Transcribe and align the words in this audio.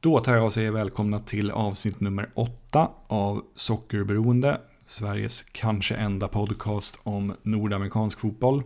Då 0.00 0.20
tar 0.20 0.34
jag 0.34 0.44
och 0.44 0.52
säger 0.52 0.70
välkomna 0.70 1.18
till 1.18 1.50
avsnitt 1.50 2.00
nummer 2.00 2.30
åtta 2.34 2.90
av 3.06 3.44
Sockerberoende. 3.54 4.60
Sveriges 4.86 5.42
kanske 5.42 5.94
enda 5.94 6.28
podcast 6.28 6.98
om 7.02 7.34
nordamerikansk 7.42 8.20
fotboll. 8.20 8.62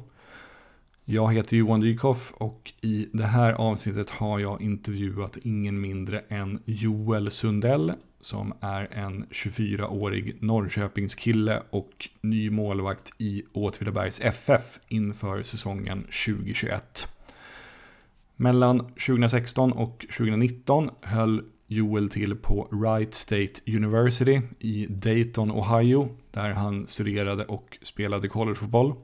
Jag 1.05 1.35
heter 1.35 1.57
Johan 1.57 1.81
Dykhoff 1.81 2.33
och 2.37 2.73
i 2.81 3.09
det 3.13 3.27
här 3.27 3.53
avsnittet 3.53 4.11
har 4.11 4.39
jag 4.39 4.63
intervjuat 4.63 5.37
ingen 5.43 5.81
mindre 5.81 6.25
än 6.29 6.63
Joel 6.65 7.31
Sundell 7.31 7.93
som 8.21 8.53
är 8.61 8.89
en 8.93 9.27
24-årig 9.27 10.37
Norrköpingskille 10.43 11.63
och 11.71 12.09
ny 12.21 12.51
målvakt 12.51 13.13
i 13.19 13.43
Åtvidabergs 13.53 14.21
FF 14.21 14.81
inför 14.89 15.43
säsongen 15.43 16.03
2021. 16.03 17.09
Mellan 18.37 18.79
2016 18.79 19.73
och 19.73 20.07
2019 20.17 20.91
höll 21.03 21.43
Joel 21.67 22.11
till 22.11 22.37
på 22.37 22.69
Wright 22.71 23.15
State 23.15 23.53
University 23.67 24.41
i 24.59 24.87
Dayton, 24.87 25.51
Ohio, 25.51 26.09
där 26.31 26.51
han 26.51 26.87
studerade 26.87 27.45
och 27.45 27.79
spelade 27.83 28.29
collegefotboll. 28.29 28.95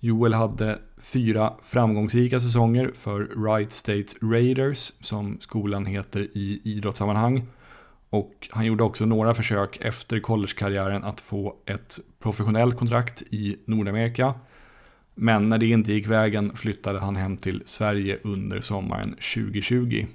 Joel 0.00 0.34
hade 0.34 0.78
fyra 0.98 1.54
framgångsrika 1.62 2.40
säsonger 2.40 2.92
för 2.94 3.20
Wright 3.36 3.72
State 3.72 4.06
Raiders, 4.22 4.92
som 5.00 5.40
skolan 5.40 5.86
heter 5.86 6.20
i 6.20 6.60
idrottssammanhang. 6.64 7.46
Och 8.10 8.48
han 8.50 8.64
gjorde 8.66 8.84
också 8.84 9.06
några 9.06 9.34
försök 9.34 9.78
efter 9.80 10.20
collegekarriären 10.20 11.04
att 11.04 11.20
få 11.20 11.56
ett 11.66 11.98
professionellt 12.18 12.76
kontrakt 12.76 13.22
i 13.30 13.56
Nordamerika. 13.64 14.34
Men 15.18 15.48
när 15.48 15.58
det 15.58 15.66
inte 15.66 15.92
gick 15.92 16.06
vägen 16.06 16.56
flyttade 16.56 16.98
han 16.98 17.16
hem 17.16 17.36
till 17.36 17.62
Sverige 17.64 18.18
under 18.22 18.60
sommaren 18.60 19.10
2020. 19.10 20.06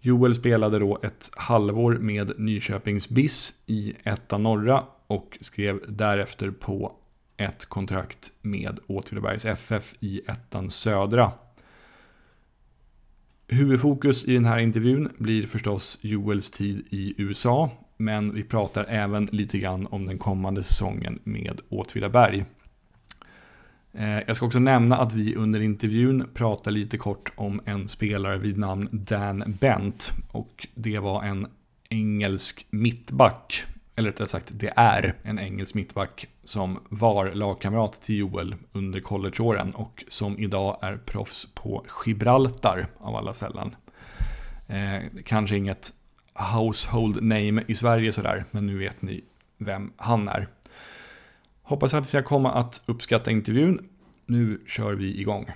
Joel 0.00 0.34
spelade 0.34 0.78
då 0.78 0.98
ett 1.02 1.30
halvår 1.36 1.94
med 1.94 2.32
Nyköpings 2.38 3.08
BIS 3.08 3.54
i 3.66 3.94
etta 4.02 4.38
norra 4.38 4.84
och 5.06 5.38
skrev 5.40 5.80
därefter 5.88 6.50
på 6.50 6.92
ett 7.36 7.64
kontrakt 7.64 8.32
med 8.42 8.78
Åtvidabergs 8.86 9.44
FF 9.44 9.94
i 10.00 10.20
ettan 10.28 10.70
södra. 10.70 11.32
Huvudfokus 13.48 14.24
i 14.24 14.34
den 14.34 14.44
här 14.44 14.58
intervjun 14.58 15.08
blir 15.18 15.46
förstås 15.46 15.98
Joels 16.00 16.50
tid 16.50 16.86
i 16.90 17.14
USA, 17.18 17.70
men 17.96 18.34
vi 18.34 18.42
pratar 18.42 18.84
även 18.84 19.24
lite 19.24 19.58
grann 19.58 19.86
om 19.86 20.06
den 20.06 20.18
kommande 20.18 20.62
säsongen 20.62 21.18
med 21.24 21.60
Åtvidaberg. 21.68 22.44
Eh, 23.94 24.18
jag 24.26 24.36
ska 24.36 24.46
också 24.46 24.58
nämna 24.58 24.96
att 24.96 25.12
vi 25.12 25.34
under 25.34 25.60
intervjun 25.60 26.28
pratar 26.34 26.70
lite 26.70 26.98
kort 26.98 27.32
om 27.34 27.60
en 27.64 27.88
spelare 27.88 28.38
vid 28.38 28.58
namn 28.58 28.88
Dan 28.92 29.56
Bent. 29.60 30.12
Och 30.30 30.66
det 30.74 30.98
var 30.98 31.22
en 31.22 31.46
engelsk 31.88 32.66
mittback. 32.70 33.64
Eller 33.96 34.10
rättare 34.10 34.28
sagt, 34.28 34.50
det 34.54 34.72
är 34.76 35.14
en 35.22 35.38
engelsk 35.38 35.74
mittback 35.74 36.28
som 36.44 36.78
var 36.88 37.32
lagkamrat 37.32 37.92
till 37.92 38.18
Joel 38.18 38.54
under 38.72 39.00
collegeåren 39.00 39.70
och 39.70 40.04
som 40.08 40.38
idag 40.38 40.78
är 40.82 40.96
proffs 40.96 41.46
på 41.54 41.84
Gibraltar 42.06 42.86
av 42.98 43.16
alla 43.16 43.32
ställen. 43.32 43.76
Eh, 44.68 45.02
kanske 45.24 45.56
inget 45.56 45.92
household 46.34 47.22
name 47.22 47.62
i 47.66 47.74
Sverige 47.74 48.12
sådär, 48.12 48.44
men 48.50 48.66
nu 48.66 48.78
vet 48.78 49.02
ni 49.02 49.24
vem 49.58 49.92
han 49.96 50.28
är. 50.28 50.48
Hoppas 51.66 51.94
att 51.94 52.02
ni 52.02 52.06
ska 52.06 52.22
komma 52.22 52.52
att 52.52 52.82
uppskatta 52.86 53.30
intervjun. 53.30 53.88
Nu 54.26 54.62
kör 54.66 54.94
vi 54.94 55.20
igång. 55.20 55.46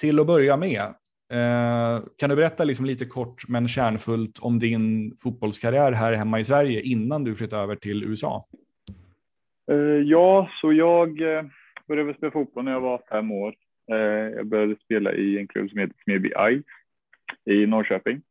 Till 0.00 0.20
att 0.20 0.26
börja 0.26 0.56
med, 0.56 0.94
Eh, 1.32 2.02
kan 2.16 2.30
du 2.30 2.36
berätta 2.36 2.64
liksom 2.64 2.86
lite 2.86 3.04
kort 3.04 3.48
men 3.48 3.68
kärnfullt 3.68 4.38
om 4.38 4.58
din 4.58 5.14
fotbollskarriär 5.22 5.92
här 5.92 6.12
hemma 6.12 6.40
i 6.40 6.44
Sverige 6.44 6.80
innan 6.80 7.24
du 7.24 7.34
flyttade 7.34 7.62
över 7.62 7.76
till 7.76 8.04
USA? 8.04 8.46
Eh, 9.70 9.76
ja, 10.04 10.50
så 10.60 10.72
jag 10.72 11.20
eh, 11.20 11.44
började 11.88 12.14
spela 12.14 12.32
fotboll 12.32 12.64
när 12.64 12.72
jag 12.72 12.80
var 12.80 13.02
fem 13.10 13.32
år. 13.32 13.54
Eh, 13.92 13.96
jag 14.36 14.46
började 14.46 14.76
spela 14.84 15.12
i 15.12 15.38
en 15.38 15.48
klubb 15.48 15.70
som 15.70 15.78
heter 15.78 15.94
Smedby 16.04 16.28
Ice 16.28 16.66
i 17.44 17.66
Norrköping. 17.66 18.22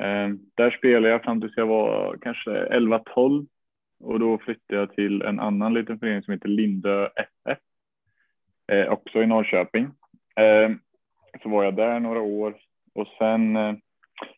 Eh, 0.00 0.28
där 0.54 0.70
spelade 0.70 1.08
jag 1.08 1.22
fram 1.22 1.40
tills 1.40 1.56
jag 1.56 1.66
var 1.66 2.16
kanske 2.22 2.50
11-12 2.50 3.46
och 4.00 4.20
då 4.20 4.38
flyttade 4.38 4.80
jag 4.80 4.94
till 4.94 5.22
en 5.22 5.40
annan 5.40 5.74
liten 5.74 5.98
förening 5.98 6.22
som 6.22 6.32
heter 6.32 6.48
Lindö 6.48 7.08
FF, 7.16 7.58
också 8.88 9.22
i 9.22 9.26
Norrköping 9.26 9.90
så 11.42 11.48
var 11.48 11.64
jag 11.64 11.76
där 11.76 12.00
några 12.00 12.20
år 12.20 12.54
och 12.94 13.08
sen 13.18 13.56
eh, 13.56 13.74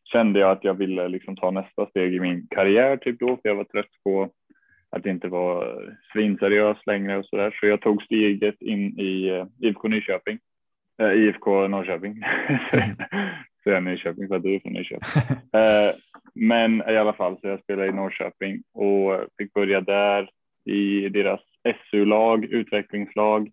kände 0.04 0.40
jag 0.40 0.50
att 0.50 0.64
jag 0.64 0.74
ville 0.74 1.08
liksom 1.08 1.36
ta 1.36 1.50
nästa 1.50 1.86
steg 1.86 2.14
i 2.14 2.20
min 2.20 2.46
karriär 2.50 2.96
typ 2.96 3.18
då, 3.18 3.26
för 3.26 3.48
jag 3.48 3.54
var 3.54 3.64
trött 3.64 4.02
på 4.04 4.30
att 4.90 5.06
inte 5.06 5.28
vara 5.28 5.78
svinseriös 6.12 6.78
längre 6.86 7.18
och 7.18 7.26
så 7.26 7.36
där. 7.36 7.56
Så 7.60 7.66
jag 7.66 7.80
tog 7.80 8.02
steget 8.02 8.62
in 8.62 9.00
i 9.00 9.30
uh, 9.30 9.46
IFK 9.60 9.88
Nyköping, 9.88 10.38
uh, 11.02 11.12
IFK 11.12 11.68
Norrköping. 11.68 12.22
så 13.64 13.70
jag 13.70 13.82
Nyköping 13.82 14.28
för 14.28 14.36
att 14.36 14.42
du 14.42 14.54
är 14.54 14.60
från 14.60 14.72
Nyköping. 14.72 15.22
uh, 15.56 15.94
men 16.34 16.82
i 16.90 16.96
alla 16.96 17.12
fall 17.12 17.38
så 17.40 17.48
jag 17.48 17.62
spelade 17.62 17.88
i 17.88 17.92
Norrköping 17.92 18.62
och 18.74 19.26
fick 19.38 19.52
börja 19.52 19.80
där 19.80 20.30
i 20.64 21.08
deras 21.08 21.40
SU-lag, 21.90 22.44
utvecklingslag. 22.44 23.50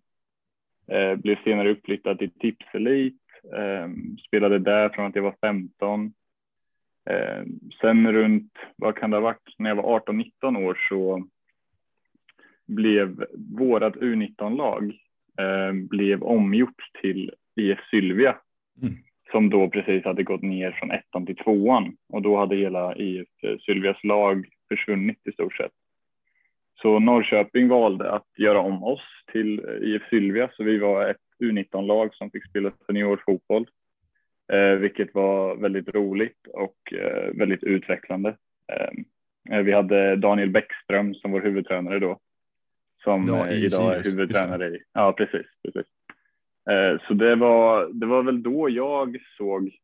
Uh, 0.92 1.14
blev 1.14 1.36
senare 1.44 1.70
uppflyttad 1.70 2.18
till 2.18 2.30
Tipselit 2.30 3.14
Eh, 3.14 3.23
spelade 4.26 4.58
där 4.58 4.88
från 4.88 5.06
att 5.06 5.16
jag 5.16 5.22
var 5.22 5.36
15. 5.40 6.12
Eh, 7.10 7.44
sen 7.80 8.12
runt, 8.12 8.52
vad 8.76 8.96
kan 8.96 9.10
det 9.10 9.16
ha 9.16 9.22
varit, 9.22 9.54
när 9.58 9.70
jag 9.70 9.76
var 9.76 10.00
18-19 10.00 10.66
år 10.66 10.78
så 10.88 11.26
blev 12.66 13.24
vårat 13.58 13.94
U19-lag 13.94 14.84
eh, 15.38 15.72
blev 15.72 16.22
omgjort 16.22 16.90
till 17.00 17.30
IF 17.56 17.78
Sylvia. 17.90 18.36
Mm. 18.82 18.94
Som 19.30 19.50
då 19.50 19.68
precis 19.68 20.04
hade 20.04 20.22
gått 20.22 20.42
ner 20.42 20.72
från 20.72 20.90
ettan 20.90 21.26
till 21.26 21.36
tvåan 21.36 21.96
och 22.08 22.22
då 22.22 22.36
hade 22.36 22.56
hela 22.56 22.96
IF 22.96 23.28
Sylvias 23.66 24.04
lag 24.04 24.46
försvunnit 24.68 25.26
i 25.26 25.32
stort 25.32 25.56
sett. 25.56 25.72
Så 26.82 26.98
Norrköping 26.98 27.68
valde 27.68 28.12
att 28.12 28.26
göra 28.38 28.60
om 28.60 28.84
oss 28.84 29.24
till 29.32 29.60
IF 29.82 30.02
Sylvia, 30.10 30.50
så 30.52 30.64
vi 30.64 30.78
var 30.78 31.10
ett 31.10 31.23
U19-lag 31.38 32.14
som 32.14 32.30
fick 32.30 32.48
spela 32.48 32.72
seniorfotboll, 32.86 33.66
eh, 34.52 34.78
vilket 34.78 35.14
var 35.14 35.56
väldigt 35.56 35.88
roligt 35.88 36.46
och 36.52 36.92
eh, 36.92 37.34
väldigt 37.34 37.62
utvecklande. 37.62 38.36
Eh, 38.72 39.62
vi 39.62 39.72
hade 39.72 40.16
Daniel 40.16 40.50
Bäckström 40.50 41.14
som 41.14 41.32
var 41.32 41.40
huvudtränare 41.40 41.98
då, 41.98 42.18
som 43.04 43.28
ja, 43.28 43.50
i 43.50 43.64
idag 43.64 43.94
är 43.94 44.02
huvudtränare 44.04 44.68
i, 44.68 44.78
ja 44.92 45.12
precis, 45.12 45.46
precis. 45.62 45.86
Eh, 46.70 47.00
så 47.08 47.14
det 47.14 47.34
var, 47.34 47.88
det 47.92 48.06
var 48.06 48.22
väl 48.22 48.42
då 48.42 48.70
jag 48.70 49.16
såg 49.36 49.76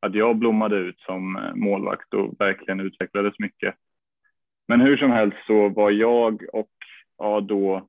att 0.00 0.14
jag 0.14 0.36
blommade 0.36 0.76
ut 0.76 1.00
som 1.00 1.36
eh, 1.36 1.54
målvakt 1.54 2.14
och 2.14 2.34
verkligen 2.38 2.80
utvecklades 2.80 3.38
mycket. 3.38 3.74
Men 4.68 4.80
hur 4.80 4.96
som 4.96 5.10
helst 5.10 5.38
så 5.46 5.68
var 5.68 5.90
jag 5.90 6.42
och 6.52 6.70
ja, 7.18 7.40
då 7.40 7.86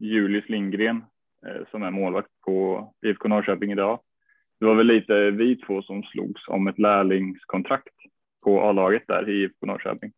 Julius 0.00 0.48
Lindgren 0.48 0.96
Eh, 0.96 1.13
Eh, 1.46 1.66
som 1.70 1.82
är 1.82 1.90
målvakt 1.90 2.30
på 2.44 2.88
IFK 3.06 3.28
Norrköping 3.28 3.72
idag. 3.72 4.00
Det 4.60 4.66
var 4.66 4.74
väl 4.74 4.86
lite 4.86 5.30
vi 5.30 5.56
två 5.56 5.82
som 5.82 6.02
slogs 6.02 6.48
om 6.48 6.66
ett 6.66 6.78
lärlingskontrakt 6.78 7.94
på 8.44 8.60
A-laget 8.60 9.02
där 9.06 9.30
i 9.30 9.42
IFK 9.42 9.66
Norrköping. 9.66 10.12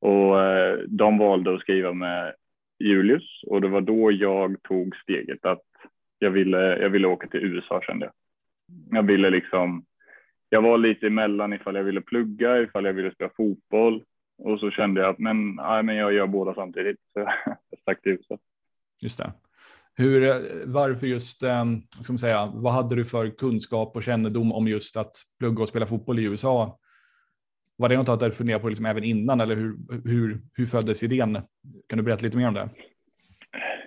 Och 0.00 0.42
eh, 0.42 0.78
de 0.88 1.18
valde 1.18 1.54
att 1.54 1.60
skriva 1.60 1.92
med 1.92 2.34
Julius 2.78 3.42
och 3.46 3.60
det 3.60 3.68
var 3.68 3.80
då 3.80 4.12
jag 4.12 4.62
tog 4.62 4.96
steget 4.96 5.44
att 5.44 5.62
jag 6.18 6.30
ville, 6.30 6.78
jag 6.78 6.90
ville 6.90 7.08
åka 7.08 7.26
till 7.28 7.44
USA 7.44 7.80
kände 7.82 8.06
jag. 8.06 8.12
Jag 8.98 9.02
ville 9.02 9.30
liksom, 9.30 9.84
jag 10.48 10.62
var 10.62 10.78
lite 10.78 11.06
emellan 11.06 11.52
ifall 11.52 11.74
jag 11.74 11.84
ville 11.84 12.00
plugga, 12.00 12.62
ifall 12.62 12.84
jag 12.84 12.92
ville 12.92 13.14
spela 13.14 13.30
fotboll 13.36 14.04
och 14.38 14.60
så 14.60 14.70
kände 14.70 15.00
jag 15.00 15.10
att 15.10 15.18
men, 15.18 15.54
nej, 15.54 15.82
men 15.82 15.96
jag 15.96 16.12
gör 16.12 16.26
båda 16.26 16.54
samtidigt. 16.54 16.96
Så 17.12 17.20
jag 17.70 17.80
stack 17.80 18.02
till 18.02 18.12
USA. 18.12 18.38
Just 19.02 19.18
det. 19.18 19.32
Hur, 19.96 20.20
varför 20.66 21.06
just, 21.06 21.42
eh, 21.42 21.64
ska 22.00 22.12
man 22.12 22.18
säga, 22.18 22.50
vad 22.54 22.72
hade 22.72 22.96
du 22.96 23.04
för 23.04 23.30
kunskap 23.30 23.96
och 23.96 24.02
kännedom 24.02 24.52
om 24.52 24.68
just 24.68 24.96
att 24.96 25.12
plugga 25.38 25.62
och 25.62 25.68
spela 25.68 25.86
fotboll 25.86 26.18
i 26.18 26.24
USA? 26.24 26.78
Var 27.76 27.88
det 27.88 27.96
något 27.96 28.20
du 28.20 28.30
funderade 28.30 28.62
på 28.62 28.68
liksom 28.68 28.86
även 28.86 29.04
innan 29.04 29.40
eller 29.40 29.56
hur, 29.56 29.76
hur, 30.04 30.40
hur 30.54 30.66
föddes 30.66 31.02
idén? 31.02 31.38
Kan 31.88 31.96
du 31.96 32.02
berätta 32.02 32.24
lite 32.24 32.36
mer 32.36 32.48
om 32.48 32.54
det? 32.54 32.68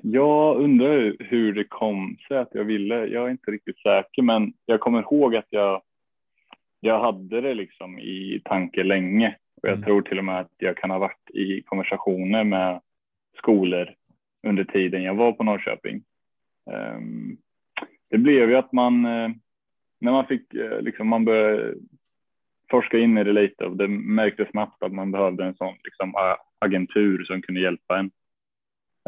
Jag 0.01 0.57
undrar 0.57 1.15
hur 1.19 1.53
det 1.53 1.63
kom 1.63 2.17
sig 2.27 2.37
att 2.37 2.49
jag 2.51 2.63
ville. 2.63 3.05
Jag 3.05 3.25
är 3.25 3.31
inte 3.31 3.51
riktigt 3.51 3.79
säker, 3.79 4.21
men 4.21 4.53
jag 4.65 4.79
kommer 4.79 5.01
ihåg 5.01 5.35
att 5.35 5.47
jag, 5.49 5.81
jag 6.79 6.99
hade 6.99 7.41
det 7.41 7.53
liksom 7.53 7.99
i 7.99 8.41
tanke 8.45 8.83
länge. 8.83 9.35
Och 9.61 9.69
jag 9.69 9.73
mm. 9.73 9.83
tror 9.83 10.01
till 10.01 10.17
och 10.17 10.25
med 10.25 10.39
att 10.39 10.51
jag 10.57 10.77
kan 10.77 10.89
ha 10.89 10.97
varit 10.97 11.29
i 11.33 11.61
konversationer 11.61 12.43
med 12.43 12.81
skolor 13.37 13.93
under 14.47 14.63
tiden 14.63 15.03
jag 15.03 15.15
var 15.15 15.31
på 15.31 15.43
Norrköping. 15.43 16.03
Ehm, 16.71 17.37
det 18.09 18.17
blev 18.17 18.49
ju 18.49 18.55
att 18.55 18.71
man, 18.71 19.05
eh, 19.05 19.29
när 19.99 20.11
man 20.11 20.27
fick, 20.27 20.53
eh, 20.53 20.81
liksom 20.81 21.07
man 21.07 21.25
började 21.25 21.75
forska 22.71 22.97
in 22.97 23.17
i 23.17 23.23
det 23.23 23.33
lite 23.33 23.65
och 23.65 23.77
det 23.77 23.87
märktes 23.87 24.49
snabbt 24.49 24.83
att 24.83 24.93
man 24.93 25.11
behövde 25.11 25.45
en 25.45 25.55
sån 25.55 25.75
liksom, 25.83 26.13
agentur 26.59 27.23
som 27.23 27.41
kunde 27.41 27.61
hjälpa 27.61 27.99
en. 27.99 28.11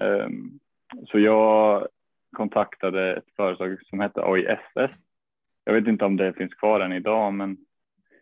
Ehm, 0.02 0.60
så 1.08 1.20
jag 1.20 1.88
kontaktade 2.36 3.16
ett 3.16 3.36
företag 3.36 3.78
som 3.86 4.00
hette 4.00 4.22
AISS. 4.22 4.92
Jag 5.64 5.74
vet 5.74 5.88
inte 5.88 6.06
om 6.06 6.18
det 6.18 6.34
finns 6.34 6.54
kvar 6.54 6.80
än 6.80 6.94
idag, 6.94 7.34
men 7.34 7.58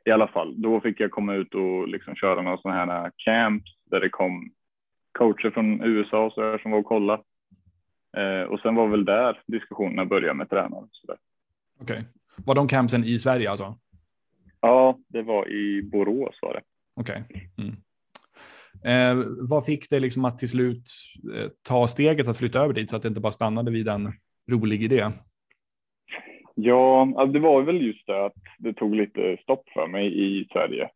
i 0.06 0.12
alla 0.12 0.28
fall, 0.28 0.62
då 0.62 0.82
fick 0.82 1.00
jag 1.00 1.12
komma 1.12 1.34
ut 1.34 1.54
och 1.54 1.88
liksom 1.88 2.16
köra 2.16 2.42
några 2.42 2.58
sådana 2.58 2.94
här 2.94 3.12
camps 3.18 3.72
där 3.86 4.00
det 4.00 4.10
kom 4.10 4.52
coacher 5.14 5.52
från 5.52 5.82
USA 5.84 6.26
och 6.26 6.34
så 6.34 6.42
där, 6.42 6.58
som 6.58 6.72
var 6.72 6.80
och 6.80 6.86
kolla. 6.86 7.22
Eh, 8.18 8.42
och 8.42 8.60
sen 8.60 8.76
var 8.76 8.88
väl 8.88 9.06
där 9.06 9.42
diskussionerna 9.48 10.06
började 10.06 10.34
med 10.34 10.50
tränare. 10.50 10.88
Okej. 11.04 11.18
Okay. 11.82 12.04
Var 12.46 12.56
de 12.56 12.68
campsen 12.68 13.04
i 13.04 13.20
Sverige 13.20 13.52
alltså? 13.52 13.78
Ja, 14.62 15.00
det 15.08 15.22
var 15.22 15.50
i 15.50 15.84
Borås 15.84 16.40
var 16.42 16.54
det. 16.54 16.62
Okej. 16.96 17.24
Okay. 17.30 17.42
Mm. 17.58 17.76
Eh, 18.86 19.26
vad 19.50 19.66
fick 19.66 19.90
dig 19.90 20.00
liksom 20.00 20.26
att 20.26 20.38
till 20.38 20.50
slut 20.50 20.84
eh, 21.36 21.52
ta 21.68 21.88
steget 21.88 22.28
att 22.28 22.38
flytta 22.38 22.60
över 22.60 22.74
dit 22.74 22.90
så 22.90 22.96
att 22.96 23.02
det 23.02 23.08
inte 23.08 23.22
bara 23.22 23.32
stannade 23.32 23.72
vid 23.72 23.88
en 23.88 24.14
rolig 24.52 24.84
idé? 24.84 25.10
Ja, 26.56 27.28
det 27.34 27.40
var 27.40 27.62
väl 27.62 27.82
just 27.82 28.08
det 28.08 28.26
att 28.26 28.34
det 28.58 28.74
tog 28.74 28.96
lite 28.96 29.38
stopp 29.42 29.70
för 29.70 29.88
mig 29.88 30.26
i 30.26 30.48
Sverige. 30.52 30.90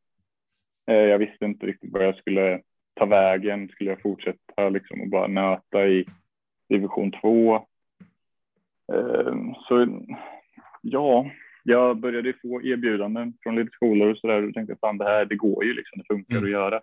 Eh, 0.88 0.96
jag 0.96 1.20
visste 1.20 1.46
inte 1.46 1.66
riktigt 1.66 1.94
vad 1.94 2.06
jag 2.06 2.16
skulle 2.16 2.62
ta 2.98 3.06
vägen. 3.06 3.70
Skulle 3.70 3.90
jag 3.90 4.02
fortsätta 4.02 4.70
liksom 4.70 5.02
och 5.02 5.10
bara 5.10 5.28
nöta 5.28 5.88
i 5.88 6.06
division 6.70 7.12
2? 7.12 7.56
Eh, 8.94 9.36
så 9.68 9.88
ja, 10.82 11.32
jag 11.64 11.98
började 11.98 12.34
få 12.42 12.62
erbjudanden 12.62 13.34
från 13.44 13.56
lite 13.56 13.72
skolor 13.72 14.12
och 14.12 14.18
så 14.18 14.28
där 14.28 14.48
och 14.48 14.54
tänkte 14.54 14.76
fan 14.82 14.98
det 14.98 15.06
här, 15.06 15.26
det 15.26 15.36
går 15.36 15.66
ju 15.66 15.74
liksom, 15.74 16.00
det 16.00 16.16
funkar 16.16 16.36
mm. 16.36 16.46
att 16.46 16.52
göra. 16.52 16.82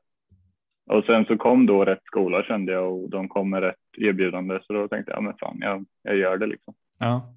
Och 0.87 1.05
sen 1.05 1.25
så 1.25 1.37
kom 1.37 1.67
då 1.67 1.85
rätt 1.85 2.05
skola 2.05 2.43
kände 2.43 2.73
jag 2.73 2.93
och 2.93 3.11
de 3.11 3.29
kom 3.29 3.51
med 3.51 3.63
rätt 3.63 3.77
erbjudande 3.99 4.61
så 4.63 4.73
då 4.73 4.89
tänkte 4.89 5.13
jag, 5.13 5.23
men 5.23 5.35
fan, 5.41 5.59
jag, 5.61 5.85
jag 6.03 6.17
gör 6.17 6.39
det 6.39 6.47
liksom. 6.47 6.75
Ja, 6.99 7.35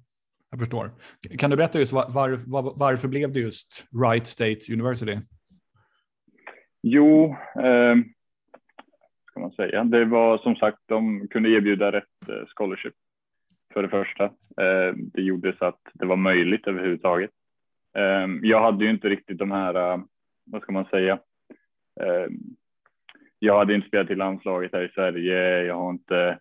jag 0.50 0.60
förstår. 0.60 0.90
Kan 1.38 1.50
du 1.50 1.56
berätta 1.56 1.78
just 1.78 1.92
var, 1.92 2.08
var, 2.46 2.78
varför 2.78 3.08
blev 3.08 3.32
det 3.32 3.40
just 3.40 3.84
Wright 3.90 4.26
State 4.26 4.72
University? 4.72 5.18
Jo, 6.82 7.36
eh, 7.62 7.96
ska 9.38 9.42
man 9.42 9.70
säga, 9.70 9.84
det 9.84 10.04
var 10.04 10.38
som 10.38 10.56
sagt, 10.56 10.78
de 10.86 11.28
kunde 11.28 11.48
erbjuda 11.48 11.92
rätt 11.92 12.28
eh, 12.28 12.46
scholarship 12.46 12.94
för 13.72 13.82
det 13.82 13.88
första. 13.88 14.24
Eh, 14.24 14.94
det 14.94 15.22
gjorde 15.22 15.56
så 15.58 15.64
att 15.64 15.80
det 15.92 16.06
var 16.06 16.16
möjligt 16.16 16.66
överhuvudtaget. 16.66 17.30
Ehm, 17.94 18.40
jag 18.42 18.62
hade 18.62 18.84
ju 18.84 18.90
inte 18.90 19.08
riktigt 19.08 19.38
de 19.38 19.50
här, 19.50 19.74
eh, 19.74 20.00
vad 20.44 20.62
ska 20.62 20.72
man 20.72 20.84
säga, 20.84 21.18
ehm, 22.00 22.38
jag 23.38 23.58
hade 23.58 23.74
inte 23.74 23.88
spelat 23.88 24.10
i 24.10 24.14
landslaget 24.14 24.72
här 24.72 24.82
i 24.82 24.92
Sverige. 24.94 25.62
Jag 25.62 25.74
har 25.74 25.90
inte 25.90 26.38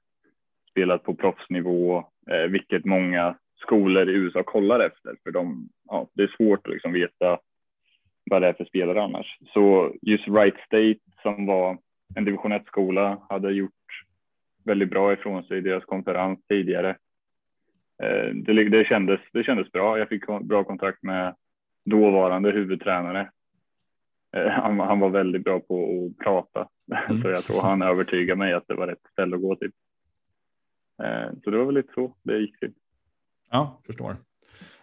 spelat 0.69 1.03
på 1.03 1.15
proffsnivå, 1.15 2.05
vilket 2.49 2.85
många 2.85 3.35
skolor 3.55 4.09
i 4.09 4.13
USA 4.13 4.43
kollar 4.43 4.79
efter, 4.79 5.15
för 5.23 5.31
de, 5.31 5.69
ja, 5.87 6.07
det 6.13 6.23
är 6.23 6.35
svårt 6.37 6.67
att 6.67 6.73
liksom 6.73 6.93
veta 6.93 7.39
vad 8.29 8.41
det 8.41 8.47
är 8.47 8.53
för 8.53 8.65
spelare 8.65 9.03
annars. 9.03 9.37
Så 9.53 9.93
just 10.01 10.27
Wright 10.27 10.57
State 10.65 10.99
som 11.21 11.45
var 11.45 11.77
en 12.15 12.25
division 12.25 12.51
1 12.51 12.65
skola 12.65 13.21
hade 13.29 13.51
gjort 13.51 13.71
väldigt 14.65 14.89
bra 14.89 15.13
ifrån 15.13 15.43
sig 15.43 15.57
i 15.57 15.61
deras 15.61 15.85
konferens 15.85 16.39
tidigare. 16.47 16.89
Eh, 18.03 18.33
det, 18.33 18.69
det, 18.69 18.85
kändes, 18.85 19.19
det 19.33 19.43
kändes 19.43 19.71
bra. 19.71 19.97
Jag 19.97 20.09
fick 20.09 20.23
bra 20.41 20.63
kontakt 20.63 21.03
med 21.03 21.35
dåvarande 21.85 22.51
huvudtränare. 22.51 23.29
Eh, 24.37 24.49
han, 24.49 24.79
han 24.79 24.99
var 24.99 25.09
väldigt 25.09 25.43
bra 25.43 25.59
på 25.59 26.05
att 26.05 26.23
prata 26.23 26.67
Mm. 26.91 27.21
Så 27.21 27.29
jag 27.29 27.43
tror 27.43 27.61
han 27.61 27.81
övertygade 27.81 28.37
mig 28.37 28.53
att 28.53 28.67
det 28.67 28.73
var 28.73 28.87
rätt 28.87 29.07
ställe 29.11 29.35
att 29.35 29.41
gå 29.41 29.55
till. 29.55 29.71
Eh, 31.03 31.29
så 31.43 31.49
det 31.49 31.57
var 31.57 31.65
väl 31.65 31.75
lite 31.75 31.93
så 31.93 32.15
det 32.23 32.37
gick 32.37 32.59
till. 32.59 32.73
Ja, 33.49 33.81
förstår. 33.85 34.15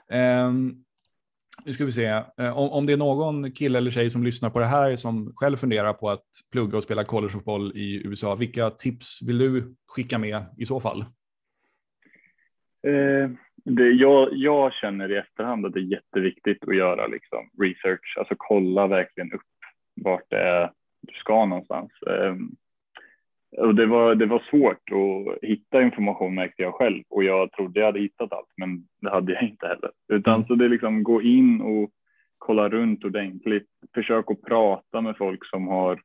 Um, 0.09 0.85
nu 1.65 1.73
ska 1.73 1.85
vi 1.85 1.93
se. 1.93 2.07
Eh, 2.39 2.59
om, 2.59 2.71
om 2.71 2.87
det 2.87 2.93
är 2.93 2.97
någon 2.97 3.53
kille 3.53 3.79
eller 3.79 3.91
tjej 3.91 4.11
som 4.11 4.25
lyssnar 4.25 4.51
på 4.51 4.59
det 4.59 4.67
här 4.67 4.97
som 4.97 5.33
själv 5.37 5.57
funderar 5.57 5.93
på 5.93 6.11
att 6.11 6.25
plugga 6.53 6.77
och 6.77 6.83
spela 6.83 7.05
collegefotboll 7.05 7.73
i 7.77 8.07
USA, 8.07 8.35
vilka 8.35 8.71
tips 8.71 9.23
vill 9.23 9.39
du 9.39 9.75
skicka 9.89 10.19
med 10.19 10.45
i 10.59 10.65
så 10.65 10.81
fall? 10.81 11.01
Eh, 12.87 13.31
det, 13.65 13.89
jag, 13.91 14.29
jag 14.33 14.73
känner 14.73 15.13
i 15.13 15.17
efterhand 15.17 15.67
att 15.67 15.73
det 15.73 15.81
är 15.81 15.93
jätteviktigt 15.93 16.69
att 16.69 16.77
göra 16.77 17.07
liksom, 17.07 17.51
research, 17.63 18.15
alltså 18.19 18.35
kolla 18.39 18.87
verkligen 18.87 19.33
upp 19.33 19.41
vart 19.95 20.31
det 20.31 20.39
är 20.39 20.71
du 21.01 21.15
ska 21.15 21.47
någonstans. 21.47 21.91
Eh, 22.07 22.35
och 23.59 23.75
det 23.75 23.87
var, 23.87 24.15
det 24.15 24.27
var 24.27 24.43
svårt 24.51 24.91
att 24.91 25.49
hitta 25.49 25.83
information 25.83 26.35
märkte 26.35 26.63
jag 26.63 26.75
själv 26.75 27.03
och 27.11 27.25
jag 27.25 27.53
trodde 27.53 27.81
jag 27.81 27.87
hade 27.87 28.01
hittat 28.01 28.33
allt, 28.33 28.53
men 28.57 28.85
det 29.01 29.11
hade 29.11 29.33
jag 29.33 29.43
inte 29.43 29.67
heller. 29.67 29.91
Utan 30.13 30.35
mm. 30.35 30.47
så 30.47 30.55
det 30.55 30.65
är 30.65 30.69
liksom 30.69 31.03
gå 31.03 31.23
in 31.23 31.61
och 31.61 31.91
kolla 32.39 32.69
runt 32.69 33.05
ordentligt. 33.05 33.69
Försök 33.95 34.31
att 34.31 34.43
prata 34.43 35.01
med 35.01 35.17
folk 35.17 35.47
som 35.47 35.69
har 35.69 36.01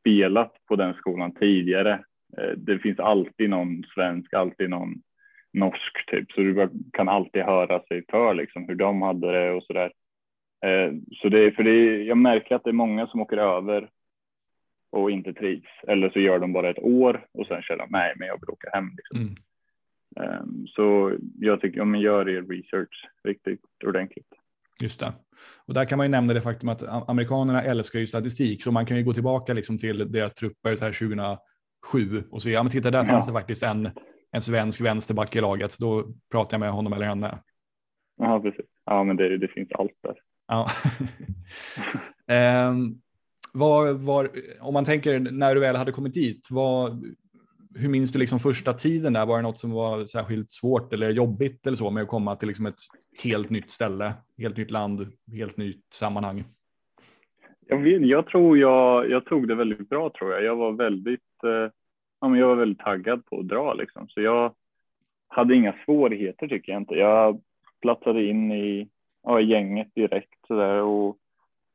spelat 0.00 0.52
på 0.68 0.76
den 0.76 0.94
skolan 0.94 1.34
tidigare. 1.34 1.92
Eh, 2.38 2.50
det 2.56 2.78
finns 2.78 2.98
alltid 2.98 3.50
någon 3.50 3.84
svensk, 3.94 4.34
alltid 4.34 4.70
någon 4.70 4.94
norsk 5.52 6.10
typ, 6.10 6.32
så 6.32 6.40
du 6.40 6.68
kan 6.92 7.08
alltid 7.08 7.42
höra 7.42 7.80
sig 7.80 8.04
för 8.10 8.34
liksom 8.34 8.68
hur 8.68 8.74
de 8.74 9.02
hade 9.02 9.32
det 9.32 9.50
och 9.50 9.62
så 9.62 9.72
där. 9.72 9.92
Eh, 10.64 10.92
så 11.10 11.28
det, 11.28 11.52
för 11.52 11.62
det, 11.62 12.04
jag 12.04 12.18
märker 12.18 12.54
att 12.54 12.64
det 12.64 12.70
är 12.70 12.72
många 12.72 13.06
som 13.06 13.20
åker 13.20 13.36
över 13.36 13.88
och 14.96 15.10
inte 15.10 15.32
trivs. 15.32 15.68
Eller 15.88 16.10
så 16.10 16.20
gör 16.20 16.38
de 16.38 16.52
bara 16.52 16.70
ett 16.70 16.78
år 16.78 17.26
och 17.32 17.46
sen 17.46 17.62
känner 17.62 17.78
de 17.84 17.88
nej, 17.90 18.14
men 18.16 18.28
jag 18.28 18.40
vill 18.40 18.50
åka 18.50 18.70
hem. 18.72 18.90
Liksom. 18.96 19.18
Mm. 19.20 19.34
Um, 20.20 20.66
så 20.66 21.16
jag 21.38 21.60
tycker, 21.60 21.80
om 21.80 21.90
man 21.90 22.00
gör 22.00 22.28
er 22.28 22.42
research 22.42 23.08
riktigt 23.24 23.60
ordentligt. 23.86 24.28
Just 24.80 25.00
det. 25.00 25.12
Och 25.66 25.74
där 25.74 25.84
kan 25.84 25.98
man 25.98 26.06
ju 26.06 26.10
nämna 26.10 26.34
det 26.34 26.40
faktum 26.40 26.68
att 26.68 27.08
amerikanerna 27.08 27.62
älskar 27.62 27.98
ju 27.98 28.06
statistik, 28.06 28.62
så 28.62 28.72
man 28.72 28.86
kan 28.86 28.96
ju 28.96 29.04
gå 29.04 29.12
tillbaka 29.12 29.52
liksom 29.52 29.78
till 29.78 30.12
deras 30.12 30.34
trupper 30.34 30.74
så 30.74 30.84
här 30.84 30.92
2007 30.92 32.24
och 32.30 32.42
se, 32.42 32.50
ja 32.50 32.62
men 32.62 32.72
titta 32.72 32.90
där 32.90 32.98
ja. 32.98 33.04
fanns 33.04 33.26
det 33.26 33.32
faktiskt 33.32 33.62
en, 33.62 33.90
en 34.32 34.40
svensk 34.40 34.80
vänsterback 34.80 35.36
i 35.36 35.40
laget, 35.40 35.78
då 35.78 36.04
pratar 36.30 36.54
jag 36.54 36.60
med 36.60 36.70
honom 36.70 36.92
eller 36.92 37.06
henne. 37.06 37.38
Ja, 38.16 38.40
precis. 38.40 38.66
Ja, 38.84 39.04
men 39.04 39.16
det, 39.16 39.38
det 39.38 39.48
finns 39.48 39.72
allt 39.72 39.98
där. 40.02 40.16
Ja. 40.48 40.68
um, 42.70 43.00
var, 43.58 43.92
var, 43.92 44.30
om 44.60 44.74
man 44.74 44.84
tänker 44.84 45.20
när 45.20 45.54
du 45.54 45.60
väl 45.60 45.76
hade 45.76 45.92
kommit 45.92 46.14
dit, 46.14 46.48
vad, 46.50 47.04
hur 47.78 47.88
minns 47.88 48.12
du 48.12 48.18
liksom 48.18 48.38
första 48.38 48.72
tiden 48.72 49.12
där? 49.12 49.26
Var 49.26 49.36
det 49.36 49.42
något 49.42 49.58
som 49.58 49.70
var 49.70 50.04
särskilt 50.04 50.50
svårt 50.50 50.92
eller 50.92 51.10
jobbigt 51.10 51.66
eller 51.66 51.76
så 51.76 51.90
med 51.90 52.02
att 52.02 52.08
komma 52.08 52.36
till 52.36 52.48
liksom 52.48 52.66
ett 52.66 52.80
helt 53.24 53.50
nytt 53.50 53.70
ställe, 53.70 54.12
helt 54.38 54.56
nytt 54.56 54.70
land, 54.70 55.06
helt 55.32 55.56
nytt 55.56 55.84
sammanhang? 55.92 56.44
Jag, 57.66 57.78
vet, 57.78 58.06
jag 58.06 58.26
tror 58.26 58.58
jag, 58.58 59.10
jag 59.10 59.24
tog 59.24 59.48
det 59.48 59.54
väldigt 59.54 59.88
bra 59.88 60.10
tror 60.10 60.32
jag. 60.32 60.44
Jag 60.44 60.56
var 60.56 60.72
väldigt, 60.72 61.44
eh, 61.44 61.72
ja, 62.20 62.28
men 62.28 62.40
jag 62.40 62.48
var 62.48 62.56
väldigt 62.56 62.84
taggad 62.84 63.26
på 63.26 63.40
att 63.40 63.48
dra 63.48 63.74
liksom, 63.74 64.08
så 64.08 64.20
jag 64.20 64.54
hade 65.28 65.54
inga 65.54 65.74
svårigheter 65.84 66.48
tycker 66.48 66.72
jag 66.72 66.82
inte. 66.82 66.94
Jag 66.94 67.40
platsade 67.82 68.24
in 68.24 68.52
i 68.52 68.88
ja, 69.22 69.40
gänget 69.40 69.94
direkt 69.94 70.46
så 70.46 70.54
där 70.54 70.82
och 70.82 71.16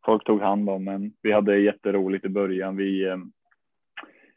folk 0.05 0.23
tog 0.23 0.41
hand 0.41 0.69
om 0.69 0.87
en. 0.87 1.13
Vi 1.21 1.31
hade 1.31 1.59
jätteroligt 1.59 2.25
i 2.25 2.29
början. 2.29 2.77
Vi, 2.77 3.05
eh, 3.05 3.17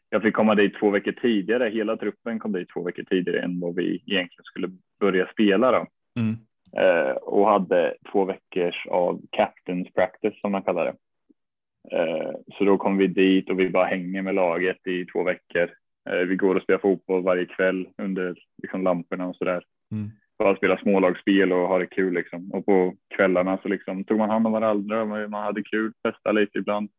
jag 0.09 0.21
fick 0.21 0.33
komma 0.33 0.55
dit 0.55 0.79
två 0.79 0.89
veckor 0.89 1.11
tidigare. 1.11 1.69
Hela 1.69 1.97
truppen 1.97 2.39
kom 2.39 2.51
dit 2.51 2.69
två 2.69 2.83
veckor 2.83 3.03
tidigare 3.03 3.41
än 3.41 3.59
vad 3.59 3.75
vi 3.75 3.95
egentligen 3.95 4.43
skulle 4.43 4.69
börja 4.99 5.27
spela. 5.27 5.71
Då. 5.71 5.85
Mm. 6.19 6.35
Eh, 6.77 7.15
och 7.15 7.49
hade 7.49 7.95
två 8.11 8.25
veckors 8.25 8.87
av 8.87 9.21
captains 9.31 9.93
practice 9.93 10.41
som 10.41 10.51
man 10.51 10.63
kallar 10.63 10.85
det. 10.85 10.95
Eh, 11.97 12.31
så 12.57 12.63
då 12.63 12.77
kom 12.77 12.97
vi 12.97 13.07
dit 13.07 13.49
och 13.49 13.59
vi 13.59 13.69
bara 13.69 13.85
hänger 13.85 14.21
med 14.21 14.35
laget 14.35 14.87
i 14.87 15.05
två 15.05 15.23
veckor. 15.23 15.69
Eh, 16.09 16.19
vi 16.19 16.35
går 16.35 16.55
och 16.55 16.61
spelar 16.61 16.79
fotboll 16.79 17.23
varje 17.23 17.45
kväll 17.45 17.87
under 17.97 18.35
liksom, 18.61 18.83
lamporna 18.83 19.27
och 19.27 19.35
sådär. 19.35 19.63
Mm 19.91 20.11
bara 20.37 20.55
spela 20.55 20.77
smålagsspel 20.77 21.51
och 21.51 21.67
ha 21.67 21.79
det 21.79 21.87
kul 21.87 22.13
liksom. 22.13 22.51
Och 22.51 22.65
på 22.65 22.95
kvällarna 23.15 23.59
så 23.61 23.67
liksom 23.67 24.03
tog 24.03 24.17
man 24.17 24.29
hand 24.29 24.47
om 24.47 24.53
varandra, 24.53 25.05
man 25.05 25.43
hade 25.43 25.63
kul, 25.63 25.93
festa 26.03 26.31
lite 26.31 26.57
ibland. 26.57 26.89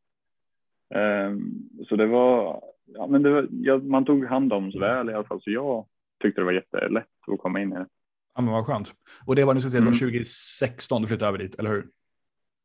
Um, 0.95 1.69
så 1.89 1.97
det 1.97 2.07
var, 2.07 2.63
ja 2.87 3.07
men 3.07 3.23
var, 3.23 3.49
ja, 3.51 3.79
man 3.79 4.05
tog 4.05 4.25
hand 4.25 4.53
om 4.53 4.73
så 4.73 4.79
väl 4.79 5.11
i 5.11 5.15
alla 5.15 5.25
fall, 5.25 5.43
så 5.43 5.51
jag, 5.51 5.87
tyckte 6.23 6.41
det 6.41 6.45
var 6.45 6.53
jättelätt 6.53 7.07
att 7.27 7.39
komma 7.39 7.61
in 7.61 7.73
i 7.73 7.75
det. 7.75 7.87
Ja, 8.35 8.43
men 8.43 8.53
vad 8.53 8.67
skönt. 8.67 8.93
Och 9.27 9.37
det 9.37 9.45
var, 9.45 9.55
nu 9.55 9.61
säga, 9.61 9.81
mm. 9.81 9.93
2016 9.93 11.03
du 11.03 11.09
flyttade 11.09 11.29
över 11.29 11.39
dit, 11.39 11.59
eller 11.59 11.71
hur? 11.71 11.87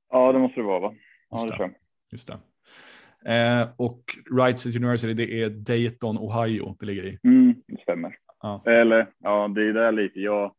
Ja, 0.09 0.31
det 0.31 0.39
måste 0.39 0.59
det 0.59 0.65
vara, 0.65 0.79
va? 0.79 0.93
Ja, 1.29 1.45
Just 1.45 1.57
det, 1.57 1.67
det. 1.67 1.73
Just 2.11 2.27
det. 2.27 2.39
Eh, 3.25 3.67
och 3.77 4.01
Wright 4.31 4.59
State 4.59 4.77
University, 4.77 5.13
det 5.13 5.41
är 5.41 5.49
Dayton, 5.49 6.17
Ohio 6.17 6.75
det 6.79 6.85
ligger 6.85 7.03
i. 7.03 7.19
Mm, 7.23 7.55
det 7.67 7.81
stämmer. 7.81 8.15
Ja. 8.41 8.63
Eller 8.65 9.07
ja, 9.19 9.47
det 9.47 9.61
är 9.61 9.73
där 9.73 9.91
lite. 9.91 10.19
Jag, 10.19 10.53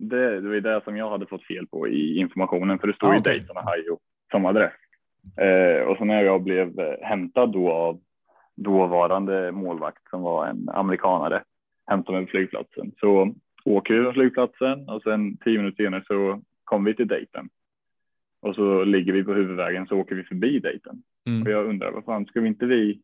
det, 0.00 0.40
det 0.40 0.48
var 0.48 0.60
det 0.60 0.84
som 0.84 0.96
jag 0.96 1.10
hade 1.10 1.26
fått 1.26 1.46
fel 1.46 1.66
på 1.66 1.88
i 1.88 2.16
informationen, 2.18 2.78
för 2.78 2.86
det 2.86 2.94
står 2.94 3.08
ah, 3.08 3.14
ju 3.14 3.20
okay. 3.20 3.38
Dayton, 3.38 3.56
Ohio 3.56 3.98
som 4.30 4.46
adress. 4.46 4.72
Eh, 5.36 5.82
och 5.82 5.96
så 5.96 6.04
när 6.04 6.22
jag 6.22 6.42
blev 6.42 6.80
eh, 6.80 6.94
hämtad 7.02 7.52
då 7.52 7.72
av 7.72 8.00
dåvarande 8.56 9.52
målvakt 9.52 10.10
som 10.10 10.22
var 10.22 10.46
en 10.46 10.68
amerikanare, 10.68 11.42
hämtade 11.86 12.18
mig 12.18 12.26
på 12.26 12.30
flygplatsen. 12.30 12.92
Så 13.00 13.34
åker 13.64 13.94
vi 13.94 14.04
på 14.04 14.12
flygplatsen 14.12 14.88
och 14.88 15.02
sen 15.02 15.36
tio 15.36 15.58
minuter 15.58 15.84
senare 15.84 16.04
så 16.06 16.40
kom 16.64 16.84
vi 16.84 16.94
till 16.94 17.08
Dayton. 17.08 17.48
Och 18.42 18.54
så 18.54 18.84
ligger 18.84 19.12
vi 19.12 19.24
på 19.24 19.32
huvudvägen 19.34 19.86
så 19.86 19.96
åker 19.96 20.14
vi 20.14 20.22
förbi 20.22 20.58
Dayton. 20.58 21.02
Mm. 21.26 21.42
Och 21.42 21.50
jag 21.50 21.66
undrar, 21.66 21.90
vad 21.90 22.04
fan, 22.04 22.26
ska 22.26 22.40
vi 22.40 22.48
inte 22.48 22.66
vi, 22.66 23.00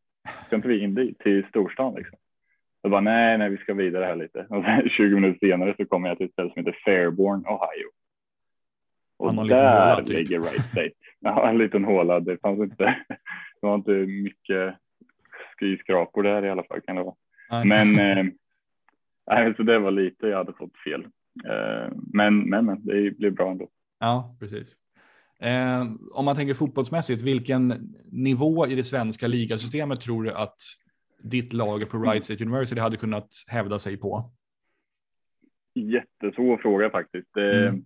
ska 0.46 0.56
inte 0.56 0.68
vi 0.68 0.80
in 0.80 0.94
dit 0.94 1.18
till 1.18 1.44
storstan 1.48 1.94
liksom? 1.94 2.18
Så 2.86 2.90
bara, 2.90 3.00
nej, 3.00 3.38
nej, 3.38 3.50
vi 3.50 3.56
ska 3.56 3.74
vidare 3.74 4.04
här 4.04 4.16
lite. 4.16 4.46
Och 4.48 4.64
sen 4.64 4.88
20 4.96 5.14
minuter 5.14 5.46
senare 5.46 5.74
så 5.78 5.86
kommer 5.86 6.08
jag 6.08 6.16
till 6.18 6.26
ett 6.26 6.32
ställe 6.32 6.50
som 6.54 6.64
heter 6.64 6.78
Fairborn, 6.84 7.46
Ohio. 7.46 7.90
Och 9.16 9.46
där 9.46 9.90
håla, 9.90 9.96
typ. 9.96 10.08
ligger 10.08 10.38
Wright 10.38 10.64
State. 10.70 10.90
Ja, 11.20 11.48
en 11.48 11.58
liten 11.58 11.84
håla. 11.84 12.20
Det 12.20 12.40
fanns 12.40 12.60
inte, 12.60 12.84
det 13.60 13.66
var 13.66 13.74
inte 13.74 13.92
mycket 13.92 14.74
skyskrapor 15.58 16.22
där 16.22 16.44
i 16.44 16.50
alla 16.50 16.64
fall 16.64 16.80
kan 16.80 16.96
det 16.96 17.02
vara. 17.02 17.14
Nej. 17.50 17.64
Men, 17.66 17.98
eh, 19.30 19.54
så 19.56 19.62
det 19.62 19.78
var 19.78 19.90
lite 19.90 20.26
jag 20.26 20.36
hade 20.36 20.52
fått 20.52 20.78
fel. 20.84 21.00
Eh, 21.44 21.92
men, 22.12 22.38
men, 22.38 22.66
men 22.66 22.84
det 22.86 23.18
blev 23.18 23.34
bra 23.34 23.50
ändå. 23.50 23.68
Ja, 23.98 24.36
precis. 24.40 24.76
Eh, 25.40 25.86
om 26.12 26.24
man 26.24 26.36
tänker 26.36 26.54
fotbollsmässigt, 26.54 27.22
vilken 27.22 27.94
nivå 28.12 28.66
i 28.66 28.74
det 28.74 28.84
svenska 28.84 29.26
ligasystemet 29.26 30.00
tror 30.00 30.22
du 30.22 30.32
att 30.32 30.56
ditt 31.30 31.52
lag 31.52 31.90
på 31.90 31.98
Wright 31.98 32.24
State 32.24 32.44
University 32.44 32.80
hade 32.80 32.96
kunnat 32.96 33.28
hävda 33.46 33.78
sig 33.78 33.96
på? 33.96 34.30
Jättesvår 35.74 36.56
fråga 36.56 36.90
faktiskt. 36.90 37.36
Mm. 37.36 37.84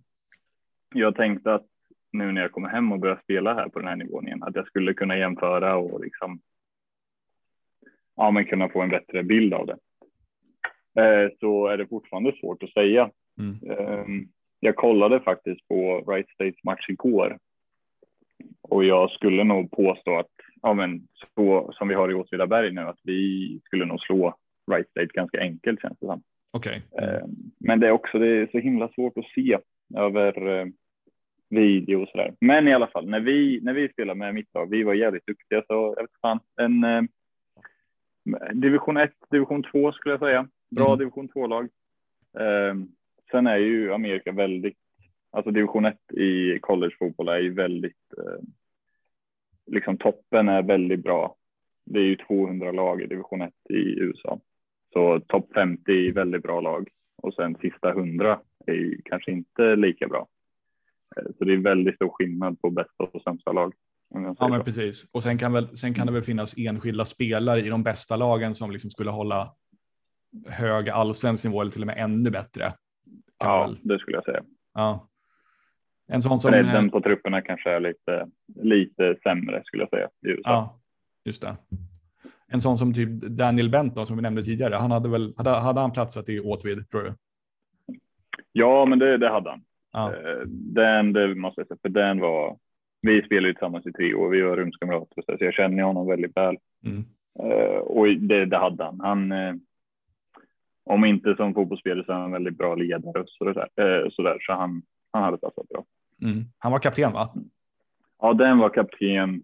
Jag 0.95 1.15
tänkte 1.15 1.53
att 1.53 1.65
nu 2.11 2.31
när 2.31 2.41
jag 2.41 2.51
kommer 2.51 2.69
hem 2.69 2.91
och 2.91 2.99
börjar 2.99 3.19
spela 3.23 3.53
här 3.53 3.69
på 3.69 3.79
den 3.79 3.87
här 3.87 3.95
nivån 3.95 4.27
igen, 4.27 4.43
att 4.43 4.55
jag 4.55 4.67
skulle 4.67 4.93
kunna 4.93 5.17
jämföra 5.17 5.75
och 5.75 6.03
liksom 6.03 6.41
ja, 8.15 8.31
men 8.31 8.45
kunna 8.45 8.69
få 8.69 8.81
en 8.81 8.89
bättre 8.89 9.23
bild 9.23 9.53
av 9.53 9.67
det. 9.67 9.77
Eh, 11.01 11.29
så 11.39 11.67
är 11.67 11.77
det 11.77 11.87
fortfarande 11.87 12.33
svårt 12.39 12.63
att 12.63 12.73
säga. 12.73 13.11
Mm. 13.39 13.77
Ehm, 13.77 14.27
jag 14.59 14.75
kollade 14.75 15.19
faktiskt 15.19 15.67
på 15.67 16.03
Wright 16.07 16.29
States 16.29 16.63
match 16.63 16.89
igår 16.89 17.37
och 18.61 18.83
jag 18.83 19.11
skulle 19.11 19.43
nog 19.43 19.71
påstå 19.71 20.19
att 20.19 20.40
ja, 20.61 20.73
men 20.73 21.07
så 21.35 21.71
som 21.73 21.87
vi 21.87 21.95
har 21.95 22.11
i 22.11 22.13
Åtvidaberg 22.13 22.71
nu, 22.71 22.81
att 22.81 22.99
vi 23.03 23.59
skulle 23.65 23.85
nog 23.85 23.99
slå 23.99 24.35
Wright 24.71 24.89
State 24.89 25.09
ganska 25.13 25.39
enkelt 25.39 25.81
känns 25.81 25.99
det 25.99 26.05
som. 26.05 26.23
Okay. 26.53 26.81
Ehm, 27.01 27.35
men 27.59 27.79
det 27.79 27.87
är 27.87 27.91
också 27.91 28.19
det 28.19 28.27
är 28.27 28.47
så 28.51 28.57
himla 28.57 28.89
svårt 28.89 29.17
att 29.17 29.29
se 29.35 29.57
över 29.95 30.59
eh, 30.59 30.65
video 31.49 32.01
och 32.01 32.09
så 32.09 32.17
där. 32.17 32.33
Men 32.39 32.67
i 32.67 32.73
alla 32.73 32.87
fall 32.87 33.09
när 33.09 33.19
vi 33.19 33.59
när 33.63 33.73
vi 33.73 33.89
spelade 33.89 34.19
med 34.19 34.33
mitt 34.33 34.53
lag, 34.53 34.69
vi 34.69 34.83
var 34.83 34.93
jävligt 34.93 35.25
duktiga 35.25 35.63
så 35.67 35.93
jag 35.97 36.03
vet 36.03 36.21
fan 36.21 36.39
en 36.61 36.83
eh, 36.83 37.01
division 38.53 38.97
1, 38.97 39.11
division 39.31 39.63
2 39.63 39.91
skulle 39.91 40.13
jag 40.13 40.19
säga. 40.19 40.47
Bra 40.69 40.87
mm. 40.87 40.99
division 40.99 41.27
2 41.27 41.47
lag. 41.47 41.69
Eh, 42.39 42.75
sen 43.31 43.47
är 43.47 43.57
ju 43.57 43.93
Amerika 43.93 44.31
väldigt, 44.31 44.77
alltså 45.31 45.51
division 45.51 45.85
1 45.85 45.97
i 46.13 46.59
collegefotboll 46.59 47.27
är 47.27 47.39
ju 47.39 47.53
väldigt, 47.53 48.13
eh, 48.17 48.43
liksom 49.67 49.97
toppen 49.97 50.49
är 50.49 50.63
väldigt 50.63 51.03
bra. 51.03 51.35
Det 51.85 51.99
är 51.99 52.03
ju 52.03 52.15
200 52.15 52.71
lag 52.71 53.01
i 53.01 53.07
division 53.07 53.41
1 53.41 53.53
i 53.69 53.99
USA. 53.99 54.39
Så 54.93 55.19
topp 55.19 55.49
50 55.53 55.91
är 55.91 56.11
väldigt 56.11 56.43
bra 56.43 56.61
lag 56.61 56.89
och 57.17 57.33
sen 57.33 57.55
sista 57.61 57.89
100 57.89 58.39
är 58.67 58.73
ju 58.73 59.01
kanske 59.05 59.31
inte 59.31 59.75
lika 59.75 60.07
bra. 60.07 60.27
Eh, 61.17 61.23
så 61.37 61.43
det 61.43 61.53
är 61.53 61.57
väldigt 61.57 61.95
stor 61.95 62.09
skillnad 62.09 62.61
på 62.61 62.69
bästa 62.69 63.03
och 63.03 63.21
sämsta 63.21 63.51
lag. 63.51 63.73
Ja, 64.39 64.47
men 64.47 64.63
precis. 64.63 65.05
Och 65.11 65.23
sen 65.23 65.37
kan, 65.37 65.53
väl, 65.53 65.77
sen 65.77 65.93
kan 65.93 66.07
det 66.07 66.13
väl 66.13 66.21
finnas 66.21 66.57
enskilda 66.57 67.05
spelare 67.05 67.59
i 67.59 67.69
de 67.69 67.83
bästa 67.83 68.15
lagen 68.15 68.55
som 68.55 68.71
liksom 68.71 68.89
skulle 68.89 69.11
hålla 69.11 69.53
hög 70.47 70.89
allsvensk 70.89 71.45
nivå 71.45 71.61
eller 71.61 71.71
till 71.71 71.81
och 71.81 71.87
med 71.87 71.97
ännu 71.97 72.29
bättre. 72.29 72.73
Ja, 73.37 73.67
väl... 73.67 73.77
det 73.81 73.99
skulle 73.99 74.17
jag 74.17 74.23
säga. 74.23 74.43
Ja. 74.73 75.07
En 76.07 76.21
sån 76.21 76.39
som... 76.39 76.51
Bredden 76.51 76.89
på 76.89 77.01
trupperna 77.01 77.41
kanske 77.41 77.71
är 77.71 77.79
lite, 77.79 78.27
lite 78.55 79.15
sämre 79.23 79.61
skulle 79.65 79.83
jag 79.83 79.89
säga. 79.89 80.09
Ja, 80.43 80.79
just 81.25 81.41
det. 81.41 81.55
En 82.47 82.61
sån 82.61 82.77
som 82.77 82.93
typ 82.93 83.09
Daniel 83.09 83.69
Bent 83.69 84.07
som 84.07 84.15
vi 84.15 84.21
nämnde 84.21 84.43
tidigare, 84.43 84.75
han 84.75 84.91
hade 84.91 85.09
väl, 85.09 85.33
hade, 85.37 85.49
hade 85.49 85.81
han 85.81 85.91
platsat 85.91 86.29
i 86.29 86.39
Åtvid 86.39 86.89
tror 86.89 87.03
du? 87.03 87.13
Ja, 88.51 88.85
men 88.85 88.99
det, 88.99 89.17
det 89.17 89.29
hade 89.29 89.49
han. 89.49 89.63
Ja. 89.93 90.13
Eh, 90.13 90.41
den, 90.47 91.13
det 91.13 91.35
måste 91.35 91.61
jag 91.61 91.67
säga, 91.67 91.77
för 91.81 91.89
den 91.89 92.19
var, 92.19 92.57
vi 93.01 93.21
spelade 93.21 93.47
ju 93.47 93.53
tillsammans 93.53 93.85
i 93.85 93.93
tre 93.93 94.13
år, 94.13 94.29
vi 94.29 94.41
var 94.41 94.55
rumskamrater 94.55 95.21
så 95.21 95.35
jag 95.39 95.53
känner 95.53 95.83
honom 95.83 96.07
väldigt 96.07 96.37
väl. 96.37 96.57
Mm. 96.85 97.05
Uh, 97.39 97.77
och 97.77 98.07
det, 98.07 98.45
det, 98.45 98.57
hade 98.57 98.83
han. 98.83 98.99
Han, 98.99 99.33
om 100.83 101.05
inte 101.05 101.35
som 101.35 101.53
fotbollsspelare 101.53 102.05
så 102.05 102.11
är 102.11 102.15
han 102.15 102.25
en 102.25 102.31
väldigt 102.31 102.57
bra 102.57 102.75
ledare 102.75 103.21
och 103.21 103.29
sådär, 103.29 103.67
uh, 103.81 104.09
sådär 104.09 104.37
så 104.41 104.53
han, 104.53 104.81
han 105.11 105.23
hade 105.23 105.37
passat 105.37 105.69
bra. 105.69 105.85
Mm. 106.21 106.45
Han 106.59 106.71
var 106.71 106.79
kapten 106.79 107.13
va? 107.13 107.33
Ja, 108.21 108.33
den 108.33 108.57
var 108.57 108.69
kapten 108.69 109.43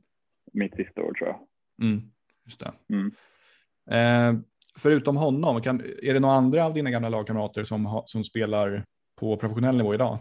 mitt 0.53 0.75
sista 0.75 1.01
år 1.01 1.13
tror 1.13 1.29
jag. 1.29 1.39
Mm. 1.87 2.01
Just 2.45 2.59
det. 2.59 2.71
Mm. 2.89 4.43
förutom 4.79 5.17
honom, 5.17 5.61
kan, 5.61 5.81
är 6.03 6.13
det 6.13 6.19
några 6.19 6.35
andra 6.35 6.65
av 6.65 6.73
dina 6.73 6.91
gamla 6.91 7.09
lagkamrater 7.09 7.63
som, 7.63 8.01
som 8.05 8.23
spelar 8.23 8.83
på 9.19 9.37
professionell 9.37 9.77
nivå 9.77 9.93
idag? 9.93 10.19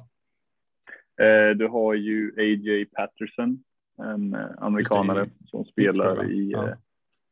Eh, 1.20 1.56
du 1.56 1.68
har 1.68 1.94
ju 1.94 2.32
AJ 2.38 2.84
Patterson, 2.84 3.64
en 3.98 4.34
eh, 4.34 4.46
amerikanare 4.58 5.28
som 5.46 5.64
spelar 5.64 6.30
i 6.30 6.50
ja. 6.50 6.76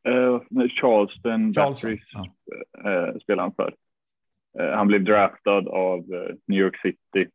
uh, 0.09 0.67
Charleston, 0.67 1.53
Charleston. 1.53 1.97
Ja. 2.83 2.89
Uh, 2.89 3.17
spelar 3.19 3.43
han 3.43 3.53
för. 3.53 3.75
Han 4.75 4.87
blev 4.87 5.03
draftad 5.03 5.67
av 5.67 6.05
New 6.45 6.59
York 6.59 6.81
City. 6.81 7.29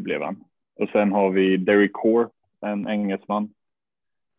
Blev 0.00 0.22
han. 0.22 0.44
Och 0.74 0.88
sen 0.88 1.12
har 1.12 1.30
vi 1.30 1.56
Derek 1.56 1.92
Core, 1.92 2.28
en 2.60 2.88
engelsman. 2.88 3.54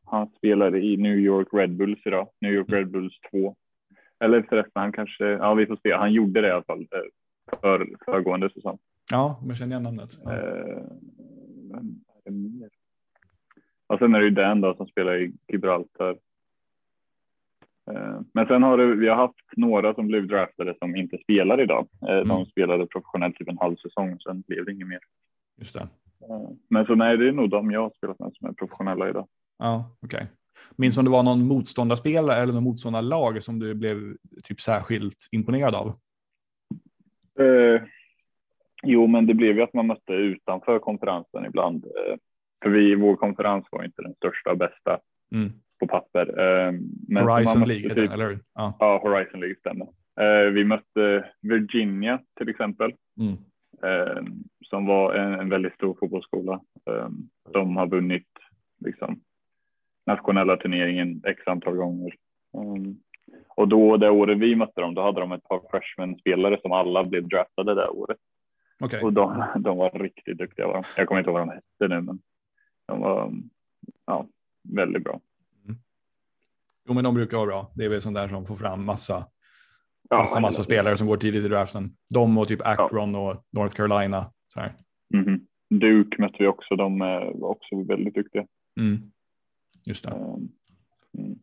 Han 0.06 0.30
spelar 0.38 0.76
i 0.76 0.98
New 0.98 1.18
York 1.18 1.48
Red 1.54 1.76
Bulls 1.76 2.00
idag, 2.06 2.28
New 2.42 2.54
York 2.54 2.70
Red 2.70 2.92
Bulls 2.92 3.20
2. 3.32 3.56
Eller 4.20 4.42
förresten, 4.42 4.82
han 4.82 4.92
kanske, 4.92 5.26
ja 5.26 5.54
vi 5.54 5.66
får 5.66 5.80
se, 5.84 5.92
han 5.94 6.14
gjorde 6.14 6.42
det 6.42 6.48
i 6.48 6.52
alla 6.52 6.64
fall 6.64 6.88
för 7.62 7.88
föregående 8.06 8.50
säsong. 8.50 8.78
Ja, 9.12 9.40
men 9.46 9.56
känner 9.56 9.72
igen 9.72 9.84
namnet. 9.84 10.10
Ja. 10.24 10.34
Eh, 10.34 10.84
och 13.88 14.00
sen 14.00 14.16
är 14.16 14.20
det 14.20 14.26
ju 14.26 14.32
Dan 14.32 14.62
då 14.62 14.76
som 14.76 14.88
spelar 14.88 15.18
i 15.18 15.34
Gibraltar. 15.48 16.18
Eh, 17.92 18.22
men 18.34 18.48
sen 18.48 18.64
har 18.64 18.78
det, 18.78 18.96
vi 18.96 19.08
har 19.08 19.16
haft 19.16 19.36
några 19.56 19.94
som 19.94 20.08
blev 20.08 20.28
draftade 20.28 20.76
som 20.80 20.96
inte 20.96 21.18
spelar 21.18 21.62
idag. 21.62 21.88
Eh, 22.02 22.14
mm. 22.14 22.28
De 22.28 22.46
spelade 22.46 22.88
professionellt 22.88 23.36
typ 23.36 23.50
en 23.50 23.58
halv 23.58 23.76
säsong, 23.76 24.20
sen 24.20 24.44
blev 24.48 24.66
det 24.66 24.72
inget 24.72 24.88
mer. 24.88 25.00
Just 25.60 25.74
det. 25.74 25.80
Eh, 26.30 26.50
men 26.70 26.86
så 26.86 26.96
nej, 26.96 27.18
det 27.18 27.28
är 27.28 27.32
nog 27.32 27.50
de 27.50 27.72
jag 27.72 27.82
har 27.82 27.92
spelat 27.98 28.20
med 28.20 28.32
som 28.34 28.50
är 28.50 28.54
professionella 28.54 29.10
idag. 29.10 29.28
Ja, 29.58 29.98
okej. 30.02 30.18
Okay. 30.18 30.28
Minns 30.76 30.98
om 30.98 31.06
det 31.06 31.12
var 31.12 31.24
någon 31.24 31.48
motståndarspelare 31.48 32.42
eller 32.42 32.54
någon 32.54 32.64
motståndarlag 32.64 33.44
som 33.44 33.60
du 33.60 33.74
blev 33.74 34.16
typ 34.44 34.62
särskilt 34.62 35.28
imponerad 35.32 35.76
av? 35.76 35.88
Eh, 37.40 37.82
Jo, 38.84 39.08
men 39.08 39.26
det 39.26 39.34
blev 39.34 39.56
ju 39.56 39.64
att 39.64 39.74
man 39.74 39.88
mötte 39.88 40.14
utanför 40.14 40.80
konferensen 40.80 41.46
ibland. 41.46 41.86
Eh, 41.86 42.16
för 42.64 42.70
vi, 42.70 42.96
vår 42.96 43.16
konferens 43.16 43.66
var 43.72 43.84
inte 43.84 44.02
den 44.02 44.14
största 44.14 44.52
och 44.52 44.58
bästa 44.58 45.00
mm. 45.36 45.52
på 45.80 45.88
papper. 45.88 46.40
Eh, 46.40 46.74
men 47.08 47.24
Horizon 47.24 47.68
League, 47.68 47.96
typ, 47.96 48.12
eller 48.12 48.30
hur? 48.30 48.40
Ja. 48.54 48.78
ja, 48.80 49.00
Horizon 49.04 49.40
League 49.40 49.56
stämmer. 49.60 49.88
Eh, 50.20 50.52
vi 50.52 50.64
mötte 50.64 51.26
Virginia 51.42 52.20
till 52.38 52.50
exempel. 52.50 52.94
Mm. 53.20 53.38
Som 54.70 54.86
var 54.86 55.14
en, 55.14 55.34
en 55.34 55.50
väldigt 55.50 55.74
stor 55.74 55.98
fotbollsskola. 56.00 56.62
De 57.54 57.78
har 57.78 57.88
vunnit 57.88 58.28
liksom, 58.80 59.22
nationella 60.06 60.58
turneringen 60.58 61.22
x 61.26 61.42
antal 61.46 61.76
gånger. 61.76 62.16
Och 63.48 63.68
då 63.68 63.98
det 63.98 64.10
året 64.10 64.38
vi 64.38 64.56
mötte 64.56 64.82
dem, 64.82 64.94
då 64.94 65.02
hade 65.02 65.20
de 65.20 65.32
ett 65.32 65.44
par 65.44 65.62
freshman-spelare 65.72 66.60
som 66.62 66.72
alla 66.72 67.04
blev 67.04 67.28
draftade 67.28 67.76
det 67.76 67.88
året. 67.88 68.18
Okay. 68.80 69.02
Och 69.02 69.14
de, 69.14 69.46
de 69.56 69.78
var 69.78 69.90
riktigt 69.90 70.38
duktiga. 70.38 70.68
Var 70.68 70.74
de. 70.74 70.84
Jag 70.98 71.08
kommer 71.08 71.20
inte 71.20 71.32
ihåg 71.32 71.40
vad 71.40 71.48
de 71.48 71.54
hette 71.54 71.96
nu, 71.96 72.02
men 72.02 72.20
de 72.88 73.00
var 73.00 73.34
ja, 74.06 74.28
väldigt 74.64 75.04
bra. 75.04 75.20
Mm. 75.66 75.78
Jo, 76.86 76.94
men 76.94 77.04
de 77.04 77.14
brukar 77.14 77.38
vara 77.38 77.48
bra. 77.48 77.72
Det 77.76 77.86
är 77.86 77.90
väl 77.90 78.02
sånt 78.02 78.16
där 78.16 78.28
som 78.28 78.46
får 78.46 78.56
fram 78.56 78.86
massa 78.86 79.26
ja, 80.10 80.18
massa, 80.18 80.40
massa 80.40 80.64
spelare 80.64 80.98
som 80.98 81.08
går 81.08 81.18
tidigt 81.18 81.46
i 81.46 81.48
draften. 81.48 81.96
De 82.10 82.38
och 82.38 82.48
typ 82.48 82.62
Akron 82.64 83.14
ja. 83.14 83.32
och 83.32 83.46
North 83.52 83.76
Carolina. 83.76 84.32
Så 84.60 84.64
här. 84.64 84.72
Mm 85.14 85.26
-hmm. 85.26 85.40
Duke 85.80 86.22
mötte 86.22 86.36
vi 86.40 86.48
också, 86.48 86.76
de 86.76 87.00
var 87.00 87.44
också 87.44 87.84
väldigt 87.84 88.16
duktiga. 88.16 88.46
Mm. 88.80 88.98
Just 89.88 90.04
det. 90.04 90.12
Ehm, 90.12 90.50
mm. 91.18 91.36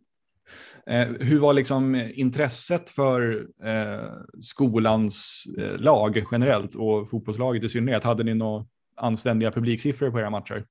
Eh, 0.87 1.28
hur 1.28 1.40
var 1.40 1.54
liksom 1.54 1.94
intresset 2.14 2.90
för 2.90 3.46
eh, 3.64 4.11
skolans 4.40 5.44
eh, 5.58 5.78
lag 5.78 6.23
generellt 6.32 6.75
och 6.75 7.11
fotbollslaget 7.11 7.64
i 7.64 7.68
synnerhet? 7.68 8.04
Hade 8.04 8.25
ni 8.25 8.35
några 8.35 8.64
anständiga 8.96 9.50
publiksiffror 9.50 10.11
på 10.11 10.20
era 10.20 10.30
matcher? 10.30 10.64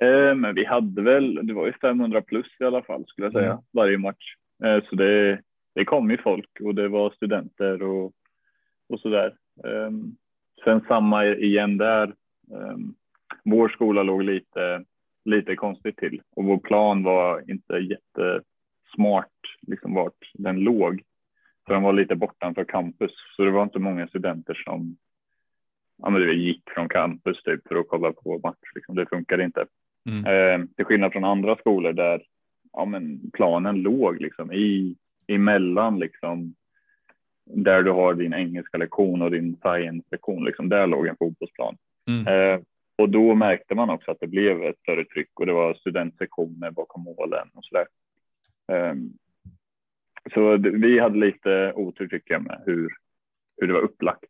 Eh, 0.00 0.34
men 0.34 0.54
vi 0.54 0.64
hade 0.64 1.02
väl, 1.02 1.46
det 1.46 1.54
var 1.54 1.66
ju 1.66 1.72
500 1.72 2.22
plus 2.22 2.46
i 2.60 2.64
alla 2.64 2.82
fall 2.82 3.04
skulle 3.06 3.26
jag 3.26 3.32
säga, 3.32 3.52
mm. 3.52 3.64
varje 3.72 3.98
match. 3.98 4.34
Eh, 4.64 4.84
så 4.90 4.96
det, 4.96 5.40
det 5.74 5.84
kom 5.84 6.10
ju 6.10 6.18
folk 6.18 6.50
och 6.60 6.74
det 6.74 6.88
var 6.88 7.10
studenter 7.10 7.82
och, 7.82 8.12
och 8.88 9.00
så 9.00 9.08
där. 9.08 9.36
Sen 10.64 10.80
samma 10.88 11.26
igen 11.26 11.76
där. 11.76 12.14
Ehm, 12.52 12.94
vår 13.44 13.68
skola 13.68 14.02
låg 14.02 14.22
lite, 14.22 14.84
lite 15.24 15.56
konstigt 15.56 15.96
till 15.96 16.22
och 16.36 16.44
vår 16.44 16.58
plan 16.58 17.02
var 17.02 17.50
inte 17.50 17.74
jättesmart 17.74 19.28
liksom 19.66 19.94
vart 19.94 20.30
den 20.34 20.60
låg. 20.60 21.02
För 21.66 21.74
den 21.74 21.82
var 21.82 21.92
lite 21.92 22.16
bortanför 22.16 22.64
campus, 22.64 23.10
så 23.36 23.44
det 23.44 23.50
var 23.50 23.62
inte 23.62 23.78
många 23.78 24.06
studenter 24.06 24.54
som 24.64 24.96
ja, 26.02 26.10
men 26.10 26.20
det 26.20 26.34
gick 26.34 26.62
från 26.74 26.88
campus 26.88 27.42
typ 27.42 27.68
för 27.68 27.76
att 27.76 27.88
kolla 27.88 28.12
på 28.12 28.40
match. 28.44 28.72
Liksom. 28.74 28.94
Det 28.94 29.06
funkade 29.06 29.44
inte. 29.44 29.66
Mm. 30.06 30.24
Eh, 30.24 30.66
till 30.76 30.84
skillnad 30.84 31.12
från 31.12 31.24
andra 31.24 31.56
skolor 31.56 31.92
där 31.92 32.22
ja, 32.72 32.84
men 32.84 33.30
planen 33.32 33.82
låg 33.82 34.20
liksom 34.20 34.52
i 34.52 34.96
emellan 35.26 35.98
liksom 35.98 36.54
där 37.44 37.82
du 37.82 37.90
har 37.90 38.14
din 38.14 38.34
engelska 38.34 38.78
lektion 38.78 39.22
och 39.22 39.30
din 39.30 39.56
science 39.56 40.08
lektion. 40.10 40.44
Liksom, 40.44 40.68
där 40.68 40.86
låg 40.86 41.06
en 41.06 41.16
fotbollsplan. 41.16 41.76
Mm. 42.08 42.26
Eh, 42.26 42.60
och 42.98 43.08
då 43.08 43.34
märkte 43.34 43.74
man 43.74 43.90
också 43.90 44.10
att 44.10 44.20
det 44.20 44.26
blev 44.26 44.62
ett 44.62 44.78
större 44.78 45.04
tryck 45.04 45.40
och 45.40 45.46
det 45.46 45.52
var 45.52 45.74
studentsektioner 45.74 46.70
bakom 46.70 47.02
målen 47.02 47.48
och 47.54 47.64
så 47.64 47.74
där. 47.74 47.86
Eh, 48.72 48.94
så 50.34 50.56
vi 50.56 50.98
hade 50.98 51.18
lite 51.18 51.72
otur 51.72 52.08
tycker 52.08 52.34
jag 52.34 52.42
med 52.42 52.62
hur, 52.66 52.90
hur 53.56 53.66
det 53.66 53.72
var 53.72 53.80
upplagt. 53.80 54.24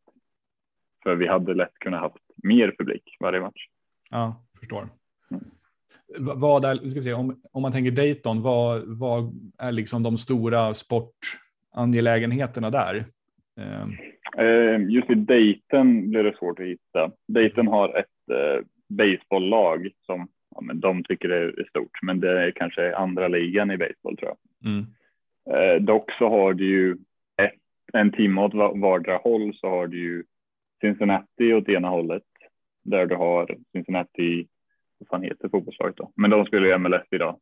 För 1.02 1.14
vi 1.14 1.26
hade 1.26 1.54
lätt 1.54 1.75
kunnat 1.78 2.00
haft 2.00 2.25
mer 2.42 2.75
publik 2.78 3.16
varje 3.21 3.40
match. 3.40 3.66
Ja, 4.11 4.45
förstår. 4.59 4.88
Mm. 5.31 5.45
Vad 6.19 6.64
är, 6.64 6.75
ska 6.75 6.99
vi 6.99 7.02
se, 7.02 7.12
om, 7.12 7.42
om 7.52 7.62
man 7.62 7.73
tänker 7.73 7.90
Dayton, 7.90 8.42
vad, 8.42 8.83
vad 8.99 9.52
är 9.59 9.73
liksom 9.73 10.02
de 10.02 10.19
stora 10.19 10.75
sportangelägenheterna 11.72 12.70
där? 12.70 13.04
Ehm. 13.56 13.92
Eh, 14.38 14.90
just 14.90 15.10
i 15.10 15.14
Dayton 15.14 16.10
blir 16.10 16.22
det 16.24 16.36
svårt 16.38 16.60
att 16.60 16.66
hitta. 16.66 17.10
Dayton 17.28 17.66
har 17.66 17.98
ett 17.98 18.30
eh, 18.30 18.64
baseballlag 18.88 19.90
som 20.06 20.28
ja, 20.54 20.60
men 20.60 20.80
de 20.80 21.04
tycker 21.04 21.28
det 21.28 21.36
är 21.36 21.66
stort, 21.68 22.02
men 22.02 22.20
det 22.20 22.42
är 22.42 22.50
kanske 22.50 22.96
andra 22.96 23.28
ligan 23.28 23.70
i 23.70 23.76
baseball 23.76 24.16
tror 24.16 24.30
jag. 24.30 24.70
Mm. 24.70 24.86
Eh, 25.50 25.82
dock 25.82 26.12
så 26.18 26.28
har 26.28 26.54
du 26.54 26.64
ju 26.64 26.96
ett, 27.42 27.60
en 27.92 28.12
timme 28.12 28.40
åt 28.40 28.54
vardera 28.54 29.16
håll 29.16 29.54
så 29.54 29.68
har 29.68 29.86
du 29.86 29.98
ju 29.98 30.24
Cincinnati 30.80 31.52
åt 31.52 31.68
ena 31.68 31.88
hållet 31.88 32.22
där 32.84 33.06
du 33.06 33.16
har 33.16 33.56
Cincinnati 33.72 34.46
vad 34.98 35.08
fan 35.08 35.22
heter 35.22 35.48
fotbollslaget 35.48 35.96
då? 35.96 36.12
Men 36.16 36.30
de 36.30 36.44
spelar 36.44 36.66
ju 36.66 36.78
MLS 36.78 37.06
idag. 37.10 37.38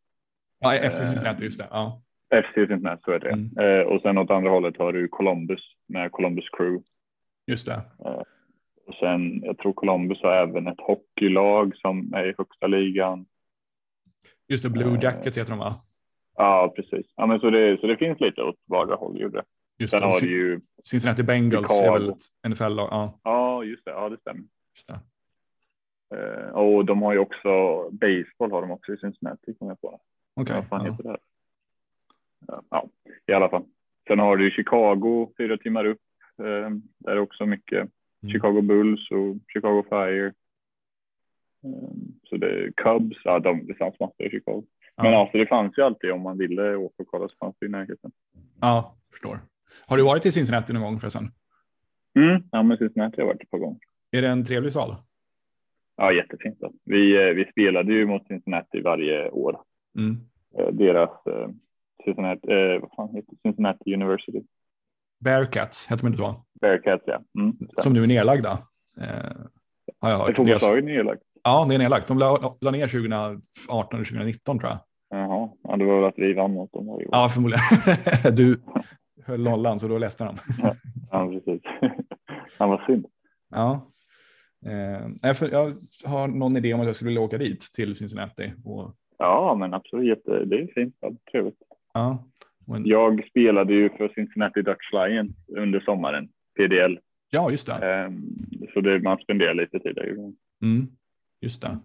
Ja, 0.59 0.91
FC 0.91 0.99
Cincinnati, 0.99 1.45
just 1.45 1.59
det. 1.59 1.67
Ja. 1.71 2.03
FC 2.31 2.55
Cincinnati, 2.55 3.03
så 3.05 3.11
är 3.13 3.19
det. 3.19 3.31
Mm. 3.31 3.59
Eh, 3.59 3.87
och 3.87 4.03
sen 4.03 4.19
åt 4.19 4.31
andra 4.31 4.51
hållet 4.51 4.77
har 4.79 4.93
du 4.93 5.09
Columbus 5.09 5.61
med 5.87 6.13
Columbus 6.13 6.45
Crew. 6.57 6.85
Just 7.47 7.67
det. 7.67 7.83
Eh, 8.05 8.23
och 8.87 8.95
sen, 9.01 9.43
jag 9.43 9.59
tror 9.59 9.73
Columbus 9.73 10.23
har 10.23 10.33
även 10.33 10.67
ett 10.67 10.81
hockeylag 10.81 11.77
som 11.77 12.15
är 12.15 12.25
i 12.31 12.35
högsta 12.39 12.67
ligan. 12.67 13.27
Just 14.49 14.63
det, 14.63 14.71
Blue 14.71 14.95
eh, 14.95 14.99
Jackets 15.03 15.39
heter 15.39 15.51
de 15.51 15.59
va? 15.59 15.73
Ja, 16.37 16.73
precis. 16.77 17.07
Ja, 17.17 17.27
men 17.27 17.41
så, 17.41 17.51
det, 17.51 17.81
så 17.81 17.87
det 17.87 17.97
finns 17.97 18.21
lite 18.21 18.43
åt 18.43 18.57
vardera 18.67 18.97
håll. 18.97 19.21
Gjorde. 19.21 19.43
Just 19.79 19.91
sen 19.91 20.01
det. 20.01 20.07
har 20.07 20.21
du 20.21 20.27
ju 20.27 20.61
Cincinnati 20.85 21.23
Bengals 21.23 21.83
är 21.83 21.93
väl 21.93 22.09
ett 22.09 22.49
NFL-lag? 22.49 22.89
Ja. 22.91 23.21
ja, 23.25 23.65
just 23.65 23.85
det. 23.85 23.91
Ja, 23.91 24.09
det 24.09 24.21
stämmer. 24.21 24.45
Det. 24.87 25.01
Uh, 26.17 26.51
och 26.51 26.85
de 26.85 27.03
har 27.03 27.13
ju 27.13 27.19
också 27.19 27.49
baseball 27.91 28.51
har 28.51 28.61
de 28.61 28.71
också 28.71 28.93
i 28.93 28.97
Cincinnati 28.97 29.55
kommer 29.59 29.73
jag 29.73 29.81
på. 29.81 30.01
Okej. 30.35 30.59
Okay, 30.59 30.93
ja. 31.05 31.19
Ja, 32.71 32.89
i 33.27 33.33
alla 33.33 33.49
fall. 33.49 33.65
Sen 34.09 34.19
har 34.19 34.37
du 34.37 34.51
Chicago 34.51 35.33
fyra 35.37 35.57
timmar 35.57 35.85
upp. 35.85 36.01
Uh, 36.41 36.71
där 36.99 37.13
är 37.13 37.19
också 37.19 37.47
mycket 37.47 37.79
mm. 37.79 38.33
Chicago 38.33 38.61
Bulls 38.63 39.11
och 39.11 39.37
Chicago 39.53 39.85
Fire. 39.89 40.33
så 42.29 42.37
det 42.37 42.47
är 42.47 42.73
Cubs, 42.77 43.17
ja 43.25 43.39
de, 43.39 43.67
det 43.67 43.75
fanns 43.75 44.01
massor 44.01 44.27
i 44.27 44.31
Chicago. 44.31 44.65
Ja. 44.97 45.03
Men 45.03 45.15
alltså 45.15 45.39
det 45.39 45.47
fanns 45.47 45.79
ju 45.79 45.83
alltid 45.83 46.13
om 46.13 46.23
man 46.23 46.39
ville 46.39 46.77
åka 46.77 47.03
och 47.03 47.09
kolla 47.09 47.29
så 47.29 47.37
fanns 47.37 47.57
det 47.59 47.67
i 47.67 47.69
närheten. 47.69 48.11
Ja, 48.61 48.97
förstår. 49.11 49.39
Har 49.87 49.97
du 49.97 50.03
varit 50.03 50.27
i 50.27 50.33
Cincinnati 50.33 50.73
någon 50.73 50.83
gång 50.83 51.01
förresten? 51.01 51.33
Mm, 52.15 52.43
ja 52.53 52.63
men 52.63 52.79
Cincinnati 52.79 53.17
har 53.17 53.23
jag 53.23 53.35
varit 53.35 53.43
ett 53.43 53.51
par 53.51 53.59
gånger. 53.59 53.81
Är 54.11 54.23
det 54.23 54.29
en 54.29 54.45
trevlig 54.45 54.73
stad? 54.73 54.97
Ja, 55.97 56.13
jättefint. 56.13 56.59
Vi, 56.85 57.29
eh, 57.29 57.35
vi 57.35 57.45
spelade 57.51 57.93
ju 57.93 58.07
mot 58.07 58.27
Cincinnati 58.27 58.81
varje 58.81 59.31
år. 59.31 59.61
Mm. 59.99 60.17
Eh, 60.59 60.75
deras 60.75 61.27
eh, 61.27 61.49
Cincinnati, 62.05 62.53
eh, 62.53 62.81
vad 62.81 62.91
fan 62.97 63.15
heter 63.15 63.35
Cincinnati 63.43 63.95
University. 63.95 64.43
Bearcats, 65.25 65.87
heter 65.91 66.03
de 66.03 66.07
inte 66.07 66.19
så? 66.19 66.45
Bearcats, 66.61 67.05
ja. 67.07 67.21
Mm, 67.39 67.57
Som 67.83 67.93
nu 67.93 68.03
är 68.03 68.07
nedlagda. 68.07 68.59
Eh, 69.01 69.07
har 70.01 70.11
jag 70.11 70.19
hört. 70.19 70.29
Är 70.29 70.35
fotbollslaget 70.35 70.85
nedlagt? 70.85 71.23
Ja, 71.45 71.67
det 71.69 71.75
är 71.75 71.79
nedlagt. 71.79 72.09
De 72.09 72.19
la, 72.19 72.57
la 72.61 72.71
ner 72.71 72.87
2018 72.87 73.43
eller 73.93 74.05
2019 74.05 74.59
tror 74.59 74.71
jag. 74.71 74.79
Jaha, 75.11 75.51
ja, 75.63 75.77
det 75.77 75.85
var 75.85 75.97
väl 76.01 76.09
att 76.09 76.19
vi 76.19 76.33
vann 76.35 76.53
mot 76.53 76.73
dem. 76.73 77.01
Ja, 77.13 77.29
förmodligen. 77.29 77.63
du 78.37 78.61
höll 79.25 79.43
nollan 79.43 79.81
så 79.81 79.89
då 79.89 79.99
läste 79.99 80.25
han. 80.25 80.39
ja, 80.63 80.77
ja, 81.11 81.31
precis. 81.31 81.63
Han 82.59 82.69
var 82.71 82.85
synd. 82.87 83.07
Ja, 83.51 83.91
Eh, 84.67 85.33
jag 85.51 85.77
har 86.05 86.29
någon 86.29 86.57
idé 86.57 86.75
om 86.75 86.81
att 86.81 86.87
jag 86.87 86.97
skulle 86.97 87.09
vilja 87.09 87.21
åka 87.21 87.39
dit 87.39 87.61
till 87.61 87.95
Cincinnati. 87.95 88.53
Och... 88.65 88.95
Ja, 89.19 89.55
men 89.59 89.75
absolut. 89.75 90.23
Det 90.25 90.57
är 90.57 90.75
fint. 90.75 90.95
Trevligt. 91.33 91.63
Ja. 91.95 92.25
Men... 92.67 92.87
Jag 92.87 93.27
spelade 93.31 93.75
ju 93.75 93.91
för 93.91 94.09
Cincinnati 94.09 94.63
Dutch 94.63 94.93
Lions 94.93 95.33
under 95.57 95.81
sommaren, 95.81 96.29
PDL. 96.57 96.99
Ja, 97.31 97.51
just 97.51 97.67
det. 97.67 97.73
Eh, 97.73 98.11
så 98.75 98.81
det, 98.81 99.01
man 99.01 99.19
spenderar 99.19 99.55
lite 99.55 99.79
tid 99.79 99.95
där. 99.95 100.17
Mm, 100.63 100.87
just 101.41 101.63
det. 101.63 101.79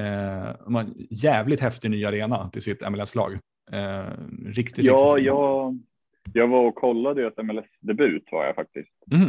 Eh, 0.00 0.54
man, 0.66 0.94
jävligt 1.10 1.60
häftig 1.60 1.90
ny 1.90 2.04
arena 2.04 2.50
till 2.52 2.62
sitt 2.62 2.90
MLS-lag. 2.90 3.32
Eh, 3.72 4.04
riktigt, 4.46 4.84
ja, 4.84 5.14
riktigt 5.14 5.26
jag, 5.26 5.78
jag 6.32 6.48
var 6.48 6.66
och 6.66 6.74
kollade 6.74 7.22
deras 7.22 7.46
MLS-debut 7.46 8.24
var 8.32 8.44
jag 8.44 8.54
faktiskt. 8.54 8.90
Mm. 9.12 9.28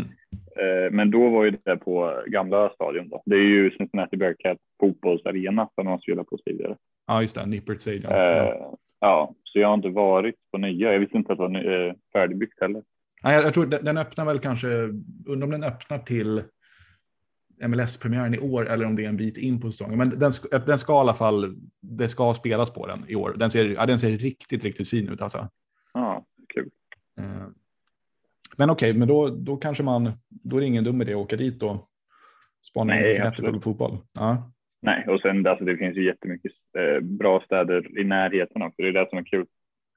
Eh, 0.59 0.91
men 0.91 1.11
då 1.11 1.29
var 1.29 1.43
ju 1.43 1.57
det 1.63 1.77
på 1.77 2.23
gamla 2.27 2.69
stadion. 2.69 3.09
Då. 3.09 3.21
Det 3.25 3.35
är 3.35 3.39
ju 3.39 3.71
Cincinnati 3.71 4.17
Bearcat 4.17 4.57
fotbollsarena 4.79 5.69
som 5.75 5.85
de 5.85 5.99
spelar 5.99 6.23
på 6.23 6.37
tidigare. 6.37 6.77
Ja, 7.09 7.21
just 7.21 7.35
det. 7.35 7.45
Nippert 7.45 7.81
Stadium. 7.81 8.11
Eh, 8.11 8.53
ja, 8.99 9.35
så 9.43 9.59
jag 9.59 9.67
har 9.67 9.73
inte 9.73 9.89
varit 9.89 10.35
på 10.51 10.57
nya. 10.57 10.93
Jag 10.93 10.99
visste 10.99 11.17
inte 11.17 11.31
att 11.31 11.37
det 11.37 11.47
var 11.47 11.87
eh, 11.87 11.93
färdigbyggt 12.13 12.61
heller. 12.61 12.83
Nej, 13.23 13.35
jag, 13.35 13.45
jag 13.45 13.53
tror 13.53 13.65
den 13.65 13.97
öppnar 13.97 14.25
väl 14.25 14.39
kanske, 14.39 14.67
undrar 15.25 15.43
om 15.43 15.51
den 15.51 15.63
öppnar 15.63 15.99
till 15.99 16.43
MLS-premiären 17.67 18.35
i 18.35 18.39
år 18.39 18.69
eller 18.69 18.85
om 18.85 18.95
det 18.95 19.05
är 19.05 19.09
en 19.09 19.17
bit 19.17 19.37
in 19.37 19.61
på 19.61 19.71
säsongen. 19.71 19.97
Men 19.97 20.09
den, 20.09 20.31
den 20.65 20.77
ska 20.77 20.93
i 20.93 20.97
alla 20.97 21.13
fall, 21.13 21.55
det 21.81 22.07
ska 22.07 22.33
spelas 22.33 22.73
på 22.73 22.87
den 22.87 23.05
i 23.07 23.15
år. 23.15 23.35
Den 23.37 23.49
ser, 23.49 23.69
ja, 23.69 23.85
den 23.85 23.99
ser 23.99 24.09
riktigt, 24.09 24.63
riktigt 24.63 24.89
fin 24.89 25.09
ut 25.09 25.21
alltså. 25.21 25.49
Ja, 25.93 26.25
kul. 26.53 26.69
Eh, 27.19 27.25
men 28.57 28.69
okej, 28.69 28.89
okay, 28.89 28.99
men 28.99 29.07
då, 29.07 29.29
då 29.29 29.57
kanske 29.57 29.83
man, 29.83 30.11
då 30.27 30.57
är 30.57 30.61
det 30.61 30.67
ingen 30.67 30.83
dum 30.83 31.01
idé 31.01 31.11
att 31.11 31.17
åka 31.17 31.35
dit 31.35 31.63
och 31.63 31.89
spana 32.71 32.97
in 32.97 33.03
sig 33.03 33.51
på 33.51 33.59
fotboll. 33.61 33.97
Ja. 34.13 34.51
Nej, 34.81 35.07
och 35.07 35.21
sen 35.21 35.47
alltså, 35.47 35.65
det 35.65 35.77
finns 35.77 35.97
ju 35.97 36.05
jättemycket 36.05 36.51
eh, 36.77 36.99
bra 36.99 37.41
städer 37.45 37.99
i 37.99 38.03
närheten 38.03 38.61
också. 38.61 38.81
Det 38.81 38.87
är 38.87 38.91
det 38.91 39.09
som 39.09 39.17
är 39.17 39.23
kul. 39.23 39.45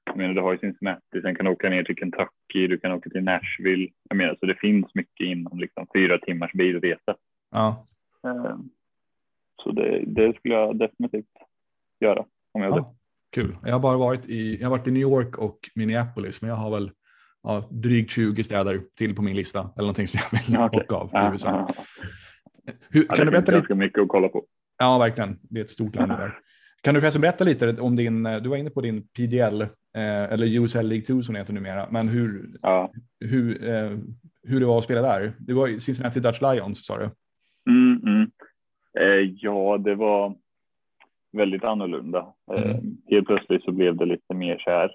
Jag 0.05 0.17
menar, 0.17 0.33
du 0.33 0.41
har 0.41 0.51
ju 0.51 0.57
Cincinnati, 0.57 1.21
sen 1.21 1.35
kan 1.35 1.45
du 1.45 1.51
åka 1.51 1.69
ner 1.69 1.83
till 1.83 1.95
Kentucky, 1.95 2.67
du 2.67 2.77
kan 2.77 2.91
åka 2.91 3.09
till 3.09 3.23
Nashville. 3.23 3.89
Jag 4.09 4.17
menar, 4.17 4.35
så 4.39 4.45
det 4.45 4.55
finns 4.55 4.95
mycket 4.95 5.25
inom 5.25 5.59
liksom 5.59 5.87
fyra 5.95 6.17
timmars 6.17 6.51
bilresa. 6.53 7.15
Ja. 7.51 7.87
Eh, 8.27 8.57
så 9.63 9.71
det, 9.71 10.03
det, 10.07 10.35
skulle 10.37 10.55
jag 10.55 10.77
definitivt 10.77 11.25
göra 11.99 12.25
om 12.51 12.61
jag 12.61 12.77
ja, 12.77 12.95
Kul. 13.35 13.57
Jag 13.63 13.73
har 13.73 13.79
bara 13.79 13.97
varit 13.97 14.29
i, 14.29 14.57
jag 14.61 14.69
har 14.69 14.77
varit 14.77 14.87
i 14.87 14.91
New 14.91 15.01
York 15.01 15.37
och 15.37 15.59
Minneapolis, 15.75 16.41
men 16.41 16.49
jag 16.49 16.57
har 16.57 16.71
väl 16.71 16.91
ja, 17.43 17.67
drygt 17.71 18.11
20 18.11 18.43
städer 18.43 18.81
till 18.97 19.15
på 19.15 19.21
min 19.21 19.35
lista 19.35 19.59
eller 19.59 19.83
någonting 19.83 20.07
som 20.07 20.19
jag 20.23 20.39
vill 20.39 20.57
okay. 20.57 20.79
bocka 20.79 20.95
av 20.95 21.29
i 21.29 21.33
USA. 21.33 21.67
Hur, 22.89 23.05
ja, 23.09 23.15
kan 23.15 23.25
du 23.25 23.31
berätta 23.31 23.51
lite? 23.51 23.75
mycket 23.75 24.01
att 24.01 24.07
kolla 24.07 24.29
på. 24.29 24.45
Ja, 24.77 24.97
verkligen. 24.97 25.39
Det 25.41 25.59
är 25.59 25.63
ett 25.63 25.69
stort 25.69 25.95
land 25.95 26.11
där. 26.11 26.39
Kan 26.81 26.93
du 26.95 27.01
förresten 27.01 27.21
berätta 27.21 27.43
lite 27.43 27.81
om 27.81 27.95
din, 27.95 28.23
du 28.23 28.49
var 28.49 28.57
inne 28.57 28.69
på 28.69 28.81
din 28.81 29.07
PDL, 29.07 29.61
eh, 29.61 29.69
eller 30.33 30.45
USL 30.47 30.87
League 30.87 31.05
2 31.05 31.21
som 31.23 31.33
det 31.33 31.39
heter 31.39 31.53
numera, 31.53 31.87
men 31.91 32.07
hur, 32.07 32.49
Ja. 32.61 32.91
hur, 33.19 33.69
eh, 33.69 33.97
hur 34.43 34.59
det 34.59 34.65
var 34.65 34.77
att 34.77 34.83
spela 34.83 35.01
där? 35.01 35.33
Det 35.39 35.53
var 35.53 35.67
i 35.67 35.79
Cincinnati 35.79 36.19
Dutch 36.19 36.41
Lions 36.41 36.85
sa 36.85 36.97
du? 36.97 37.09
Mm, 37.71 38.01
mm. 38.03 38.31
Eh, 38.99 39.31
ja, 39.41 39.77
det 39.77 39.95
var 39.95 40.35
väldigt 41.31 41.63
annorlunda. 41.63 42.33
Eh, 42.53 42.71
Mm. 42.71 42.97
helt 43.09 43.27
plötsligt 43.27 43.63
så 43.63 43.71
blev 43.71 43.95
det 43.97 44.05
lite 44.05 44.33
mer 44.33 44.57
så 44.57 44.69
här. 44.69 44.91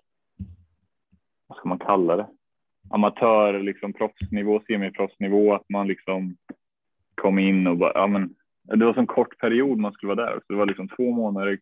Vad 1.47 1.59
ska 1.59 1.69
man 1.69 1.79
kalla 1.79 2.17
det? 2.17 2.27
Amatör, 2.91 3.61
liksom 3.62 3.93
proffsnivå, 3.93 4.61
semiproffsnivå, 4.67 5.55
att 5.55 5.69
man 5.69 5.88
liksom 5.88 6.37
kom 7.14 7.38
in 7.38 7.67
och 7.67 7.77
bara, 7.77 7.93
ja 7.95 8.07
men 8.07 8.35
det 8.76 8.85
var 8.85 8.98
en 8.98 9.07
kort 9.07 9.38
period 9.38 9.78
man 9.78 9.92
skulle 9.92 10.14
vara 10.14 10.26
där. 10.26 10.35
Så 10.35 10.52
det 10.52 10.59
var 10.59 10.66
liksom 10.66 10.88
två 10.88 11.12
månader, 11.12 11.59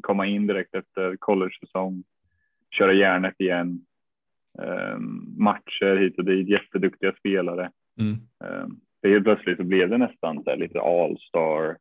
komma 0.00 0.26
in 0.26 0.46
direkt 0.46 0.74
efter 0.74 1.16
college-säsong, 1.16 2.04
köra 2.70 2.92
järnet 2.92 3.34
igen, 3.38 3.80
eh, 4.58 4.98
matcher 5.38 5.96
hit 5.96 6.18
och 6.18 6.24
dit, 6.24 6.48
jätteduktiga 6.48 7.12
spelare. 7.12 7.70
Mm. 8.00 8.16
Så 9.00 9.08
helt 9.08 9.24
plötsligt 9.24 9.56
så 9.56 9.64
blev 9.64 9.88
det 9.90 9.98
nästan 9.98 10.44
så 10.44 10.54
lite 10.54 10.80
all-star. 10.80 11.76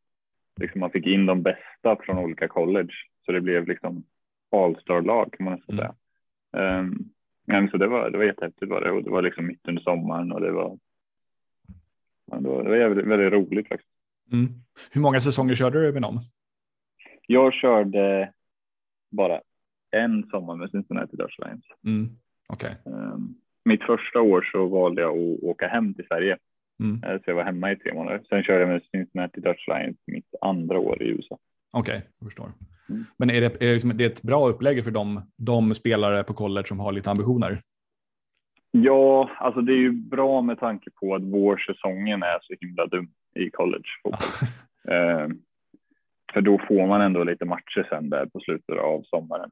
Liksom 0.60 0.80
man 0.80 0.92
fick 0.92 1.06
in 1.08 1.26
de 1.26 1.42
bästa 1.42 1.98
från 2.06 2.18
olika 2.18 2.48
college. 2.48 2.94
Så 3.26 3.32
det 3.32 3.42
blev 3.42 3.68
liksom 3.68 4.04
all-star-lag 4.52 5.34
kan 5.34 5.46
man 5.46 5.54
nästan 5.54 5.80
Mm. 5.80 5.86
säga. 5.86 6.80
Um, 6.80 7.10
men 7.46 7.70
så 7.70 7.78
det 7.78 7.88
var, 7.88 8.10
det 8.10 8.18
var 8.18 8.26
jättehäftigt 8.26 8.72
var 8.72 8.82
det. 8.82 8.92
Och 8.92 9.04
det 9.04 9.10
var 9.10 9.22
liksom 9.22 9.48
mitt 9.48 9.68
under 9.68 9.82
sommaren 9.82 10.32
och 10.32 10.42
det 10.42 10.52
var, 10.52 10.78
det 12.26 12.50
var, 12.50 12.64
det 12.64 12.70
var 12.70 12.78
jävligt, 12.78 13.06
väldigt 13.06 13.34
roligt 13.34 13.68
faktiskt. 13.68 13.92
Mm. 14.32 14.54
Hur 14.92 15.02
många 15.02 15.20
säsonger 15.20 15.56
körde 15.56 15.86
du 15.86 15.92
med 15.94 16.02
dem? 16.02 16.20
Jag 17.28 17.54
körde 17.54 18.32
bara 19.12 19.42
en 19.92 20.30
sommar 20.30 20.56
med 20.56 20.72
Cincinnati 20.72 21.16
Dutch 21.18 21.40
Lions. 21.40 21.66
Mm. 21.86 22.10
Okej. 22.48 22.76
Um, 22.86 23.36
mitt 23.66 23.84
första 23.84 24.22
år 24.22 24.50
så 24.52 24.68
valde 24.68 25.02
jag 25.02 25.18
att 25.18 25.44
åka 25.44 25.68
hem 25.68 25.94
till 25.94 26.06
Sverige. 26.08 26.38
Mm. 26.80 27.04
Eh, 27.04 27.18
Så 27.18 27.24
jag 27.26 27.36
var 27.36 27.44
hemma 27.44 27.72
i 27.72 27.76
tre 27.76 27.94
månader. 27.94 28.22
Sen 28.30 28.44
körde 28.44 28.60
jag 28.60 28.70
med 28.70 28.82
Cincinnati 28.92 29.42
Dutch 29.42 29.68
Lions 29.68 29.98
mitt 30.08 30.36
andra 30.42 30.80
år 30.80 31.04
i 31.04 31.08
USA. 31.08 31.38
Okej, 31.74 32.02
jag 32.20 32.28
förstår. 32.28 32.52
Mm. 32.90 33.04
Men 33.18 33.30
är 33.30 33.42
det, 33.42 33.48
är 33.48 33.68
det, 33.68 33.74
liksom, 33.74 33.98
det 33.98 34.04
är 34.04 34.10
ett 34.10 34.22
bra 34.22 34.50
upplägg 34.50 34.84
för 34.84 34.92
de, 34.92 35.22
de 35.38 35.76
spelare 35.76 36.24
på 36.24 36.34
college 36.34 36.68
som 36.68 36.80
har 36.80 36.92
lite 36.92 37.10
ambitioner? 37.10 37.62
Ja, 38.72 39.30
alltså 39.40 39.62
det 39.62 39.74
är 39.74 39.78
ju 39.78 39.92
bra 39.92 40.42
med 40.42 40.60
tanke 40.60 40.90
på 40.96 41.16
att 41.16 41.24
vårsäsongen 41.24 42.24
är 42.24 42.40
så 42.42 42.54
himla 42.62 42.86
dum 42.86 43.12
i 43.36 43.50
college. 43.50 43.90
eh, 44.88 45.28
för 46.34 46.42
då 46.42 46.60
får 46.68 46.88
man 46.88 47.02
ändå 47.02 47.24
lite 47.24 47.46
matcher 47.46 47.88
sen 47.90 48.10
där 48.10 48.26
på 48.26 48.40
slutet 48.40 48.78
av 48.78 49.04
sommaren. 49.04 49.52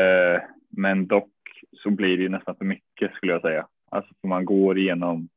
Eh, 0.00 0.42
men 0.68 1.06
dock 1.06 1.30
så 1.72 1.90
blir 1.90 2.16
det 2.16 2.22
ju 2.22 2.28
nästan 2.28 2.56
för 2.56 2.64
mycket 2.64 3.14
skulle 3.14 3.32
jag 3.32 3.42
säga. 3.42 3.66
Alltså 3.90 4.14
för 4.20 4.28
man 4.28 4.44
går 4.44 4.78
igenom 4.78 5.28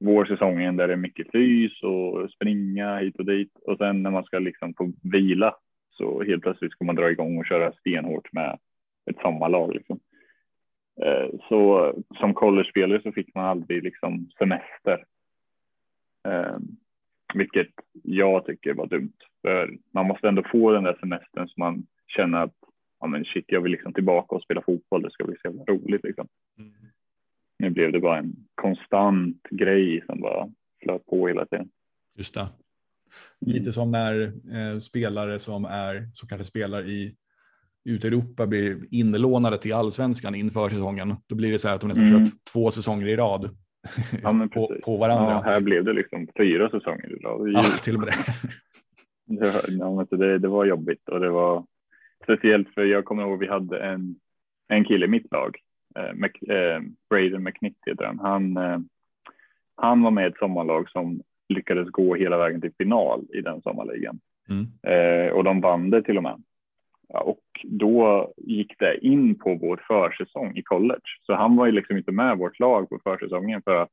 vårsäsongen 0.00 0.76
där 0.76 0.86
det 0.86 0.92
är 0.92 0.96
mycket 0.96 1.30
fys 1.32 1.82
och 1.82 2.30
springa 2.30 2.96
hit 2.96 3.16
och 3.18 3.24
dit 3.24 3.52
och 3.66 3.78
sen 3.78 4.02
när 4.02 4.10
man 4.10 4.24
ska 4.24 4.38
liksom 4.38 4.74
få 4.74 4.92
vila 5.02 5.54
så 5.90 6.22
helt 6.22 6.42
plötsligt 6.42 6.72
ska 6.72 6.84
man 6.84 6.96
dra 6.96 7.10
igång 7.10 7.38
och 7.38 7.46
köra 7.46 7.72
stenhårt 7.72 8.32
med 8.32 8.58
ett 9.10 9.20
sommarlag. 9.22 9.74
Liksom. 9.74 10.00
Eh, 11.02 11.28
Så 11.48 11.92
som 12.20 12.34
college-spelare 12.34 13.02
så 13.02 13.12
fick 13.12 13.34
man 13.34 13.44
aldrig 13.44 13.82
liksom 13.82 14.28
semester. 14.38 15.04
Eh, 16.28 16.56
Vilket 17.34 17.68
jag 18.02 18.46
tycker 18.46 18.74
var 18.74 18.86
dumt. 18.86 19.12
För 19.42 19.78
man 19.94 20.06
måste 20.06 20.28
ändå 20.28 20.42
få 20.52 20.72
den 20.72 20.84
där 20.84 20.96
semestern 21.00 21.48
så 21.48 21.54
man 21.56 21.86
känner 22.16 22.38
att 22.42 22.54
ja, 23.00 23.06
men 23.06 23.24
shit, 23.24 23.44
jag 23.48 23.60
vill 23.60 23.72
liksom 23.72 23.92
tillbaka 23.92 24.34
och 24.36 24.42
spela 24.42 24.62
fotboll. 24.62 25.02
Det 25.02 25.10
ska 25.10 25.24
bli 25.24 25.36
så 25.42 25.48
jävla 25.48 25.64
roligt. 25.64 26.04
Liksom. 26.04 26.28
Nu 27.58 27.70
blev 27.70 27.92
det 27.92 28.00
bara 28.00 28.18
en 28.18 28.34
konstant 28.54 29.42
grej 29.50 30.02
som 30.06 30.20
bara 30.20 30.48
flöt 30.82 31.06
på 31.06 31.28
hela 31.28 31.46
tiden. 31.46 31.68
Just 32.18 32.34
det. 32.34 32.48
Lite 33.40 33.72
som 33.72 33.90
när 33.90 34.22
eh, 34.52 34.78
spelare 34.78 35.38
som 35.38 35.64
är 35.64 36.10
som 36.14 36.28
kanske 36.28 36.44
spelar 36.44 36.88
i 36.88 37.16
ute 37.84 38.06
i 38.06 38.08
Europa 38.08 38.46
blir 38.46 38.86
inlånade 38.90 39.58
till 39.58 39.72
allsvenskan 39.72 40.34
inför 40.34 40.68
säsongen. 40.68 41.14
Då 41.26 41.34
blir 41.34 41.52
det 41.52 41.58
så 41.58 41.68
här 41.68 41.74
att 41.74 41.80
de 41.80 41.88
nästan 41.88 42.06
Mm. 42.06 42.24
kört 42.24 42.34
två 42.52 42.70
säsonger 42.70 43.06
i 43.08 43.16
rad 43.16 43.56
Ja, 44.22 44.32
men 44.32 44.48
på, 44.54 44.76
på 44.84 44.96
varandra. 44.96 45.32
Ja, 45.32 45.42
här 45.44 45.60
blev 45.60 45.84
det 45.84 45.92
liksom 45.92 46.28
fyra 46.36 46.70
säsonger 46.70 47.18
Ja, 47.52 47.62
till 47.82 47.94
och 47.94 48.00
med 48.00 48.08
det. 48.08 48.24
var- 49.52 49.78
ja, 49.78 50.06
men 50.10 50.20
det, 50.20 50.38
det 50.38 50.48
var 50.48 50.64
jobbigt 50.64 51.08
och 51.08 51.20
det 51.20 51.30
var 51.30 51.64
speciellt 52.24 52.74
för 52.74 52.84
jag 52.84 53.04
kommer 53.04 53.22
ihåg 53.22 53.38
vi 53.38 53.48
hade 53.48 53.80
en, 53.82 54.16
en 54.68 54.84
kille 54.84 55.04
i 55.06 55.08
mitt 55.08 55.32
lag, 55.32 55.56
eh, 55.96 56.10
Mc, 56.10 56.30
eh, 56.48 56.80
Braden 57.10 57.42
McNitt 57.42 57.78
heter 57.86 58.04
han. 58.04 58.18
Han, 58.18 58.56
eh, 58.56 58.78
han 59.76 60.02
var 60.02 60.10
med 60.10 60.24
i 60.24 60.28
ett 60.28 60.38
sommarlag 60.38 60.90
som 60.90 61.22
lyckades 61.48 61.88
gå 61.88 62.14
hela 62.14 62.38
vägen 62.38 62.60
till 62.60 62.72
final 62.78 63.26
i 63.34 63.40
den 63.40 63.62
sommarligan. 63.62 64.20
Mm. 64.48 64.66
Eh, 64.82 65.32
och 65.32 65.44
de 65.44 65.60
vann 65.60 65.90
det 65.90 66.02
till 66.02 66.16
och 66.16 66.22
med. 66.22 66.42
Och 67.14 67.42
då 67.64 68.32
gick 68.36 68.78
det 68.78 69.06
in 69.06 69.38
på 69.38 69.54
vår 69.54 69.84
försäsong 69.88 70.56
i 70.56 70.62
college. 70.62 71.00
Så 71.22 71.34
han 71.34 71.56
var 71.56 71.66
ju 71.66 71.72
liksom 71.72 71.96
inte 71.96 72.12
med 72.12 72.38
vårt 72.38 72.58
lag 72.58 72.88
på 72.88 73.00
försäsongen 73.04 73.62
för 73.62 73.76
att 73.76 73.88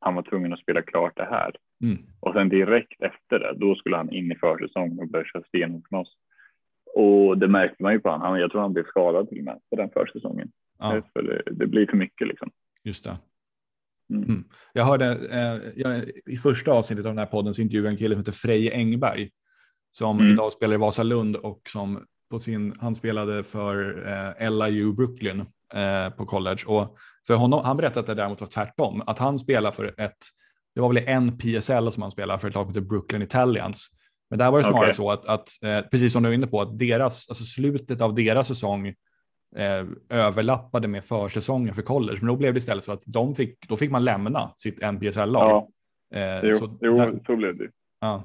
han 0.00 0.14
var 0.14 0.22
tvungen 0.22 0.52
att 0.52 0.60
spela 0.60 0.82
klart 0.82 1.16
det 1.16 1.28
här. 1.30 1.56
Mm. 1.82 1.98
Och 2.20 2.32
sen 2.32 2.48
direkt 2.48 3.02
efter 3.02 3.38
det, 3.38 3.54
då 3.56 3.74
skulle 3.74 3.96
han 3.96 4.10
in 4.12 4.32
i 4.32 4.34
försäsong 4.36 4.98
och 4.98 5.08
börja 5.08 5.24
köra 5.24 5.42
stenhårt 5.42 5.90
med 5.90 6.00
oss. 6.00 6.16
Och 6.94 7.38
det 7.38 7.48
märkte 7.48 7.82
man 7.82 7.92
ju 7.92 8.00
på 8.00 8.10
honom. 8.10 8.38
Jag 8.38 8.50
tror 8.50 8.60
han 8.60 8.72
blev 8.72 8.84
skadad 8.84 9.28
till 9.28 9.38
och 9.38 9.44
med 9.44 9.60
på 9.70 9.76
den 9.76 9.90
försäsongen. 9.90 10.50
Ja, 10.78 11.02
För 11.12 11.22
det, 11.22 11.42
det 11.50 11.66
blir 11.66 11.86
för 11.86 11.96
mycket 11.96 12.28
liksom. 12.28 12.50
just 12.84 13.04
det. 13.04 13.16
Mm. 14.10 14.24
Mm. 14.24 14.44
Jag 14.72 14.84
hörde 14.84 15.06
eh, 15.06 15.72
jag, 15.76 16.10
i 16.26 16.36
första 16.36 16.72
avsnittet 16.72 17.06
av 17.06 17.10
den 17.10 17.18
här 17.18 17.26
podden 17.26 17.54
så 17.54 17.62
intervjuade 17.62 17.88
en 17.88 17.96
kille 17.96 18.14
som 18.14 18.20
heter 18.20 18.32
Freje 18.32 18.72
Engberg 18.74 19.30
som 19.90 20.18
Mm. 20.20 20.32
idag 20.32 20.52
spelar 20.52 20.74
i 20.74 20.78
Vasalund 20.78 21.36
och 21.36 21.60
som 21.68 22.06
på 22.30 22.38
sin, 22.38 22.74
han 22.80 22.94
spelade 22.94 23.44
för 23.44 24.06
eh, 24.40 24.50
LIU 24.50 24.92
Brooklyn 24.92 25.40
eh, 25.74 26.10
på 26.16 26.26
college 26.26 26.62
och 26.66 26.96
för 27.26 27.34
honom, 27.34 27.64
han 27.64 27.76
berättade 27.76 28.00
att 28.00 28.06
det 28.06 28.14
däremot 28.14 28.40
var 28.40 28.48
tvärtom, 28.48 29.02
att 29.06 29.18
han 29.18 29.38
spelar 29.38 29.70
för 29.70 30.00
ett, 30.00 30.16
det 30.74 30.80
var 30.80 30.92
väl 30.92 31.04
en 31.08 31.38
PSL 31.38 31.90
som 31.92 32.02
han 32.02 32.10
spelar 32.10 32.38
för 32.38 32.48
ett 32.48 32.54
lag 32.54 32.64
som 32.66 32.74
heter 32.74 32.88
Brooklyn 32.88 33.22
Italians. 33.22 33.88
Men 34.30 34.38
där 34.38 34.50
var 34.50 34.58
det 34.58 34.64
snarare 34.64 34.80
Okej. 34.80 34.94
så 34.94 35.10
att, 35.10 35.28
att 35.28 35.48
eh, 35.62 35.80
precis 35.90 36.12
som 36.12 36.22
du 36.22 36.28
var 36.28 36.34
inne 36.34 36.46
på, 36.46 36.60
att 36.60 36.78
deras, 36.78 37.28
alltså 37.28 37.44
slutet 37.44 38.00
av 38.00 38.14
deras 38.14 38.48
säsong 38.48 38.86
eh, 39.56 39.84
överlappade 40.10 40.88
med 40.88 41.04
försäsongen 41.04 41.74
för 41.74 41.82
college. 41.82 42.18
Men 42.20 42.28
då 42.28 42.36
blev 42.36 42.54
det 42.54 42.58
istället 42.58 42.84
så 42.84 42.92
att 42.92 43.02
de 43.06 43.34
fick, 43.34 43.68
då 43.68 43.76
fick 43.76 43.90
man 43.90 44.04
lämna 44.04 44.52
sitt 44.56 44.82
NPSL-lag. 44.82 45.50
Ja, 45.50 45.68
Eh, 46.14 46.40
jo, 46.44 46.52
så, 46.52 46.78
jo 46.80 46.98
där- 46.98 47.20
så 47.26 47.36
blev 47.36 47.56
det. 47.58 47.68
ja. 48.00 48.24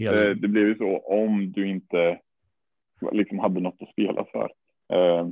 Eh, 0.00 0.12
Det 0.36 0.48
blev 0.48 0.66
ju 0.68 0.74
så 0.74 0.98
om 0.98 1.52
du 1.52 1.68
inte 1.68 2.18
liksom 3.12 3.38
hade 3.38 3.60
något 3.60 3.82
att 3.82 3.88
spela 3.92 4.24
för. 4.32 4.52
Eh, 4.92 5.28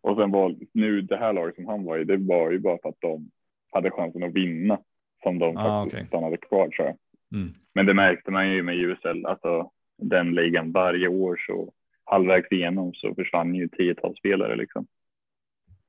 och 0.00 0.16
sen 0.16 0.30
var 0.30 0.56
nu 0.72 1.00
det 1.00 1.16
här 1.16 1.32
laget 1.32 1.54
som 1.54 1.66
han 1.66 1.84
var 1.84 1.98
i, 1.98 2.04
det 2.04 2.16
var 2.16 2.50
ju 2.50 2.58
bara 2.58 2.78
för 2.82 2.88
att 2.88 3.00
de 3.00 3.30
hade 3.72 3.90
chansen 3.90 4.22
att 4.22 4.32
vinna 4.32 4.78
som 5.22 5.38
de 5.38 5.56
Ah, 5.56 5.60
faktiskt 5.82 5.94
okej. 5.96 6.06
stannade 6.08 6.36
kvar 6.36 6.68
tror 6.68 6.86
jag. 6.88 6.96
mm, 7.40 7.54
Men 7.74 7.86
det 7.86 7.94
märkte 7.94 8.30
man 8.30 8.50
ju 8.50 8.62
med 8.62 8.76
USL, 8.76 9.26
alltså 9.26 9.70
den 10.02 10.34
ligan 10.34 10.72
varje 10.72 11.08
år 11.08 11.36
så 11.46 11.72
halvvägs 12.04 12.52
igenom 12.52 12.92
så 12.94 13.14
försvann 13.14 13.54
ju 13.54 13.68
tiotals 13.68 14.18
spelare 14.18 14.56
liksom. 14.56 14.86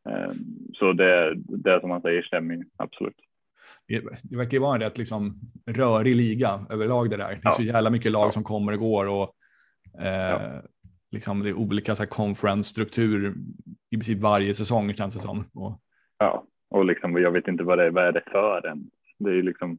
Eh, 0.09 0.31
Så 0.73 0.93
det, 0.93 1.33
det 1.35 1.79
som 1.79 1.89
man 1.89 2.01
säger 2.01 2.21
stämmer 2.21 2.55
ju 2.55 2.63
absolut. 2.77 3.15
det, 3.87 4.03
det 4.23 4.37
verkar 4.37 4.51
ju 4.53 4.59
vara 4.59 4.77
det 4.77 4.87
att 4.87 4.97
liksom 4.97 5.39
rörig 5.65 6.15
liga 6.15 6.65
överlag 6.69 7.09
det 7.09 7.17
där. 7.17 7.27
Det 7.29 7.33
är 7.33 7.39
Ja. 7.43 7.51
så 7.51 7.63
jävla 7.63 7.89
mycket 7.89 8.11
lag 8.11 8.33
som 8.33 8.43
kommer 8.43 8.71
och 8.73 8.79
går 8.79 9.07
och 9.07 9.35
eh, 10.01 10.29
Ja. 10.29 10.61
Liksom 11.11 11.43
det 11.43 11.49
är 11.49 11.53
olika 11.53 11.95
så 11.95 12.03
här 12.03 12.09
conference-struktur 12.09 13.35
i 13.89 13.95
princip 13.95 14.19
varje 14.19 14.53
säsong 14.53 14.93
känns 14.93 15.15
det 15.15 15.21
som. 15.21 15.45
Och, 15.53 15.81
Ja, 16.19 16.45
och 16.69 16.85
liksom 16.85 17.17
jag 17.17 17.31
vet 17.31 17.47
inte 17.47 17.63
vad 17.63 17.77
det 17.77 17.85
är, 17.85 17.91
vad 17.91 18.07
är 18.07 18.11
det 18.11 18.23
för 18.31 18.67
en. 18.67 18.89
Det 19.19 19.29
är 19.29 19.43
liksom, 19.43 19.77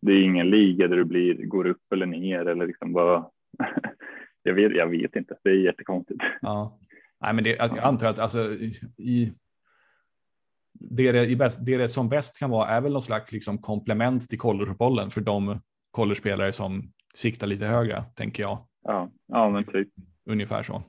det 0.00 0.12
är 0.12 0.22
ingen 0.22 0.50
liga 0.50 0.88
där 0.88 0.96
du 0.96 1.04
blir, 1.04 1.46
går 1.46 1.66
upp 1.66 1.92
eller 1.92 2.06
ner 2.06 2.46
eller 2.46 2.66
liksom 2.66 2.92
bara. 2.92 3.26
jag 4.42 4.54
vet, 4.54 4.72
jag 4.72 4.86
vet 4.86 5.16
inte. 5.16 5.36
Det 5.44 5.50
är 5.50 5.54
jättekonstigt. 5.54 6.20
ja. 6.40 6.78
Nej, 7.20 7.34
men 7.34 7.44
det, 7.44 7.58
alltså, 7.58 7.76
jag 7.76 7.86
antar 7.86 8.06
att 8.06 8.18
alltså, 8.18 8.52
i, 8.52 8.72
i 8.98 9.32
det, 10.72 11.12
det, 11.12 11.26
i 11.26 11.36
bäst, 11.36 11.58
det 11.64 11.76
det 11.76 11.88
som 11.88 12.08
bäst 12.08 12.38
kan 12.38 12.50
vara 12.50 12.68
är 12.68 12.80
väl 12.80 12.92
någon 12.92 13.02
slags 13.02 13.32
liksom 13.32 13.58
komplement 13.58 14.28
till 14.28 14.38
collegefotbollen 14.38 15.10
för 15.10 15.20
de 15.20 15.60
college-spelare 15.90 16.52
som 16.52 16.92
siktar 17.14 17.46
lite 17.46 17.66
högre, 17.66 18.02
tänker 18.02 18.42
jag. 18.42 18.58
Ja, 18.82 19.10
ja 19.26 19.50
men 19.50 19.64
typ. 19.64 19.88
Ungefär 20.30 20.62
så. 20.62 20.82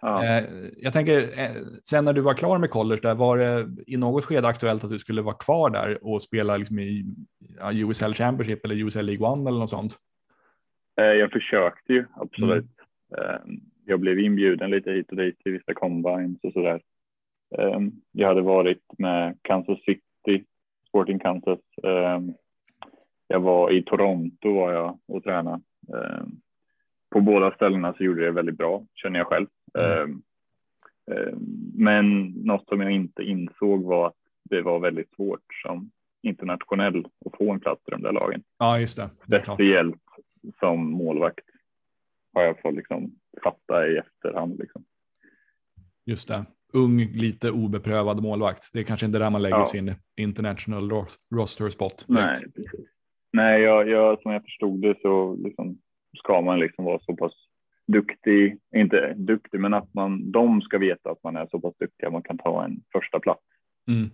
Ja. 0.00 0.24
Eh, 0.24 0.44
jag 0.76 0.92
tänker, 0.92 1.38
eh, 1.38 1.62
sen 1.82 2.04
när 2.04 2.12
du 2.12 2.20
var 2.20 2.34
klar 2.34 2.58
med 2.58 2.70
college, 2.70 3.00
där, 3.02 3.14
var 3.14 3.38
det 3.38 3.68
i 3.86 3.96
något 3.96 4.24
skede 4.24 4.48
aktuellt 4.48 4.84
att 4.84 4.90
du 4.90 4.98
skulle 4.98 5.22
vara 5.22 5.34
kvar 5.34 5.70
där 5.70 5.98
och 6.06 6.22
spela 6.22 6.56
liksom 6.56 6.78
i 6.78 7.04
USL 7.72 8.14
Championship 8.14 8.64
eller 8.64 8.74
USL 8.74 9.06
League 9.06 9.28
One 9.28 9.50
eller 9.50 9.58
något 9.60 9.70
sånt? 9.70 9.98
Eh, 11.00 11.04
Jag 11.04 11.30
försökte 11.30 11.92
ju 11.92 12.04
absolut. 12.16 12.66
Ehm, 13.18 13.60
jag 13.84 14.00
blev 14.00 14.18
inbjuden 14.18 14.70
lite 14.70 14.90
hit 14.90 15.10
och 15.10 15.16
dit 15.16 15.38
till 15.38 15.52
vissa 15.52 15.74
combines 15.74 16.38
och 16.42 16.52
sådär. 16.52 16.80
Jag 18.12 18.28
hade 18.28 18.40
varit 18.40 18.82
med 18.98 19.38
Kansas 19.42 19.78
City, 19.84 20.44
Sporting 20.88 21.18
Kansas. 21.18 21.58
Jag 23.28 23.40
var 23.40 23.72
i 23.72 23.82
Toronto 23.82 24.54
var 24.54 24.72
jag 24.72 24.98
och 25.08 25.24
tränade. 25.24 25.60
På 27.10 27.20
båda 27.20 27.54
ställena 27.54 27.94
så 27.94 28.04
gjorde 28.04 28.24
det 28.24 28.30
väldigt 28.30 28.58
bra, 28.58 28.84
känner 28.94 29.18
jag 29.18 29.26
själv. 29.26 29.46
Mm. 29.78 30.22
Men 31.74 32.26
något 32.26 32.68
som 32.68 32.80
jag 32.80 32.90
inte 32.90 33.22
insåg 33.22 33.84
var 33.84 34.06
att 34.06 34.16
det 34.50 34.62
var 34.62 34.80
väldigt 34.80 35.14
svårt 35.14 35.54
som 35.62 35.90
internationell 36.22 37.06
att 37.26 37.36
få 37.38 37.52
en 37.52 37.60
plats 37.60 37.82
i 37.88 37.90
de 37.90 38.02
där 38.02 38.12
lagen. 38.12 38.42
Ja, 38.58 38.80
just 38.80 38.96
det. 38.96 39.10
det 39.26 39.42
Speciellt 39.42 40.02
som 40.60 40.90
målvakt 40.90 41.44
har 42.34 42.42
jag 42.42 42.60
fått 42.60 42.74
liksom 42.74 43.10
fatta 43.42 43.88
i 43.88 43.96
efterhand. 43.96 44.58
Liksom. 44.58 44.84
Just 46.04 46.28
det. 46.28 46.44
Ung, 46.72 46.98
lite 46.98 47.50
obeprövad 47.50 48.22
målvakt. 48.22 48.70
Det 48.72 48.80
är 48.80 48.84
kanske 48.84 49.06
inte 49.06 49.18
där 49.18 49.30
man 49.30 49.42
lägger 49.42 49.56
ja. 49.56 49.64
sin 49.64 49.94
international 50.16 50.90
roster 51.34 51.68
spot. 51.68 52.04
Nej, 52.08 52.34
precis. 52.54 52.72
Nej 53.32 53.60
jag, 53.60 53.88
jag, 53.88 54.22
som 54.22 54.32
jag 54.32 54.42
förstod 54.42 54.82
det 54.82 54.98
så 55.02 55.36
liksom 55.36 55.78
ska 56.18 56.40
man 56.40 56.58
liksom 56.58 56.84
vara 56.84 57.00
så 57.00 57.16
pass 57.16 57.32
duktig, 57.86 58.58
inte 58.76 59.14
duktig, 59.16 59.60
men 59.60 59.74
att 59.74 59.94
man, 59.94 60.30
de 60.30 60.60
ska 60.60 60.78
veta 60.78 61.10
att 61.10 61.22
man 61.22 61.36
är 61.36 61.46
så 61.46 61.60
pass 61.60 61.74
duktig 61.78 62.06
att 62.06 62.12
man 62.12 62.22
kan 62.22 62.38
ta 62.38 62.64
en 62.64 62.82
första 62.92 63.20
plats 63.20 63.42
mm. 63.88 64.10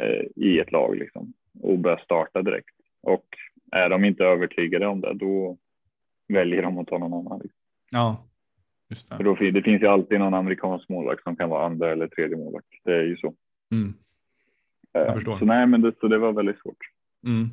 eh, 0.00 0.26
i 0.36 0.58
ett 0.58 0.72
lag 0.72 0.96
liksom 0.96 1.32
och 1.62 1.78
börja 1.78 1.98
starta 1.98 2.42
direkt. 2.42 2.76
Och 3.02 3.26
är 3.72 3.88
de 3.88 4.04
inte 4.04 4.24
övertygade 4.24 4.86
om 4.86 5.00
det, 5.00 5.14
då 5.14 5.58
väljer 6.28 6.62
de 6.62 6.78
att 6.78 6.86
ta 6.86 6.98
någon 6.98 7.26
annan. 7.26 7.40
Liksom. 7.42 7.60
Ja, 7.90 8.26
just 8.90 9.10
det. 9.10 9.16
För 9.16 9.24
då, 9.24 9.34
det 9.34 9.62
finns 9.62 9.82
ju 9.82 9.86
alltid 9.86 10.18
någon 10.18 10.34
amerikansk 10.34 10.88
målvakt 10.88 11.22
som 11.22 11.36
kan 11.36 11.50
vara 11.50 11.66
andra 11.66 11.92
eller 11.92 12.08
tredje 12.08 12.36
målvakt. 12.36 12.66
Det 12.84 12.94
är 12.94 13.02
ju 13.04 13.16
så. 13.16 13.34
Mm. 13.72 13.94
Eh, 14.94 15.02
Jag 15.02 15.14
förstår. 15.14 15.38
Så 15.38 15.44
nej, 15.44 15.66
men 15.66 15.80
det, 15.80 15.92
så 16.00 16.08
det 16.08 16.18
var 16.18 16.32
väldigt 16.32 16.58
svårt. 16.58 16.78
Mm. 17.26 17.48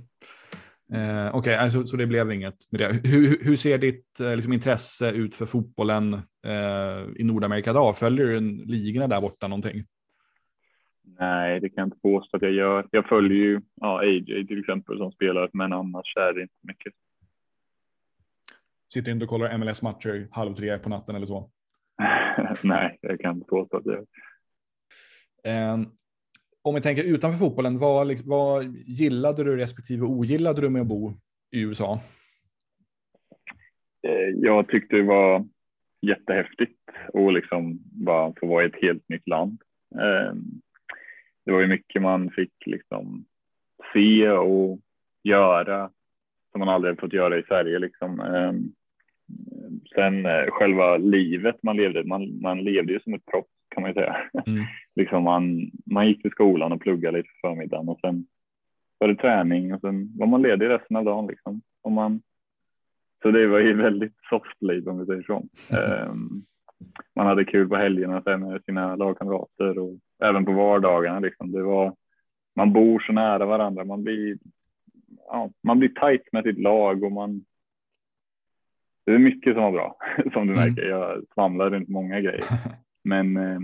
Eh, 0.94 1.28
Okej, 1.28 1.40
okay, 1.40 1.56
alltså, 1.56 1.86
så 1.86 1.98
det 1.98 2.08
blev 2.08 2.32
inget 2.32 2.72
med 2.72 2.82
det. 2.82 3.10
Hur, 3.10 3.44
hur 3.44 3.56
ser 3.56 3.78
ditt 3.78 4.20
eh, 4.20 4.36
liksom, 4.36 4.54
intresse 4.54 5.12
ut 5.12 5.36
för 5.36 5.46
fotbollen 5.46 6.14
eh, 6.46 7.06
i 7.16 7.24
Nordamerika 7.24 7.70
idag? 7.70 7.98
Följer 7.98 8.26
du 8.26 8.40
ligorna 8.66 9.08
där 9.08 9.22
borta 9.22 9.48
någonting? 9.48 9.84
Nej, 11.20 11.60
det 11.60 11.70
kan 11.70 11.82
jag 11.82 11.88
inte 11.88 12.00
påstå 12.00 12.38
att 12.38 12.44
jag 12.44 12.52
gör. 12.52 12.88
Jag 12.92 13.06
följer 13.06 13.38
ju 13.38 13.62
ja, 13.76 14.00
AJ 14.00 14.48
till 14.48 14.60
exempel 14.60 14.98
som 14.98 15.12
spelar, 15.12 15.50
men 15.54 15.74
annars 15.74 16.14
är 16.16 16.34
det 16.34 16.42
inte 16.42 16.56
mycket. 16.62 16.94
Sitter 18.94 19.12
inte 19.12 19.26
och 19.26 19.30
kollar 19.30 19.58
MLS-matcher 19.58 20.28
halv 20.32 20.54
tre 20.54 20.78
på 20.78 20.90
natten 20.90 21.16
eller 21.16 21.26
så? 21.26 21.50
Nej, 22.64 22.98
jag 23.02 23.20
kan 23.20 23.36
inte 23.36 23.48
påstå 23.48 23.78
att 23.78 23.86
jag 23.86 23.96
gör. 23.96 24.06
Om 26.66 26.76
vi 26.76 26.82
tänker 26.82 27.04
utanför 27.04 27.38
fotbollen, 27.38 27.78
vad, 27.78 28.08
liksom, 28.08 28.30
vad 28.30 28.76
gillade 28.86 29.44
du 29.44 29.58
respektive 29.58 30.06
ogillade 30.06 30.62
du 30.62 30.70
med 30.70 30.82
att 30.82 30.88
bo 30.88 31.14
i 31.52 31.62
USA? 31.62 32.00
Eh, 34.08 34.30
jag 34.36 34.68
tyckte 34.68 34.96
det 34.96 35.04
var 35.04 35.46
jättehäftigt 36.02 36.80
och 37.14 37.34
liksom 37.34 37.80
bara 37.84 38.34
få 38.40 38.48
vara 38.48 38.64
i 38.64 38.68
ett 38.68 38.82
helt 38.82 39.10
nytt 39.10 39.28
land. 39.28 39.62
Eh, 39.96 40.36
det 41.46 41.52
var 41.52 41.62
ju 41.62 41.68
mycket 41.68 42.02
man 42.02 42.30
fick 42.30 42.54
liksom 42.66 43.26
se 43.94 44.30
och 44.30 44.80
göra 45.24 45.92
som 46.52 46.60
man 46.60 46.70
aldrig 46.70 47.00
fått 47.00 47.14
göra 47.14 47.38
i 47.38 47.44
Sverige 47.44 47.80
liksom. 47.80 48.20
Eh, 48.20 48.54
sen 49.96 50.28
själva 50.52 50.98
livet 50.98 51.64
man 51.64 51.78
levde, 51.78 52.04
man, 52.04 52.42
man 52.42 52.64
levde 52.64 52.94
ju 52.94 53.00
som 53.00 53.14
ett 53.14 53.26
proffs 53.26 53.63
kan 53.74 53.82
man 53.84 53.92
ju 53.92 53.94
säga. 53.94 54.16
Mm. 54.48 54.66
liksom 54.96 55.24
man, 55.24 55.72
man 55.86 56.08
gick 56.08 56.22
till 56.22 56.32
skolan 56.32 56.72
och 56.72 56.82
pluggade 56.82 57.18
lite 57.18 57.30
på 57.30 57.48
förmiddagen 57.48 57.90
och 57.90 58.00
sen 58.00 58.26
var 58.98 59.08
det 59.08 59.16
träning 59.16 59.74
och 59.74 59.82
sen 59.82 60.18
var 60.18 60.28
man 60.28 60.42
ledig 60.42 60.70
resten 60.70 60.98
av 60.98 61.06
dagen 61.06 61.28
liksom. 61.28 61.62
Och 61.82 61.92
man, 61.92 62.22
så 63.22 63.32
det 63.32 63.48
var 63.48 63.60
ju 63.60 63.74
väldigt 63.82 64.16
soft 64.30 64.62
liv 64.62 64.90
om 64.90 65.00
vi 65.00 65.06
säger 65.06 65.24
så. 65.24 65.44
um, 66.10 66.46
man 67.16 67.28
hade 67.28 67.46
kul 67.46 67.70
på 67.70 67.76
helgerna 67.76 68.22
sen 68.22 68.40
med 68.40 68.64
sina 68.64 68.96
lagkamrater 68.96 69.80
och 69.80 69.94
även 70.24 70.46
på 70.46 70.52
vardagarna. 70.52 71.20
Liksom. 71.20 71.52
Det 71.52 71.64
var, 71.64 71.96
man 72.56 72.74
bor 72.74 73.00
så 73.00 73.14
nära 73.14 73.46
varandra, 73.46 73.84
man 73.84 74.04
blir, 74.04 74.38
ja, 75.28 75.50
man 75.64 75.80
blir 75.80 75.90
tajt 75.90 76.30
med 76.32 76.44
sitt 76.44 76.60
lag 76.60 77.04
och 77.04 77.12
man. 77.12 77.46
Det 79.06 79.12
är 79.12 79.20
mycket 79.20 79.54
som 79.54 79.64
var 79.64 79.72
bra 79.72 79.98
som 80.34 80.48
du 80.48 80.54
mm. 80.54 80.56
märker. 80.56 80.90
Jag 80.90 81.24
svamlar 81.34 81.70
runt 81.70 81.90
många 81.90 82.22
grejer, 82.22 82.44
men 83.04 83.38
eh, 83.38 83.60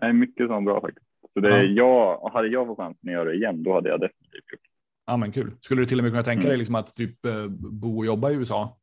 det 0.00 0.06
är 0.06 0.12
mycket 0.12 0.48
som 0.48 0.64
bra 0.64 0.80
faktiskt. 0.80 1.06
Så 1.34 1.40
det, 1.40 1.62
ja. 1.62 1.62
jag, 1.62 2.30
hade 2.30 2.48
jag 2.48 2.66
fått 2.66 2.76
chansen 2.76 3.08
att 3.08 3.12
göra 3.12 3.24
det 3.24 3.34
igen, 3.34 3.62
då 3.62 3.72
hade 3.72 3.88
jag 3.88 4.00
definitivt 4.00 4.52
gjort 4.52 4.60
Ja, 5.06 5.16
men 5.16 5.32
kul. 5.32 5.52
Skulle 5.60 5.82
du 5.82 5.86
till 5.86 5.98
och 5.98 6.02
med 6.02 6.12
kunna 6.12 6.22
tänka 6.22 6.40
mm. 6.40 6.48
dig 6.48 6.58
liksom 6.58 6.74
att 6.74 6.96
typ 6.96 7.24
eh, 7.24 7.46
bo 7.48 7.98
och 7.98 8.06
jobba 8.06 8.30
i 8.30 8.34
USA? 8.34 8.76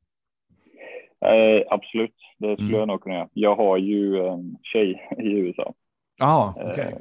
Eh, 1.25 1.63
absolut, 1.69 2.15
det 2.38 2.53
skulle 2.53 2.69
mm. 2.69 2.79
jag 2.79 2.88
nog 2.88 3.01
kunna 3.01 3.15
göra. 3.15 3.29
Jag 3.33 3.55
har 3.55 3.77
ju 3.77 4.27
en 4.27 4.57
tjej 4.63 5.09
i 5.17 5.27
USA. 5.27 5.73
Ah, 6.19 6.69
okay. 6.71 6.85
eh, 6.85 6.97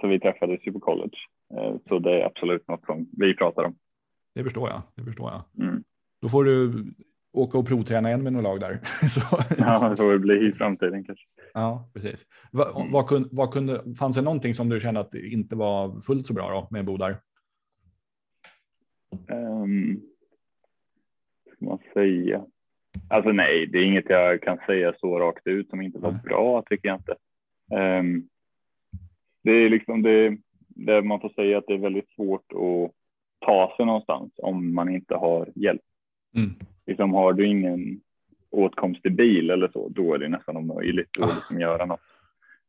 så 0.00 0.06
vi 0.06 0.20
träffades 0.20 0.60
ju 0.66 0.72
på 0.72 0.80
college. 0.80 1.16
Eh, 1.54 1.74
så 1.88 1.98
det 1.98 2.22
är 2.22 2.26
absolut 2.26 2.68
något 2.68 2.84
som 2.86 3.08
vi 3.12 3.36
pratar 3.36 3.64
om. 3.64 3.74
Det 4.34 4.44
förstår 4.44 4.68
jag. 4.68 4.82
Det 4.94 5.04
förstår 5.04 5.30
jag. 5.30 5.66
Mm. 5.66 5.84
Då 6.22 6.28
får 6.28 6.44
du 6.44 6.84
åka 7.32 7.58
och 7.58 7.66
provträna 7.66 8.08
igen 8.08 8.22
med 8.22 8.32
några 8.32 8.48
lag 8.48 8.60
där. 8.60 8.80
så. 9.08 9.20
Ja, 9.58 9.88
det 9.88 9.96
får 9.96 10.18
bli 10.18 10.48
i 10.48 10.52
framtiden 10.52 11.04
kanske. 11.04 11.24
Ja, 11.54 11.90
precis. 11.94 12.26
Va, 12.52 12.66
mm. 12.76 12.88
vad, 12.92 13.08
kunde, 13.08 13.28
vad 13.32 13.52
kunde, 13.52 13.94
fanns 13.98 14.16
det 14.16 14.22
någonting 14.22 14.54
som 14.54 14.68
du 14.68 14.80
kände 14.80 15.00
att 15.00 15.10
det 15.10 15.28
inte 15.28 15.56
var 15.56 16.00
fullt 16.00 16.26
så 16.26 16.34
bra 16.34 16.50
då 16.50 16.68
med 16.70 16.84
Bo 16.84 16.96
där? 16.96 17.16
Um, 19.30 20.00
ska 21.54 21.64
man 21.64 21.78
säga? 21.94 22.44
Alltså 23.08 23.32
nej, 23.32 23.66
det 23.66 23.78
är 23.78 23.82
inget 23.82 24.10
jag 24.10 24.42
kan 24.42 24.58
säga 24.66 24.94
så 24.98 25.18
rakt 25.18 25.46
ut 25.46 25.70
som 25.70 25.80
inte 25.80 25.98
var 25.98 26.12
nej. 26.12 26.20
bra 26.24 26.62
tycker 26.70 26.88
jag 26.88 26.98
inte. 26.98 27.16
Um, 28.00 28.28
det 29.42 29.50
är 29.50 29.70
liksom 29.70 30.02
det, 30.02 30.36
det 30.68 31.02
man 31.02 31.20
får 31.20 31.28
säga 31.28 31.58
att 31.58 31.64
det 31.66 31.74
är 31.74 31.78
väldigt 31.78 32.10
svårt 32.10 32.52
att 32.52 32.92
ta 33.46 33.74
sig 33.76 33.86
någonstans 33.86 34.32
om 34.36 34.74
man 34.74 34.88
inte 34.88 35.14
har 35.14 35.48
hjälp. 35.54 35.82
Mm. 36.36 36.50
Liksom 36.90 37.14
har 37.14 37.32
du 37.32 37.46
ingen 37.46 38.00
åtkomst 38.50 39.02
till 39.02 39.12
bil 39.12 39.50
eller 39.50 39.68
så, 39.68 39.88
då 39.88 40.14
är 40.14 40.18
det 40.18 40.28
nästan 40.28 40.56
omöjligt 40.56 41.20
att 41.20 41.34
liksom 41.34 41.60
göra 41.60 41.86
något. 41.86 42.00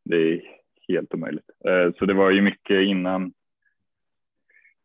Det 0.05 0.15
är 0.15 0.41
helt 0.87 1.13
omöjligt. 1.13 1.49
Uh, 1.67 1.93
så 1.99 2.05
det 2.05 2.13
var 2.13 2.31
ju 2.31 2.41
mycket 2.41 2.81
innan. 2.81 3.33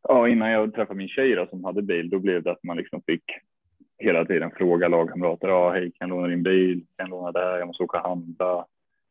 Ja, 0.09 0.29
innan 0.29 0.51
jag 0.51 0.75
träffade 0.75 0.99
min 0.99 1.09
tjej 1.09 1.35
då, 1.35 1.46
som 1.46 1.64
hade 1.64 1.83
bil, 1.83 2.11
då 2.11 2.18
blev 2.18 2.42
det 2.42 2.51
att 2.51 2.64
man 2.64 2.77
liksom 2.77 3.03
fick 3.07 3.25
hela 3.99 4.25
tiden 4.25 4.51
fråga 4.57 4.88
lagkamrater. 4.88 5.49
Ja, 5.49 5.72
hej, 5.72 5.92
kan 5.92 6.09
jag 6.09 6.16
låna 6.16 6.29
din 6.29 6.42
bil? 6.42 6.87
Kan 6.96 7.05
jag 7.05 7.11
låna 7.11 7.33
där? 7.33 7.59
Jag 7.59 7.66
måste 7.66 7.83
åka 7.83 8.01
och 8.01 8.09
handla. 8.09 8.66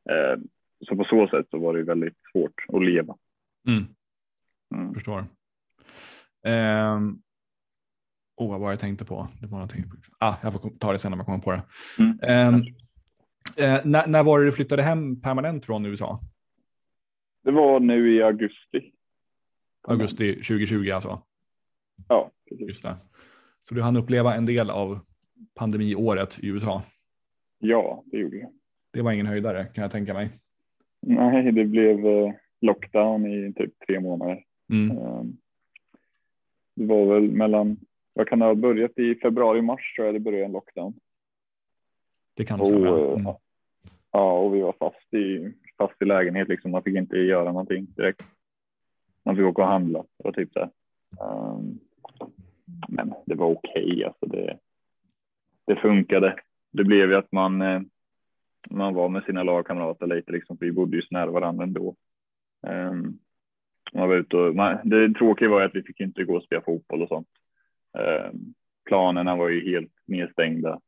Eh, 0.09 0.39
så 0.87 0.95
på 0.95 1.03
så 1.03 1.27
sätt 1.27 1.47
så 1.49 1.59
var 1.59 1.73
det 1.73 1.83
väldigt 1.83 2.17
svårt 2.31 2.65
att 2.67 2.85
leva. 2.85 3.15
Mm. 3.67 3.83
Mm. 4.75 4.93
Förstår. 4.93 5.25
Um, 6.47 7.21
oh, 8.37 8.59
vad 8.59 8.71
jag 8.71 8.79
tänkte 8.79 9.05
på? 9.05 9.27
Det 9.41 9.47
var 9.47 9.57
någonting. 9.57 9.83
Ah, 10.19 10.35
jag 10.43 10.53
får 10.53 10.69
ta 10.79 10.91
det 10.91 10.99
sen 10.99 11.11
när 11.11 11.17
man 11.17 11.25
kommer 11.25 11.39
på 11.39 11.51
det. 11.51 11.61
Mm. 11.99 12.53
Um, 12.55 12.61
uh, 12.61 13.85
när, 13.85 14.07
när 14.07 14.23
var 14.23 14.39
det 14.39 14.45
du 14.45 14.51
flyttade 14.51 14.81
hem 14.81 15.21
permanent 15.21 15.65
från 15.65 15.85
USA? 15.85 16.19
Det 17.43 17.51
var 17.51 17.79
nu 17.79 18.15
i 18.15 18.23
augusti. 18.23 18.91
Augusti 19.87 20.33
2020 20.33 20.91
alltså? 20.91 21.21
Ja, 22.07 22.31
precis. 22.49 22.67
Just 22.67 22.83
det. 22.83 22.95
Så 23.69 23.75
du 23.75 23.81
hann 23.81 23.97
uppleva 23.97 24.35
en 24.35 24.45
del 24.45 24.69
av 24.69 24.99
pandemiåret 25.55 26.39
i 26.43 26.47
USA? 26.47 26.83
Ja, 27.59 28.03
det 28.05 28.17
gjorde 28.17 28.37
jag. 28.37 28.51
Det 28.93 29.01
var 29.01 29.11
ingen 29.11 29.25
höjdare 29.25 29.65
kan 29.65 29.81
jag 29.81 29.91
tänka 29.91 30.13
mig. 30.13 30.29
Nej, 31.01 31.51
det 31.51 31.65
blev 31.65 32.05
eh, 32.05 32.33
lockdown 32.61 33.25
i 33.25 33.53
typ 33.53 33.73
tre 33.87 33.99
månader. 33.99 34.43
Mm. 34.69 34.97
Ehm, 34.97 35.37
det 36.75 36.85
var 36.85 37.13
väl 37.13 37.31
mellan, 37.31 37.77
vad 38.15 38.27
kan 38.27 38.39
det 38.39 38.45
ha 38.45 38.55
börjat 38.55 38.99
i 38.99 39.15
februari, 39.15 39.61
mars 39.61 39.93
tror 39.95 40.05
jag 40.05 40.15
det 40.15 40.19
började 40.19 40.45
en 40.45 40.51
lockdown. 40.51 40.93
Det 42.33 42.45
kan 42.45 42.59
det 42.59 42.65
stämma. 42.65 42.87
Eh, 42.87 43.13
mm. 43.13 43.33
Ja, 44.11 44.39
och 44.39 44.55
vi 44.55 44.61
var 44.61 44.75
fast 44.79 45.13
i, 45.13 45.53
fast 45.77 46.01
i 46.01 46.05
lägenhet 46.05 46.47
liksom. 46.47 46.71
Man 46.71 46.83
fick 46.83 46.95
inte 46.95 47.17
göra 47.17 47.51
någonting 47.51 47.87
direkt. 47.95 48.25
Man 49.23 49.35
fick 49.35 49.45
åka 49.45 49.61
och 49.61 49.67
handla 49.67 50.03
och 50.17 50.35
typ 50.35 50.53
det. 50.53 50.69
Um, 51.21 51.79
men 52.87 53.13
det 53.25 53.35
var 53.35 53.47
okej, 53.47 53.85
okay, 53.85 54.03
alltså 54.03 54.25
det, 54.25 54.57
det 55.65 55.75
funkade. 55.75 56.39
Det 56.71 56.83
blev 56.83 57.09
ju 57.09 57.15
att 57.15 57.31
man, 57.31 57.61
eh, 57.61 57.81
man 58.69 58.93
var 58.93 59.09
med 59.09 59.23
sina 59.23 59.43
lagkamrater 59.43 60.07
lite, 60.07 60.31
liksom, 60.31 60.57
för 60.57 60.65
vi 60.65 60.71
bodde 60.71 60.95
ju 60.95 61.01
så 61.01 61.07
nära 61.11 61.31
varandra 61.31 61.63
ändå. 61.63 61.95
Um, 62.67 63.19
man 63.93 64.09
var 64.09 64.15
ute 64.15 64.37
och, 64.37 64.55
man, 64.55 64.77
det 64.83 65.13
tråkiga 65.13 65.49
var 65.49 65.61
att 65.61 65.75
vi 65.75 65.83
fick 65.83 65.99
inte 65.99 66.23
gå 66.23 66.35
och 66.35 66.43
spela 66.43 66.61
fotboll 66.61 67.01
och 67.01 67.07
sånt. 67.07 67.27
Um, 67.99 68.53
planerna 68.85 69.35
var 69.35 69.49
ju 69.49 69.71
helt 69.71 69.93
nedstängda. 70.05 70.79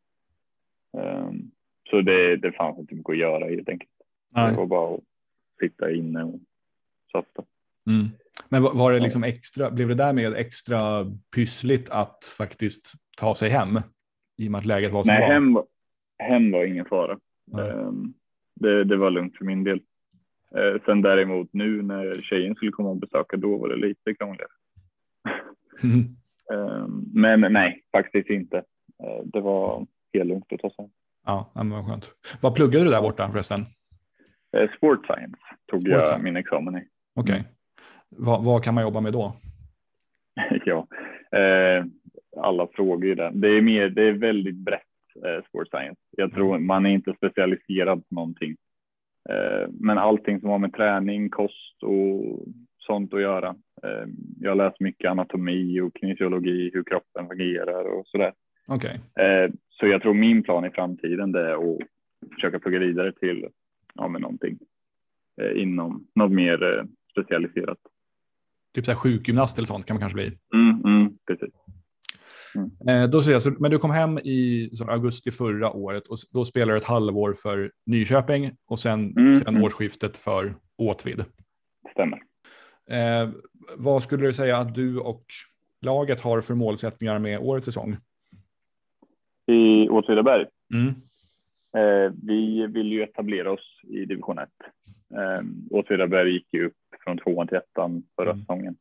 Um, 0.98 1.52
så 1.90 2.02
det, 2.02 2.38
det 2.38 2.52
fanns 2.52 2.80
inte 2.80 2.96
mycket 2.96 3.10
att 3.12 3.18
göra 3.18 3.50
helt 3.50 3.70
enkelt. 3.70 3.92
Nej. 4.30 4.52
Det 4.52 4.58
var 4.58 4.66
bara 4.66 4.96
att 4.96 5.04
sitta 5.60 5.92
inne 5.92 6.24
och 6.24 6.40
softa. 7.12 7.44
Mm. 7.88 8.08
Men 8.50 8.64
var, 8.64 8.92
det 8.92 9.00
liksom 9.00 9.24
extra, 9.24 9.72
blev 9.72 9.88
det 9.88 9.96
därmed 9.96 10.34
extra 10.34 11.06
pyssligt 11.36 11.90
att 11.90 12.34
faktiskt 12.38 12.94
ta 13.18 13.36
sig 13.36 13.50
hem? 13.50 13.80
I 14.38 14.48
och 14.48 14.52
med 14.52 14.60
att 14.60 14.66
läget 14.66 14.92
var 14.92 15.04
som 15.04 15.14
Nej, 15.14 15.22
var? 15.22 15.34
hem, 15.34 15.54
var- 15.54 15.66
hem 16.20 16.52
var 16.52 16.66
ingen 16.66 16.86
fara. 16.86 17.20
Ehm, 17.60 18.14
det, 18.56 18.84
det 18.84 18.98
var 18.98 19.10
lugnt 19.10 19.38
för 19.38 19.46
min 19.46 19.64
del. 19.64 19.82
Eh, 20.56 20.82
sen 20.86 21.02
däremot 21.02 21.54
nu 21.54 21.82
när 21.82 22.22
tjejen 22.22 22.56
skulle 22.56 22.72
komma 22.72 22.90
och 22.90 22.98
besöka, 22.98 23.38
då 23.38 23.58
var 23.58 23.70
det 23.70 23.76
lite 23.76 24.14
krångligare. 24.14 24.52
Mm. 25.84 26.18
Ehm, 26.54 27.04
men 27.14 27.54
nej, 27.54 27.84
faktiskt 27.92 28.30
inte. 28.30 28.58
Eh, 29.04 29.24
det 29.26 29.42
var 29.42 29.86
helt 30.14 30.28
lugnt 30.28 30.54
att 30.54 30.60
ta 30.60 30.70
sig. 30.70 30.90
Ja, 31.26 31.52
men 31.56 31.70
vad 31.70 31.86
skönt. 31.86 32.12
Vad 32.42 32.56
pluggade 32.56 32.86
du 32.86 32.92
där 32.92 33.02
borta 33.02 33.32
förresten? 33.32 33.60
Eh, 34.58 34.70
Sport 34.78 35.06
science 35.06 35.38
tog 35.72 35.82
Sport 35.82 35.92
jag 35.92 36.08
science. 36.08 36.24
min 36.24 36.36
examen 36.38 36.78
i. 36.78 36.88
Okej. 37.16 37.44
Vad, 38.10 38.46
vad 38.46 38.64
kan 38.64 38.74
man 38.74 38.84
jobba 38.84 39.02
med 39.02 39.14
då? 39.14 39.34
ja. 40.66 40.88
Eh, 41.40 41.86
alla 42.38 42.68
frågor 42.68 43.16
där. 43.16 43.32
Det 43.34 43.48
är, 43.48 43.62
mer, 43.62 43.90
det 43.90 44.04
är 44.04 44.12
väldigt 44.14 44.56
brett 44.56 44.82
eh, 45.26 45.44
sport 45.50 45.68
science. 45.68 46.02
Jag 46.18 46.34
tror 46.34 46.60
man 46.60 46.86
är 46.86 46.90
inte 46.90 47.14
specialiserad 47.14 48.10
på 48.10 48.16
någonting. 48.16 48.56
Eh, 49.30 49.70
men 49.70 49.98
allting 49.98 50.40
som 50.40 50.50
har 50.50 50.60
med 50.60 50.74
träning, 50.74 51.30
kost 51.30 51.84
och 51.84 52.40
sånt 52.88 53.14
att 53.14 53.22
göra. 53.22 53.56
Eh, 53.84 54.08
jag 54.40 54.58
läst 54.58 54.80
mycket 54.80 55.12
anatomi 55.12 55.82
och 55.82 55.92
kinesiologi, 56.00 56.72
hur 56.74 56.84
kroppen 56.84 57.28
fungerar 57.28 57.86
och 57.86 58.08
sådär. 58.08 58.34
Okej. 58.68 59.00
Eh, 59.20 59.52
så 59.70 59.88
jag 59.88 60.02
tror 60.02 60.14
min 60.14 60.44
plan 60.44 60.66
i 60.66 60.70
framtiden 60.70 61.32
det 61.32 61.50
är 61.50 61.54
att 61.54 61.80
försöka 62.34 62.60
plugga 62.60 62.80
vidare 62.80 63.12
till 63.12 63.48
ja, 63.94 64.08
men 64.08 64.22
någonting 64.22 64.58
eh, 65.42 65.62
inom 65.62 66.08
något 66.16 66.32
mer 66.32 66.64
eh, 66.64 66.84
specialiserat. 67.12 67.78
Typ 68.74 68.86
så 68.86 68.92
här 68.92 69.00
sjukgymnast 69.00 69.58
eller 69.58 69.66
sånt 69.66 69.86
kan 69.86 69.96
man 69.96 70.02
kanske 70.02 70.16
bli. 70.16 70.32
Mm, 70.54 70.86
mm, 70.86 71.18
precis. 71.28 71.54
Eh, 72.90 73.10
då 73.10 73.22
ser 73.22 73.32
jag, 73.32 73.42
så, 73.42 73.52
men 73.60 73.72
du 73.72 73.78
kom 73.78 73.92
hem 73.92 74.18
i 74.18 74.70
så, 74.74 74.86
augusti 74.86 75.32
förra 75.32 75.72
året 75.72 76.08
och 76.08 76.18
då 76.34 76.46
spelade 76.46 76.74
du 76.74 76.78
ett 76.78 76.84
halvår 76.84 77.34
för 77.34 77.72
Nyköping 77.86 78.52
och 78.68 78.80
sen, 78.80 79.14
Mm, 79.18 79.34
sen 79.34 79.48
mm. 79.48 79.64
årsskiftet 79.64 80.18
för 80.18 80.56
Åtvid. 80.78 81.26
Stämmer. 81.92 82.20
Eh, 82.90 83.30
vad 83.78 84.04
skulle 84.04 84.26
du 84.26 84.34
säga 84.34 84.58
att 84.58 84.76
du 84.76 85.00
och 85.00 85.24
laget 85.82 86.22
har 86.22 86.42
för 86.42 86.54
målsättningar 86.56 87.20
med 87.20 87.40
årets 87.40 87.66
säsong? 87.66 87.98
I 89.46 89.90
Åtvidaberg. 89.90 90.46
Mm. 90.74 90.88
Eh, 91.78 92.14
vi 92.24 92.68
vill 92.68 92.92
ju 92.92 93.04
etablera 93.04 93.52
oss 93.52 93.82
i 93.84 94.06
division 94.06 94.38
1. 94.40 94.50
Eh, 95.14 95.42
Åtvidaberg 95.72 96.32
gick 96.34 96.54
ju 96.54 96.66
upp 96.66 96.74
från 97.04 97.18
tvåan 97.18 97.48
till 97.48 97.58
ettan 97.58 98.04
förra 98.16 98.30
Mm. 98.32 98.40
säsongen. 98.42 98.76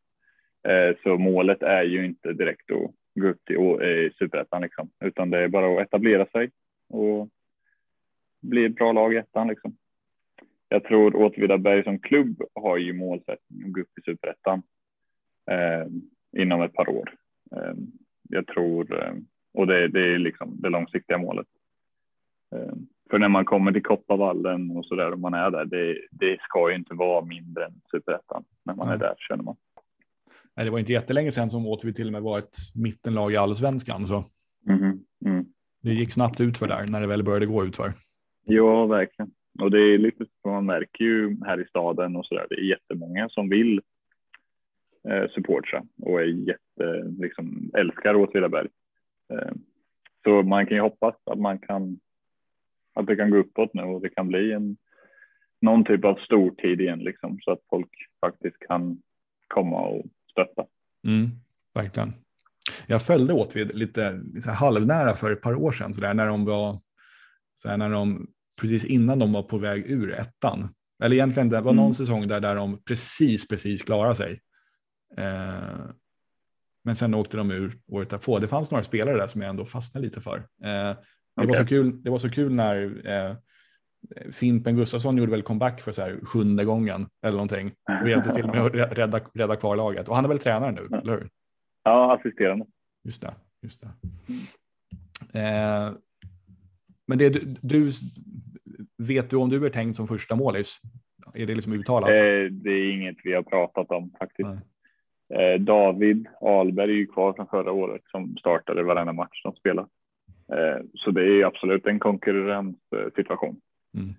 Eh, 0.69 0.97
så 1.03 1.19
målet 1.19 1.63
är 1.63 1.83
ju 1.83 2.07
inte 2.07 2.33
direkt 2.33 2.71
att 2.71 2.91
gå 3.21 3.29
upp 3.29 3.45
till 3.45 3.57
eh, 3.57 4.13
superettan 4.19 4.63
liksom, 4.63 4.91
utan 5.05 5.31
det 5.31 5.39
är 5.39 5.49
bara 5.49 5.75
att 5.81 5.87
etablera 5.87 6.27
sig 6.27 6.51
och 6.89 7.29
bli 8.43 8.65
ett 8.65 8.75
bra 8.75 8.93
lag 8.93 9.15
i 9.15 9.17
ettan 9.17 9.49
liksom. 9.49 9.77
Jag 10.69 10.85
tror 10.85 11.17
Åtvidaberg 11.17 11.85
som 11.85 11.99
klubb 11.99 12.43
har 12.55 12.77
ju 12.77 12.93
målsättning 12.93 13.65
att 13.67 13.73
gå 13.73 13.81
upp 13.81 13.99
i 13.99 14.03
superettan 14.05 14.63
eh, 15.51 15.87
inom 16.43 16.63
ett 16.63 16.73
par 16.75 16.89
år. 16.89 17.15
Eh, 17.57 17.75
jag 18.29 18.47
tror, 18.47 19.03
eh, 19.03 19.13
och 19.55 19.67
det, 19.67 19.89
det 19.89 20.15
är 20.15 20.19
liksom 20.19 20.61
det 20.61 20.69
långsiktiga 20.69 21.19
målet. 21.19 21.47
Eh, 22.57 22.75
För 23.11 23.19
när 23.19 23.29
man 23.29 23.45
kommer 23.45 23.73
till 23.73 23.83
Kopparvallen 23.83 24.71
och 24.71 24.87
så 24.87 24.95
där 24.95 25.13
och 25.13 25.19
man 25.19 25.35
är 25.35 25.51
där, 25.51 25.65
det, 25.65 25.99
det 26.11 26.37
ska 26.41 26.71
ju 26.71 26.77
inte 26.77 26.95
vara 26.95 27.25
mindre 27.25 27.65
än 27.65 27.81
superettan 27.91 28.45
när 28.65 28.75
man 28.75 28.87
är 28.89 28.91
Nej. 28.93 28.99
där 28.99 29.15
känner 29.19 29.43
man. 29.45 29.57
Nej, 30.57 30.65
det 30.65 30.71
var 30.71 30.79
inte 30.79 30.93
jättelänge 30.93 31.31
sedan 31.31 31.51
som 31.51 31.67
Åtvid 31.67 31.97
till 31.97 32.07
och 32.07 32.13
med 32.13 32.23
var 32.23 32.39
ett 32.39 32.57
mittenlag 32.75 33.33
i 33.33 33.37
allsvenskan. 33.37 34.07
Så 34.07 34.25
Mhm, 34.69 35.05
Mm. 35.25 35.45
det 35.83 35.91
gick 35.91 36.13
snabbt 36.13 36.41
ut 36.41 36.59
för 36.59 36.67
där 36.69 36.87
när 36.89 37.01
det 37.01 37.07
väl 37.07 37.23
började 37.23 37.47
gå 37.47 37.65
ut 37.65 37.77
för. 37.77 37.93
Ja, 38.45 38.87
verkligen. 38.87 39.31
Och 39.61 39.71
det 39.71 39.79
är 39.79 39.99
lite 39.99 40.25
så 40.25 40.49
man 40.49 40.67
märker 40.67 41.05
ju 41.05 41.37
här 41.45 41.61
i 41.61 41.69
staden 41.69 42.17
och 42.17 42.27
så 42.27 42.35
där. 42.35 42.47
Det 42.51 42.55
är 42.55 42.71
jättemånga 42.71 43.29
som 43.29 43.49
vill 43.49 43.81
eh, 45.09 45.31
supportra 45.31 45.85
och 46.03 46.21
är 46.21 46.25
jätte, 46.25 47.15
liksom 47.19 47.71
älskar 47.75 48.15
Åtvidaberg. 48.15 48.69
Eh, 49.33 49.53
så 50.25 50.43
man 50.43 50.67
kan 50.67 50.77
ju 50.77 50.83
hoppas 50.83 51.15
att 51.25 51.39
man 51.39 51.59
kan, 51.59 51.99
att 52.95 53.07
det 53.07 53.17
kan 53.17 53.31
gå 53.31 53.37
uppåt 53.37 53.75
nu 53.75 53.83
och 53.83 54.01
det 54.01 54.09
kan 54.09 54.29
bli 54.29 54.53
en, 54.53 54.77
någon 55.61 55.85
typ 55.85 56.05
av 56.05 56.15
stortid 56.15 56.81
igen 56.81 56.99
liksom 56.99 57.39
så 57.41 57.53
att 57.53 57.63
folk 57.71 57.91
faktiskt 58.21 58.59
kan 58.59 59.03
komma 59.49 59.81
och 59.81 60.05
stötta. 60.31 60.67
Mm, 61.05 61.31
verkligen. 61.75 62.13
Jag 62.87 63.03
följde 63.03 63.33
Åtvid 63.33 63.75
lite 63.75 64.23
så 64.41 64.51
här 64.51 64.57
halvnära 64.57 65.15
för 65.15 65.31
ett 65.31 65.43
par 65.43 65.55
år 65.55 65.73
sedan, 65.73 65.95
så 65.95 66.01
där, 66.01 66.15
när 66.15 66.27
de 66.27 66.45
var 66.45 66.79
så 67.55 67.69
här, 67.69 67.77
när 67.77 67.91
de 67.91 68.27
precis 68.61 68.85
innan 68.85 69.19
de 69.19 69.33
var 69.33 69.43
på 69.43 69.59
väg 69.59 69.85
ur 69.91 70.13
ettan. 70.15 70.69
Eller 71.03 71.17
egentligen 71.17 71.49
det 71.49 71.61
var 71.61 71.73
någon 71.73 71.85
Mm. 71.85 71.95
säsong 71.95 72.29
där, 72.29 72.41
där 72.41 72.55
de 72.57 72.83
precis, 72.85 73.49
precis 73.49 73.83
klarade 73.83 74.15
sig. 74.15 74.41
Eh, 75.17 75.87
men 76.85 76.97
sen 76.97 77.15
åkte 77.15 77.37
de 77.37 77.51
ur 77.51 77.73
året 77.87 78.11
därpå. 78.11 78.39
Det 78.39 78.49
fanns 78.49 78.71
några 78.71 78.83
spelare 78.83 79.17
där 79.17 79.27
som 79.27 79.41
jag 79.43 79.49
ändå 79.51 79.65
fastnade 79.65 80.05
lite 80.07 80.21
för. 80.21 80.37
Eh, 80.39 80.45
det, 80.63 80.97
var 81.35 81.45
Okej. 81.45 81.55
så 81.57 81.67
kul, 81.67 82.03
det 82.03 82.11
var 82.11 82.19
så 82.19 82.31
kul 82.31 82.55
när 82.55 83.07
eh, 83.07 83.37
Fimpen 84.33 84.77
Gustafsson 84.77 85.17
gjorde 85.17 85.31
väl 85.31 85.43
comeback 85.43 85.81
för 85.81 85.93
så 85.93 86.03
här 86.03 86.21
sjunde 86.25 86.65
gången 86.65 87.07
eller 87.23 87.33
någonting 87.37 87.73
och 88.03 88.09
hjälpte 88.09 88.33
till 88.33 88.47
med 88.47 88.61
att 88.67 88.73
rä- 88.73 88.95
rädda, 88.95 89.21
rädda 89.35 89.57
kvar 89.57 89.77
laget. 89.77 90.09
Och 90.09 90.15
han 90.17 90.25
är 90.25 90.29
väl 90.29 90.39
tränare 90.39 90.73
nu, 90.73 90.87
Ja. 90.91 91.01
eller 91.01 91.13
hur? 91.13 91.29
Ja, 91.85 92.15
assisterande. 92.19 92.67
Just 93.05 93.21
det. 93.21 93.35
Just 93.63 93.81
det. 93.81 93.89
Eh, 95.41 95.93
men 97.07 97.19
det 97.19 97.29
du, 97.31 97.57
du, 97.63 97.91
vet 98.99 99.31
du 99.31 99.37
om 99.37 99.49
du 99.49 99.67
är 99.67 99.71
tänkt 99.71 99.97
som 99.97 100.07
första 100.07 100.37
målis? 100.37 100.81
Är 101.35 101.47
det 101.47 101.55
liksom 101.55 101.73
uttalat? 101.73 102.11
Eh, 102.11 102.15
det 102.51 102.71
är 102.71 102.93
inget 102.93 103.17
vi 103.25 103.35
har 103.35 103.43
pratat 103.43 103.91
om 103.91 104.13
faktiskt. 104.19 104.49
Eh, 105.35 105.61
David 105.61 106.27
Ahlberg 106.41 106.91
är 106.91 106.95
ju 106.95 107.07
kvar 107.07 107.33
från 107.33 107.47
förra 107.47 107.73
året 107.73 108.03
som 108.11 108.37
startade 108.37 108.83
varenda 108.83 109.13
match 109.13 109.43
de 109.43 109.53
spelar. 109.55 109.87
Eh, 110.53 110.85
så 110.95 111.11
det 111.11 111.23
är 111.23 111.45
absolut 111.45 111.87
en 111.87 111.99
konkurrenssituation. 111.99 113.61
Mm. 113.95 114.15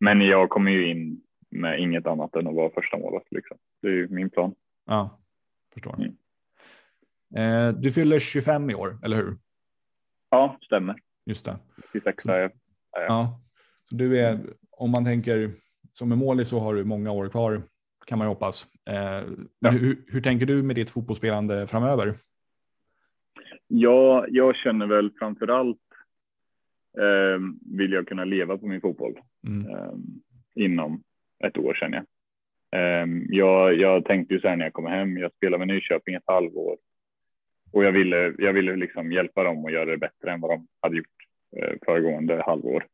Men 0.00 0.20
jag 0.20 0.48
kommer 0.48 0.70
ju 0.70 0.90
in 0.90 1.20
med 1.50 1.80
inget 1.80 2.06
annat 2.06 2.36
än 2.36 2.46
att 2.46 2.54
vara 2.54 2.70
första 2.70 2.98
målet. 2.98 3.22
Liksom. 3.30 3.56
Det 3.82 3.88
är 3.88 3.92
ju 3.92 4.08
min 4.08 4.30
plan. 4.30 4.54
Ja, 4.86 5.20
förstår. 5.72 5.94
Mm. 5.94 6.16
Eh, 7.36 7.74
du 7.80 7.92
fyller 7.92 8.18
25 8.18 8.70
i 8.70 8.74
år, 8.74 8.98
eller 9.02 9.16
hur? 9.16 9.36
Ja, 10.30 10.58
stämmer. 10.62 10.96
Just 11.26 11.44
det. 11.44 11.58
26 11.92 12.26
är 12.26 12.38
jag. 12.38 12.50
Ja. 12.92 13.40
Du 13.90 14.20
är, 14.20 14.38
om 14.70 14.90
man 14.90 15.04
tänker 15.04 15.50
som 15.92 16.12
en 16.12 16.18
målis 16.18 16.48
så 16.48 16.58
har 16.58 16.74
du 16.74 16.84
många 16.84 17.12
år 17.12 17.28
kvar 17.28 17.62
kan 18.06 18.18
man 18.18 18.26
ju 18.26 18.28
hoppas. 18.28 18.66
Eh, 18.90 19.22
Ja. 19.58 19.70
hur, 19.70 19.96
hur 20.06 20.20
tänker 20.20 20.46
du 20.46 20.62
med 20.62 20.76
ditt 20.76 20.90
fotbollsspelande 20.90 21.66
framöver? 21.66 22.14
Ja, 23.66 24.26
jag 24.28 24.56
känner 24.56 24.86
väl 24.86 25.10
framför 25.18 25.48
allt 25.48 25.78
eh, 26.98 27.40
vill 27.78 27.92
jag 27.92 28.08
kunna 28.08 28.24
leva 28.24 28.58
på 28.58 28.66
min 28.66 28.80
fotboll. 28.80 29.18
Mm. 29.46 29.70
eh, 29.70 29.92
inom 30.54 31.02
ett 31.44 31.58
år 31.58 31.74
känner 31.74 31.96
jag. 31.96 32.06
Eh, 32.80 33.08
jag. 33.28 33.74
Jag 33.74 34.04
tänkte 34.04 34.34
ju 34.34 34.40
så 34.40 34.48
här 34.48 34.56
när 34.56 34.64
jag 34.64 34.72
kom 34.72 34.86
hem, 34.86 35.16
jag 35.18 35.32
spelade 35.32 35.66
med 35.66 35.74
Nyköping 35.74 36.14
ett 36.14 36.22
halvår 36.26 36.76
och 37.72 37.84
jag 37.84 37.92
ville, 37.92 38.34
jag 38.38 38.52
ville 38.52 38.76
liksom 38.76 39.12
hjälpa 39.12 39.44
dem 39.44 39.64
och 39.64 39.70
göra 39.70 39.90
det 39.90 39.98
bättre 39.98 40.32
än 40.32 40.40
vad 40.40 40.50
de 40.50 40.66
hade 40.80 40.96
gjort 40.96 41.06
eh, 41.56 41.72
föregående 41.86 42.42
halvår. 42.46 42.86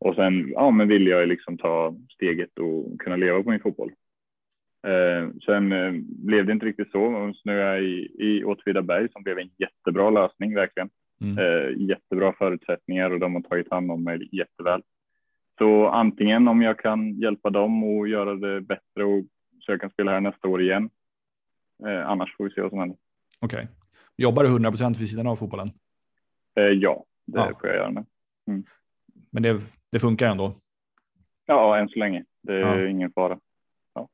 Och 0.00 0.14
sen 0.14 0.50
ja, 0.50 0.70
men 0.70 0.88
ville 0.88 1.10
jag 1.10 1.28
liksom 1.28 1.58
ta 1.58 1.94
steget 2.14 2.58
och 2.58 3.00
kunna 3.00 3.16
leva 3.16 3.42
på 3.42 3.50
min 3.50 3.60
fotboll. 3.60 3.92
Eh, 4.86 5.28
sen 5.46 5.72
eh, 5.72 5.92
blev 6.08 6.46
det 6.46 6.52
inte 6.52 6.66
riktigt 6.66 6.90
så. 6.90 7.32
Jag 7.44 7.82
i, 7.82 8.10
i 8.18 8.44
Åtvidaberg 8.44 9.08
som 9.12 9.22
blev 9.22 9.38
en 9.38 9.50
jättebra 9.58 10.10
lösning 10.10 10.54
verkligen 10.54 10.90
Mm. 11.22 11.38
eh, 11.38 11.70
jättebra 11.88 12.32
förutsättningar 12.32 13.10
och 13.10 13.20
de 13.20 13.34
har 13.34 13.42
tagit 13.42 13.70
hand 13.70 13.90
om 13.90 14.04
mig 14.04 14.28
jätteväl. 14.32 14.82
Så 15.58 15.86
antingen 15.88 16.48
om 16.48 16.62
jag 16.62 16.78
kan 16.78 17.14
hjälpa 17.14 17.50
dem 17.50 17.84
och 17.84 18.08
göra 18.08 18.34
det 18.34 18.60
bättre 18.60 19.04
och 19.04 19.24
så 19.60 19.72
jag 19.72 19.80
kan 19.80 19.90
spela 19.90 20.10
här 20.12 20.20
nästa 20.20 20.48
år 20.48 20.62
igen. 20.62 20.90
Eh, 21.86 22.08
annars 22.10 22.36
får 22.36 22.44
vi 22.44 22.50
se 22.50 22.60
vad 22.60 22.70
som 22.70 22.78
händer. 22.78 22.96
Okej. 23.40 23.68
Jobbar 24.16 24.42
du 24.44 24.48
100 24.50 24.70
procent 24.70 25.00
vid 25.00 25.08
sidan 25.10 25.26
av 25.26 25.36
fotbollen? 25.36 25.68
Eh, 26.56 26.62
ja, 26.64 27.04
det 27.26 27.38
Ja. 27.38 27.52
får 27.60 27.68
jag 27.68 27.76
göra 27.76 27.90
nu. 27.90 28.04
Men 29.30 29.42
det, 29.42 29.60
det 29.92 29.98
funkar 29.98 30.26
ändå? 30.26 30.54
Ja, 31.46 31.78
än 31.78 31.88
så 31.88 31.98
länge. 31.98 32.24
Det 32.42 32.52
är 32.54 32.78
Ja. 32.78 32.88
ingen 32.88 33.12
fara. 33.12 33.38
Ja. 33.94 34.08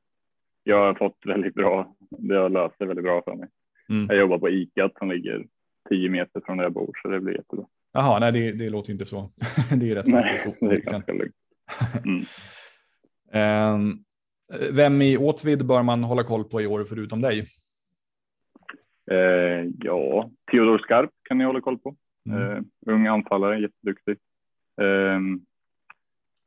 Jag 0.63 0.83
har 0.83 0.95
fått 0.95 1.19
väldigt 1.27 1.55
bra. 1.55 1.97
Det 2.11 2.35
har 2.37 2.49
löst 2.49 2.75
det 2.79 2.87
väldigt 2.87 3.05
bra 3.05 3.23
för 3.23 3.35
mig. 3.35 3.49
Mm. 3.89 4.07
Jag 4.07 4.19
jobbar 4.19 4.39
på 4.39 4.49
ICA 4.49 4.91
som 4.99 5.11
ligger 5.11 5.47
10 5.89 6.11
meter 6.11 6.41
från 6.47 6.57
där 6.57 6.65
jag 6.65 6.73
bor 6.73 6.91
så 7.03 7.09
det 7.09 7.21
blir 7.21 7.35
jättebra. 7.37 7.67
Jaha, 7.93 8.19
nej 8.19 8.33
det, 8.33 8.53
det 8.53 8.69
låter 8.69 8.93
inte 8.93 9.07
så. 9.07 9.31
det 9.81 9.91
är 9.91 9.95
rätt 9.95 10.07
Nej, 10.07 10.39
det 10.61 10.67
är 10.67 10.81
ganska 10.81 11.13
lugnt. 11.13 11.35
Mm. 12.05 12.25
Ehm, 13.33 13.99
Vem 14.73 15.03
i 15.03 15.17
Åtvid 15.17 15.67
bör 15.67 15.83
man 15.83 16.05
hålla 16.05 16.25
koll 16.25 16.45
på 16.45 16.61
i 16.63 16.67
år 16.67 16.85
förutom 16.85 17.21
dig? 17.21 17.47
Eh, 19.11 19.67
ja, 19.79 20.31
Theodor 20.51 20.79
Skarp 20.79 21.11
kan 21.23 21.39
ni 21.39 21.45
hålla 21.45 21.61
koll 21.61 21.79
på. 21.79 21.97
Mm. 22.29 22.43
Eh, 22.53 22.63
ung 22.87 23.07
anfallare, 23.07 23.61
jätteduktig. 23.61 24.17
Eh, 24.81 25.21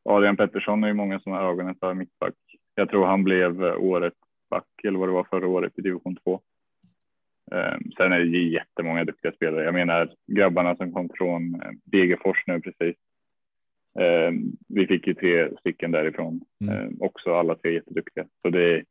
Adrian 0.09 0.37
Pettersson 0.37 0.83
är 0.83 0.87
ju 0.87 0.93
många 0.93 1.19
som 1.19 1.31
har 1.31 1.51
ögonen 1.51 1.75
för 1.79 1.93
mittback. 1.93 2.35
Jag 2.75 2.89
tror 2.89 3.05
han 3.05 3.23
blev 3.23 3.63
eh, 3.63 3.77
årets 3.77 4.17
back 4.49 4.83
eller 4.83 4.99
vad 4.99 5.07
det 5.09 5.13
var 5.13 5.27
förra 5.29 5.47
året 5.47 5.73
i 5.75 5.81
division 5.81 6.15
2. 6.15 6.41
Eh, 7.51 7.77
sen 7.97 8.11
är 8.11 8.19
det 8.19 8.37
jättemånga 8.37 9.03
duktiga 9.03 9.31
spelare. 9.31 9.63
Jag 9.63 9.73
menar 9.73 10.13
grabbarna 10.27 10.75
som 10.75 10.93
kom 10.93 11.09
från 11.17 11.55
eh, 11.55 11.71
Degerfors 11.83 12.43
nu 12.47 12.61
precis. 12.61 12.95
Eh, 13.99 14.31
vi 14.67 14.87
fick 14.87 15.07
ju 15.07 15.13
tre 15.13 15.49
stycken 15.59 15.91
därifrån. 15.91 16.41
Mm. 16.61 16.97
Också 17.01 17.35
alla 17.35 17.55
tre 17.55 17.73
jätteduktiga. 17.73 18.25
Så 18.41 18.49
det 18.49 18.63
är, 18.63 18.83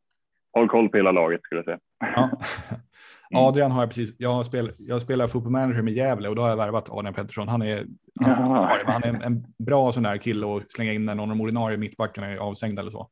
håll 0.52 0.68
koll 0.68 0.88
på 0.88 0.96
hela 0.96 1.12
laget 1.12 1.42
skulle 1.42 1.58
jag 1.58 1.64
säga. 1.64 1.78
Ja. 1.98 2.30
Adrian 3.34 3.70
har 3.70 3.82
jag 3.82 3.88
precis, 3.88 4.14
jag, 4.18 4.46
spel, 4.46 4.72
jag 4.78 5.00
spelar 5.02 5.26
fotboll 5.26 5.52
manager 5.52 5.82
med 5.82 5.94
Gävle 5.94 6.28
och 6.28 6.34
då 6.36 6.42
har 6.42 6.48
jag 6.48 6.56
värvat 6.56 6.90
Adrian 6.90 7.14
Pettersson. 7.14 7.48
Han 7.48 7.62
är, 7.62 7.86
han, 8.20 8.52
han 8.86 9.02
är 9.02 9.08
en, 9.08 9.22
en 9.22 9.44
bra 9.58 9.92
sån 9.92 10.02
där 10.02 10.16
kille 10.16 10.56
att 10.56 10.72
slänga 10.72 10.92
in 10.92 11.04
när 11.04 11.14
någon 11.14 11.30
av 11.30 11.36
de 11.36 11.40
ordinarie 11.42 11.76
mittbackarna 11.76 12.26
är 12.26 12.36
avstängda 12.36 12.82
eller 12.82 12.90
så. 12.90 13.08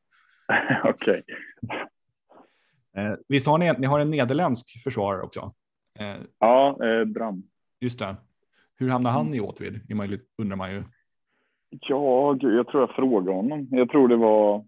Okej. 0.83 1.23
Eh, 2.97 3.13
visst 3.27 3.47
har 3.47 3.57
ni, 3.57 3.73
ni 3.79 3.87
har 3.87 3.99
en 3.99 4.09
nederländsk 4.11 4.83
försvarare 4.83 5.21
också? 5.21 5.53
Eh, 5.99 6.15
Ja, 6.39 6.77
eh, 6.85 7.05
Bram. 7.05 7.43
just 7.79 7.99
det. 7.99 8.15
Hur 8.79 8.89
hamnar 8.89 9.11
han 9.11 9.33
i 9.33 9.39
Åtvid? 9.39 9.81
Undrar 10.37 10.55
man 10.55 10.71
ju. 10.71 10.83
Ja, 11.69 12.33
gud, 12.33 12.57
jag 12.57 12.67
tror 12.67 12.83
jag 12.83 12.89
frågade 12.95 13.31
honom. 13.31 13.67
Jag 13.71 13.89
tror 13.89 14.07
det 14.07 14.15
var, 14.15 14.65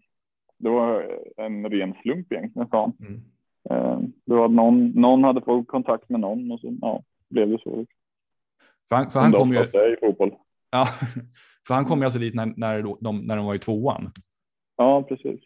det 0.57 0.69
var 0.69 1.19
en 1.37 1.69
ren 1.69 1.93
slump 2.01 2.31
egentligen, 2.31 2.67
sa 2.69 2.81
han. 2.81 3.07
Mm. 3.07 3.21
Eh, 3.69 4.08
Det 4.29 4.35
var 4.35 4.49
någon, 4.49 4.87
någon 4.87 5.23
hade 5.23 5.41
fått 5.41 5.67
kontakt 5.67 6.09
med 6.09 6.19
någon 6.19 6.51
och 6.51 6.59
så 6.59 6.77
ja, 6.81 7.03
blev 7.29 7.49
det 7.49 7.59
så. 7.63 7.85
För 8.89 8.95
han, 8.95 9.11
för 9.11 9.19
han 9.19 9.31
kom 9.31 9.53
ju, 9.53 9.59
i 9.63 9.95
fotboll. 9.99 10.31
ja, 10.71 10.85
för 11.67 11.73
han 11.73 11.85
kom 11.85 11.99
ju 11.99 12.05
alltså 12.05 12.19
dit 12.19 12.35
när, 12.35 12.53
när, 12.57 12.81
de, 13.01 13.17
när 13.17 13.37
de 13.37 13.45
var 13.45 13.55
i 13.55 13.59
tvåan. 13.59 14.11
Ja, 14.77 15.03
precis. 15.03 15.41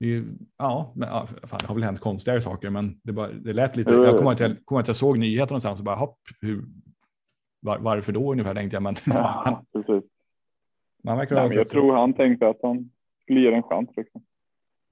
Ju, 0.00 0.24
ja, 0.58 0.92
men, 0.96 1.08
ja, 1.08 1.26
fan, 1.42 1.58
det 1.60 1.66
har 1.66 1.74
väl 1.74 1.84
hänt 1.84 2.00
konstigare 2.00 2.40
saker, 2.40 2.70
men 2.70 3.00
det, 3.02 3.12
bara, 3.12 3.28
det 3.28 3.52
lät 3.52 3.76
lite. 3.76 3.94
Jo, 3.94 4.04
Jag 4.04 4.18
kommer 4.18 4.32
att 4.32 4.40
jag, 4.40 4.50
ihåg 4.50 4.80
att 4.80 4.86
jag 4.86 4.96
såg 4.96 5.18
nyheter 5.18 5.52
någonstans 5.52 5.80
och 5.80 5.84
bara, 5.84 5.96
hopp, 5.96 6.18
hur, 6.40 6.64
var, 7.60 7.78
varför 7.78 8.12
då 8.12 8.32
ungefär 8.32 8.54
tänkte 8.54 8.76
jag, 8.76 8.82
men 8.82 8.94
Ja, 9.06 9.62
precis. 9.72 10.10
han 11.06 11.18
verkar 11.18 11.48
Nej, 11.48 11.56
jag 11.56 11.68
tror 11.68 11.96
han 11.96 12.14
tänkte 12.14 12.48
att 12.48 12.58
han 12.62 12.90
skulle 13.22 13.40
ge 13.40 13.52
en 13.52 13.62
chans. 13.62 13.90
Liksom. 13.96 14.22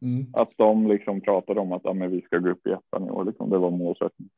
Mm. 0.02 0.26
Att 0.32 0.50
de 0.56 0.86
liksom 0.86 1.20
pratade 1.20 1.60
om 1.60 1.72
att 1.72 1.80
ja, 1.84 1.92
men 1.92 2.10
vi 2.10 2.22
ska 2.22 2.38
gå 2.38 2.50
upp 2.50 2.66
i 2.66 2.70
ettan 2.70 3.06
i 3.06 3.10
år. 3.10 3.24
Liksom. 3.24 3.50
Det 3.50 3.58
var 3.58 3.70
målsättningen. 3.70 4.30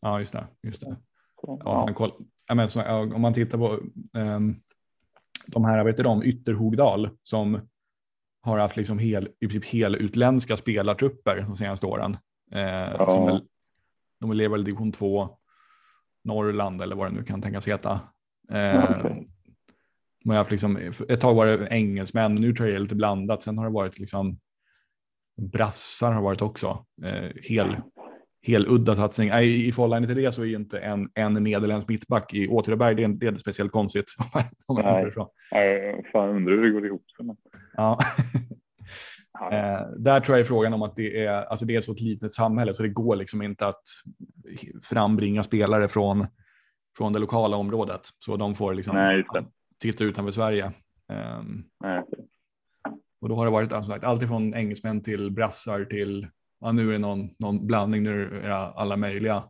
Ja, 0.00 0.18
just 0.18 0.32
det. 0.32 0.46
Just 0.62 0.80
det. 0.80 0.96
Så, 1.40 1.60
Ja, 1.64 1.88
koll. 1.94 2.10
Ja, 2.48 2.54
men, 2.54 2.68
så, 2.68 2.78
ja, 2.78 3.00
om 3.00 3.20
man 3.20 3.34
tittar 3.34 3.58
på 3.58 3.78
um, 4.18 4.56
de 5.46 5.64
här, 5.64 5.84
vet 5.84 5.96
du 5.96 6.02
de, 6.02 6.22
Ytterhogdal 6.22 7.10
som 7.22 7.60
har 8.40 8.58
haft 8.58 8.76
liksom 8.76 8.98
hel, 8.98 9.28
i 9.40 9.48
princip 9.48 9.66
helutländska 9.66 10.56
spelartrupper 10.56 11.40
de 11.40 11.56
senaste 11.56 11.86
åren. 11.86 12.16
Eh, 12.52 13.08
som 13.08 13.26
väl, 13.26 13.42
de 14.20 14.32
lever 14.32 14.52
väl 14.52 14.60
i 14.60 14.64
division 14.64 14.92
2 14.92 15.28
Norrland 16.24 16.82
eller 16.82 16.96
vad 16.96 17.06
det 17.06 17.16
nu 17.16 17.24
kan 17.24 17.42
tänkas 17.42 17.68
heta. 17.68 18.00
Eh, 18.50 18.84
Okej. 19.00 19.28
man 20.24 20.36
har 20.36 20.38
haft 20.38 20.50
liksom, 20.50 20.76
ett 21.08 21.20
tag 21.20 21.34
var 21.34 21.46
det 21.46 21.68
engelsmän, 21.70 22.34
nu 22.34 22.52
tror 22.52 22.68
jag 22.68 22.74
det 22.74 22.78
är 22.78 22.82
lite 22.82 22.94
blandat. 22.94 23.42
Sen 23.42 23.58
har 23.58 23.64
det 23.64 23.72
varit 23.72 23.98
liksom 23.98 24.38
brassar 25.38 26.12
har 26.12 26.22
varit 26.22 26.42
också. 26.42 26.84
Eh, 27.04 27.30
hel, 27.42 27.76
heludda 28.46 28.96
satsning. 28.96 29.28
Nej, 29.28 29.66
I 29.68 29.72
förhållande 29.72 30.08
till 30.08 30.16
det 30.16 30.32
så 30.32 30.42
är 30.42 30.46
ju 30.46 30.56
inte 30.56 30.78
en, 30.78 31.10
en 31.14 31.34
nederländsk 31.34 31.88
mittback 31.88 32.34
i 32.34 32.48
Åtvidaberg, 32.48 32.94
det 32.94 33.04
är, 33.04 33.08
det 33.08 33.26
är 33.26 33.28
inte 33.28 33.40
speciellt 33.40 33.72
konstigt. 33.72 34.04
om 34.66 34.74
man 34.74 34.84
Nej. 34.84 35.12
så. 35.12 35.30
Nej, 35.52 36.02
fan 36.12 36.28
undrar 36.28 36.54
hur 36.54 36.62
det 36.62 36.70
går 36.70 36.86
ihop. 36.86 37.04
sig, 37.16 37.26
men- 37.26 37.36
Ja. 37.76 37.98
Eh, 39.52 39.80
där 39.98 40.20
tror 40.20 40.36
jag 40.38 40.40
är 40.44 40.48
frågan 40.48 40.72
om 40.72 40.82
att 40.82 40.96
det 40.96 41.24
är, 41.24 41.44
alltså 41.44 41.64
det 41.66 41.76
är 41.76 41.80
så 41.80 41.92
ett 41.92 42.00
litet 42.00 42.32
samhälle 42.32 42.74
så 42.74 42.82
det 42.82 42.88
går 42.88 43.16
liksom 43.16 43.42
inte 43.42 43.66
att 43.66 43.82
frambringa 44.82 45.42
spelare 45.42 45.88
från, 45.88 46.26
från 46.98 47.12
det 47.12 47.18
lokala 47.18 47.56
området. 47.56 48.00
Så 48.18 48.36
de 48.36 48.54
får 48.54 48.74
liksom 48.74 48.96
Nej, 48.96 49.24
titta 49.82 50.04
utanför 50.04 50.32
Sverige. 50.32 50.72
Ehm, 51.12 51.64
Nej, 51.84 52.02
och 53.20 53.28
då 53.28 53.34
har 53.34 53.44
det 53.44 53.50
varit 53.50 53.72
alltså, 53.72 53.92
allt 53.92 54.22
ifrån 54.22 54.54
engelsmän 54.54 55.02
till 55.02 55.30
brassar 55.30 55.84
till, 55.84 56.26
ja, 56.60 56.72
nu 56.72 56.88
är 56.88 56.92
det 56.92 56.98
någon, 56.98 57.30
någon 57.38 57.66
blandning, 57.66 58.02
nu 58.02 58.22
är 58.22 58.48
det 58.48 58.56
alla 58.56 58.96
möjliga, 58.96 59.44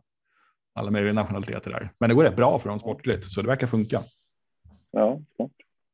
alla 0.73 0.91
möjliga 0.91 1.13
nationaliteter 1.13 1.71
där. 1.71 1.89
Men 1.99 2.09
det 2.09 2.15
går 2.15 2.23
rätt 2.23 2.35
bra 2.35 2.59
för 2.59 2.69
dem 2.69 2.79
sportligt, 2.79 3.23
så 3.31 3.41
det 3.41 3.47
verkar 3.47 3.67
funka. 3.67 4.01
ja. 4.91 5.19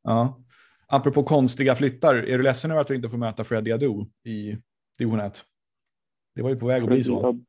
Ja. 0.03 0.41
Apropå 0.87 1.23
konstiga 1.23 1.75
flyttar, 1.75 2.15
är 2.15 2.37
du 2.37 2.43
ledsen 2.43 2.71
över 2.71 2.81
att 2.81 2.87
du 2.87 2.95
inte 2.95 3.09
får 3.09 3.17
möta 3.17 3.43
Freddie 3.43 3.71
Adu 3.71 4.05
i 4.23 4.57
division 4.97 5.19
1? 5.19 5.43
Det 6.35 6.41
var 6.41 6.49
ju 6.49 6.55
på 6.55 6.65
väg 6.67 6.83
att 6.83 6.89
bli 6.89 7.03
så. 7.03 7.25
Ad- 7.27 7.45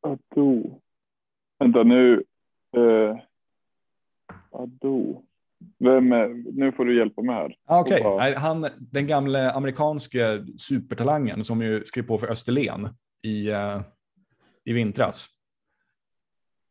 Ado. 0.00 0.80
Vänta 1.58 1.82
nu. 1.82 2.24
Eh, 2.76 3.16
Ado. 4.50 5.22
Vem 5.78 6.12
är, 6.12 6.58
nu 6.58 6.72
får 6.72 6.84
du 6.84 6.98
hjälpa 6.98 7.22
mig 7.22 7.34
här. 7.34 7.54
Ah, 7.66 7.80
Okej. 7.80 8.02
Nej, 8.18 8.34
han, 8.34 8.66
den 8.78 9.06
gamle 9.06 9.50
amerikanske 9.50 10.44
supertalangen 10.58 11.44
som 11.44 11.62
ju 11.62 11.84
skrev 11.84 12.02
på 12.02 12.18
för 12.18 12.30
Österlen 12.30 12.88
i, 13.22 13.48
eh, 13.50 13.80
i 14.64 14.72
vintras. 14.72 15.26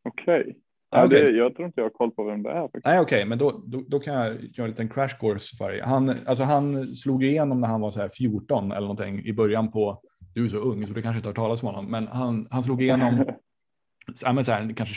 Okej. 0.09 0.55
Ah, 0.89 0.99
Ja, 0.99 1.05
okej. 1.05 1.23
det- 1.23 1.29
Jag 1.37 1.55
tror 1.55 1.65
inte 1.67 1.81
jag 1.81 1.85
har 1.85 1.89
koll 1.89 2.11
på 2.11 2.23
vem 2.23 2.43
det 2.43 2.49
är. 2.51 2.61
faktiskt. 2.61 2.85
Nej, 2.85 2.99
okej, 2.99 3.25
men 3.25 3.37
då, 3.37 3.63
då, 3.65 3.83
då 3.87 3.99
kan 3.99 4.13
jag 4.13 4.27
göra 4.43 4.63
en 4.65 4.69
liten 4.69 4.89
crash 4.89 5.17
course 5.19 5.57
för 5.57 5.71
dig. 5.71 5.81
Han, 5.81 6.09
alltså 6.25 6.43
han 6.43 6.87
slog 6.95 7.23
igenom 7.23 7.61
när 7.61 7.67
han 7.67 7.81
var 7.81 7.91
så 7.91 8.01
här 8.01 8.09
14 8.09 8.71
eller 8.71 8.81
någonting 8.87 9.25
i 9.25 9.33
början 9.33 9.71
på, 9.71 10.01
du 10.33 10.43
är 10.43 10.47
så 10.47 10.57
ung 10.57 10.87
så 10.87 10.93
du 10.93 11.01
kanske 11.01 11.17
inte 11.17 11.27
har 11.27 11.31
hört 11.31 11.35
talas 11.35 11.63
om 11.63 11.67
honom, 11.69 11.91
men 11.91 12.07
han, 12.07 12.47
han 12.51 12.63
slog 12.63 12.81
igenom 12.81 13.25
ja, 14.21 14.33
men 14.33 14.43
så 14.43 14.51
här, 14.51 14.73
kanske 14.73 14.95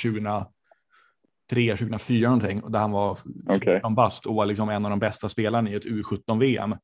2003, 1.49 1.77
2004 1.77 2.29
någonting, 2.29 2.63
där 2.73 2.79
han 2.79 2.91
var 2.91 3.19
Okej. 3.47 3.61
14 3.75 3.95
bast 3.95 4.27
och 4.27 4.35
var 4.35 4.47
liksom 4.47 4.69
en 4.69 4.85
av 4.85 4.91
de 4.91 4.99
bästa 4.99 5.29
spelarna 5.29 5.71
i 5.71 5.75
ett 5.75 5.85
U17-VM. 5.87 6.77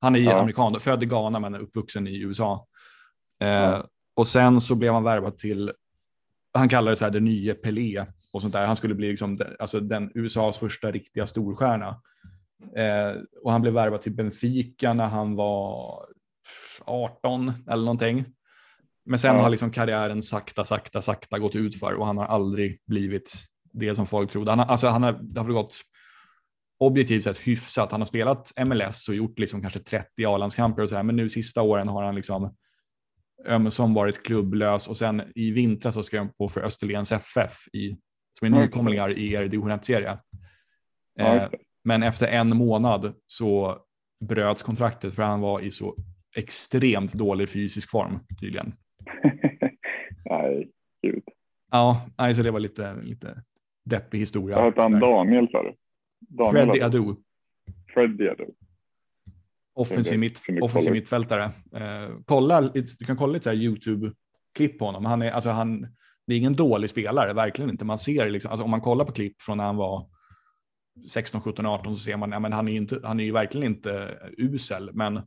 Han 0.00 0.14
är 0.16 0.20
Ja. 0.20 0.40
amerikan, 0.40 0.80
född 0.80 1.02
i 1.02 1.06
Ghana 1.06 1.40
men 1.40 1.54
är 1.54 1.58
uppvuxen 1.58 2.06
i 2.06 2.18
USA. 2.20 2.66
Eh, 3.40 3.48
Ja. 3.48 3.84
Och 4.16 4.26
sen 4.26 4.60
så 4.60 4.74
blev 4.74 4.92
han 4.92 5.04
värvad 5.04 5.36
till, 5.36 5.72
han 6.52 6.68
kallade 6.68 6.92
det 6.92 6.96
så 6.96 7.04
här 7.04 7.12
det 7.12 7.20
nya 7.20 7.54
Pelé 7.54 8.06
och 8.32 8.40
sånt 8.42 8.52
där. 8.54 8.66
Han 8.66 8.76
skulle 8.76 8.94
bli 8.94 9.08
liksom, 9.08 9.36
den- 9.36 9.56
alltså 9.58 9.80
den 9.80 10.10
USAs 10.14 10.58
första 10.58 10.90
riktiga 10.90 11.26
storstjärna. 11.26 12.00
Eh, 12.76 13.20
och 13.42 13.52
han 13.52 13.60
blev 13.62 13.74
värvad 13.74 14.02
till 14.02 14.14
Benfica 14.14 14.92
när 14.92 15.06
han 15.08 15.34
var 15.36 16.04
18 16.84 17.52
eller 17.70 17.84
någonting. 17.84 18.24
Men 19.04 19.18
sen 19.18 19.36
Ja. 19.36 19.42
har 19.42 19.50
liksom 19.50 19.70
karriären 19.72 20.22
sakta, 20.22 20.64
sakta, 20.64 21.02
sakta 21.02 21.38
gått 21.38 21.56
ut 21.56 21.78
för 21.80 21.94
och 21.94 22.06
han 22.06 22.18
har 22.18 22.26
aldrig 22.26 22.80
blivit 22.86 23.32
det 23.72 23.94
som 23.94 24.06
folk 24.06 24.30
trodde. 24.30 24.50
Han 24.50 24.58
har, 24.58 24.66
alltså 24.66 24.88
han 24.88 25.02
har, 25.02 25.12
det 25.12 25.40
har 25.40 25.46
gått 25.46 25.80
objektivt 26.78 27.24
sett 27.24 27.38
hyfsat. 27.38 27.92
Han 27.92 28.00
har 28.00 28.06
spelat 28.06 28.52
MLS 28.66 29.08
och 29.08 29.14
gjort 29.14 29.38
liksom 29.38 29.60
kanske 29.60 29.78
30 29.78 30.26
A-landskamper 30.26 30.82
och 30.82 30.88
så 30.88 30.96
här, 30.96 31.02
men 31.02 31.16
nu 31.16 31.28
sista 31.28 31.62
åren 31.62 31.88
har 31.88 32.04
han 32.04 32.14
liksom 32.14 32.54
ömsom 33.46 33.94
varit 33.94 34.22
klubblös 34.22 34.88
och 34.88 34.96
sen 34.96 35.22
i 35.34 35.50
vintras 35.50 35.94
så 35.94 36.02
skrev 36.02 36.22
han 36.22 36.32
på 36.32 36.48
för 36.48 36.60
Österlens 36.60 37.12
FF 37.12 37.68
i, 37.72 37.96
som 38.38 38.54
är 38.54 38.60
nykomlingar 38.60 39.18
i 39.18 39.32
er 39.32 39.42
division 39.42 39.72
1-serie. 39.72 40.08
Ja, 40.08 40.18
Eh, 41.18 41.48
men 41.84 42.02
efter 42.02 42.26
en 42.26 42.56
månad 42.56 43.14
så 43.26 43.78
bröts 44.20 44.62
kontraktet 44.62 45.14
för 45.14 45.22
han 45.22 45.40
var 45.40 45.60
i 45.60 45.70
så 45.70 45.96
extremt 46.36 47.12
dålig 47.12 47.48
fysisk 47.48 47.90
form 47.90 48.20
tydligen. 48.40 48.72
Nej, 50.24 50.70
gud. 51.02 51.22
Ja, 51.70 52.06
alltså 52.16 52.42
det 52.42 52.50
var 52.50 52.60
lite, 52.60 52.94
lite 53.02 53.42
deppig 53.88 54.18
historia. 54.18 54.56
Vad 54.56 54.64
hette 54.64 54.80
han? 54.80 55.00
Daniel 55.00 55.48
sa 55.50 55.62
du? 55.62 55.74
Ado. 56.82 56.84
Adu, 56.84 57.14
Freddie 57.94 58.30
Ado. 58.30 58.44
offensiv, 59.74 60.18
mitt, 60.18 60.38
offensiv 60.60 60.88
kolla. 60.88 60.92
mittfältare. 60.92 61.44
Eh, 61.74 62.10
kolla, 62.24 62.60
du 62.60 63.04
kan 63.06 63.16
kolla 63.16 63.32
lite 63.32 63.50
YouTube-klipp 63.50 64.78
på 64.78 64.84
honom. 64.84 65.04
Han 65.04 65.22
är, 65.22 65.30
alltså 65.30 65.50
han, 65.50 65.80
det 66.26 66.34
är 66.34 66.38
ingen 66.38 66.56
dålig 66.56 66.90
spelare, 66.90 67.32
verkligen 67.32 67.70
inte. 67.70 67.84
Man 67.84 67.98
ser 67.98 68.30
liksom, 68.30 68.50
alltså 68.50 68.64
om 68.64 68.70
man 68.70 68.80
kollar 68.80 69.04
på 69.04 69.12
klipp 69.12 69.42
från 69.42 69.56
när 69.56 69.64
han 69.64 69.76
var 69.76 70.06
16, 71.10 71.40
17, 71.40 71.66
18 71.66 71.96
så 71.96 72.00
ser 72.00 72.16
man, 72.16 72.32
ja, 72.32 72.38
men 72.38 72.52
han 72.52 72.68
är 72.68 72.72
inte, 72.72 73.00
han 73.04 73.20
är 73.20 73.24
ju 73.24 73.32
verkligen 73.32 73.66
inte 73.66 74.18
usel, 74.36 74.90
men 74.92 75.22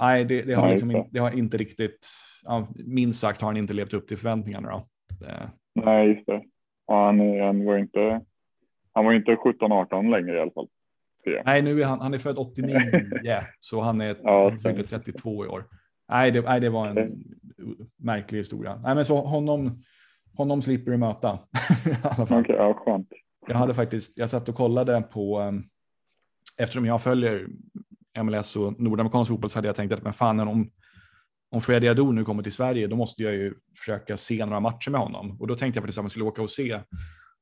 nej, 0.00 0.24
det, 0.24 0.42
det 0.42 0.54
har 0.54 0.70
liksom, 0.70 1.08
det 1.10 1.18
har 1.18 1.30
inte 1.30 1.56
riktigt, 1.56 2.08
ja, 2.42 2.68
minst 2.74 3.20
sagt 3.20 3.40
har 3.40 3.48
han 3.48 3.56
inte 3.56 3.74
levt 3.74 3.94
upp 3.94 4.08
till 4.08 4.18
förväntningarna 4.18 4.70
då. 4.70 4.88
Det, 5.20 5.50
Nej, 5.74 6.08
just 6.08 6.26
det. 6.26 6.42
Ja, 6.86 7.06
han, 7.06 7.40
han 7.40 7.64
var 7.64 7.78
inte. 7.78 8.20
Han 8.92 9.04
var 9.04 9.12
inte 9.12 9.30
17-18 9.30 10.10
längre 10.10 10.36
i 10.36 10.40
alla 10.40 10.50
fall. 10.50 10.68
Nej, 11.44 11.62
nu 11.62 11.80
är 11.80 11.84
han, 11.84 12.00
han 12.00 12.14
är 12.14 12.18
född 12.18 12.38
89, 12.38 12.78
så 13.60 13.80
han 13.80 14.00
är 14.00 14.16
ja, 14.22 14.52
han 14.64 14.84
32 14.84 15.44
i 15.44 15.48
år. 15.48 15.64
Nej 16.08 16.30
det, 16.30 16.40
nej, 16.40 16.60
det 16.60 16.70
var 16.70 16.86
en 16.86 17.24
märklig 17.96 18.38
historia. 18.38 18.80
Nej, 18.84 18.94
men 18.94 19.04
så 19.04 19.20
honom, 19.20 19.82
honom 20.36 20.62
slipper 20.62 20.90
du 20.90 20.96
möta. 20.96 21.32
Okej, 22.18 22.38
okay, 22.38 22.56
ja, 22.56 22.74
skönt. 22.74 23.08
Jag 23.46 23.56
hade 23.56 23.74
faktiskt, 23.74 24.18
jag 24.18 24.30
satt 24.30 24.48
och 24.48 24.54
kollade 24.54 25.02
på, 25.02 25.40
um, 25.40 25.64
eftersom 26.56 26.86
jag 26.86 27.02
följer 27.02 27.46
MLS 28.22 28.56
och 28.56 28.80
nordamerikansk 28.80 29.28
fotboll 29.30 29.50
så 29.50 29.58
hade 29.58 29.68
jag 29.68 29.76
tänkt 29.76 29.92
att 29.92 30.02
men 30.02 30.12
fan 30.12 30.40
om, 30.40 30.70
om 31.50 31.60
Freddie 31.60 31.88
Adu 31.88 32.12
nu 32.12 32.24
kommer 32.24 32.42
till 32.42 32.52
Sverige 32.52 32.86
då 32.86 32.96
måste 32.96 33.22
jag 33.22 33.32
ju 33.32 33.54
försöka 33.78 34.16
se 34.16 34.46
några 34.46 34.60
matcher 34.60 34.90
med 34.90 35.00
honom. 35.00 35.36
Och 35.40 35.46
då 35.46 35.56
tänkte 35.56 35.78
jag 35.78 35.82
faktiskt 35.82 35.98
att 35.98 36.04
man 36.04 36.10
skulle 36.10 36.24
åka 36.24 36.42
och 36.42 36.50
se 36.50 36.80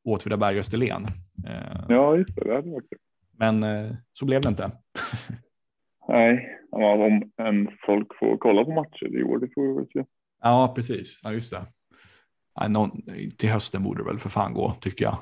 Åtvidaberg 0.04 0.58
Österlen. 0.58 1.06
Eh, 1.46 1.84
ja, 1.88 2.16
just 2.16 2.36
det. 2.36 2.44
Det 2.44 2.54
hade 2.54 2.70
varit 2.70 2.88
Men 3.38 3.62
eh, 3.62 3.92
så 4.12 4.24
blev 4.24 4.40
det 4.42 4.48
inte. 4.48 4.70
Nej, 6.08 6.58
om 6.70 7.30
en 7.36 7.68
folk 7.86 8.08
får 8.18 8.36
kolla 8.36 8.64
på 8.64 8.72
matcher 8.72 9.18
i 9.18 9.22
år, 9.22 9.38
det 9.38 9.48
får 9.54 9.68
vi 9.68 9.74
väl 9.74 9.86
se. 9.92 10.04
Ja, 10.42 10.72
precis. 10.76 11.20
Ja, 11.24 11.32
just 11.32 11.52
det. 11.52 11.66
Nej, 12.60 12.68
någon, 12.68 13.02
till 13.38 13.48
hösten 13.48 13.82
borde 13.82 14.02
det 14.02 14.06
väl 14.06 14.18
för 14.18 14.28
fan 14.28 14.54
gå, 14.54 14.72
tycker 14.80 15.04
jag. 15.04 15.18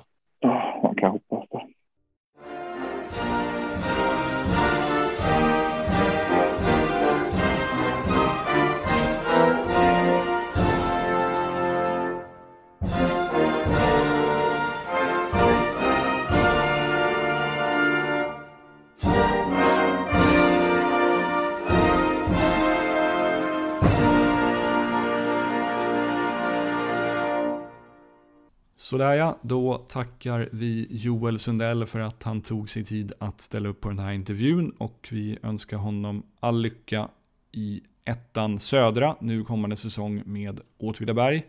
Sådär 28.92 29.12
ja, 29.12 29.38
då 29.42 29.78
tackar 29.78 30.48
vi 30.52 30.86
Joel 30.90 31.38
Sundell 31.38 31.86
för 31.86 32.00
att 32.00 32.22
han 32.22 32.40
tog 32.40 32.70
sig 32.70 32.84
tid 32.84 33.12
att 33.18 33.40
ställa 33.40 33.68
upp 33.68 33.80
på 33.80 33.88
den 33.88 33.98
här 33.98 34.12
intervjun 34.12 34.70
och 34.70 35.08
vi 35.10 35.38
önskar 35.42 35.76
honom 35.76 36.22
all 36.40 36.60
lycka 36.60 37.08
i 37.52 37.82
ettan 38.04 38.60
södra 38.60 39.16
nu 39.20 39.44
kommande 39.44 39.76
säsong 39.76 40.22
med 40.26 40.60
Åtvidaberg. 40.78 41.46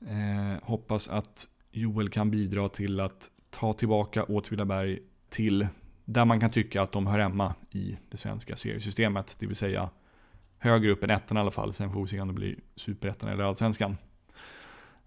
Eh, 0.00 0.62
hoppas 0.62 1.08
att 1.08 1.48
Joel 1.70 2.10
kan 2.10 2.30
bidra 2.30 2.68
till 2.68 3.00
att 3.00 3.30
ta 3.50 3.72
tillbaka 3.72 4.24
Åtvidaberg 4.24 4.98
till 5.28 5.66
där 6.04 6.24
man 6.24 6.40
kan 6.40 6.50
tycka 6.50 6.82
att 6.82 6.92
de 6.92 7.06
hör 7.06 7.18
hemma 7.18 7.54
i 7.70 7.98
det 8.10 8.16
svenska 8.16 8.56
seriesystemet, 8.56 9.36
det 9.40 9.46
vill 9.46 9.56
säga 9.56 9.90
högre 10.58 10.90
upp 10.90 11.04
än 11.04 11.10
ettan 11.10 11.36
i 11.36 11.40
alla 11.40 11.50
fall. 11.50 11.72
Sen 11.72 11.92
får 11.92 12.02
vi 12.02 12.08
se 12.08 12.20
om 12.20 12.28
det 12.28 12.34
blir 12.34 12.56
superettan 12.76 13.30
eller 13.30 13.44
allsvenskan. 13.44 13.96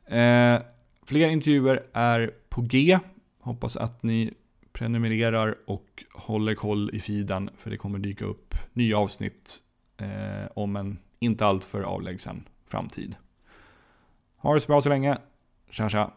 Eh, 0.05 0.61
Fler 1.07 1.29
intervjuer 1.29 1.83
är 1.93 2.33
på 2.49 2.61
G. 2.61 2.99
Hoppas 3.39 3.77
att 3.77 4.03
ni 4.03 4.33
prenumererar 4.71 5.57
och 5.67 6.03
håller 6.13 6.55
koll 6.55 6.89
i 6.93 6.99
feeden 6.99 7.49
för 7.57 7.69
det 7.69 7.77
kommer 7.77 7.99
dyka 7.99 8.25
upp 8.25 8.55
nya 8.73 8.97
avsnitt 8.97 9.57
eh, 9.97 10.51
om 10.53 10.75
en 10.75 10.99
inte 11.19 11.45
alltför 11.45 11.81
avlägsen 11.81 12.43
framtid. 12.65 13.15
Ha 14.37 14.53
det 14.53 14.61
så 14.61 14.67
bra 14.67 14.81
så 14.81 14.89
länge. 14.89 15.17
Tja 15.69 15.89
tja! 15.89 16.13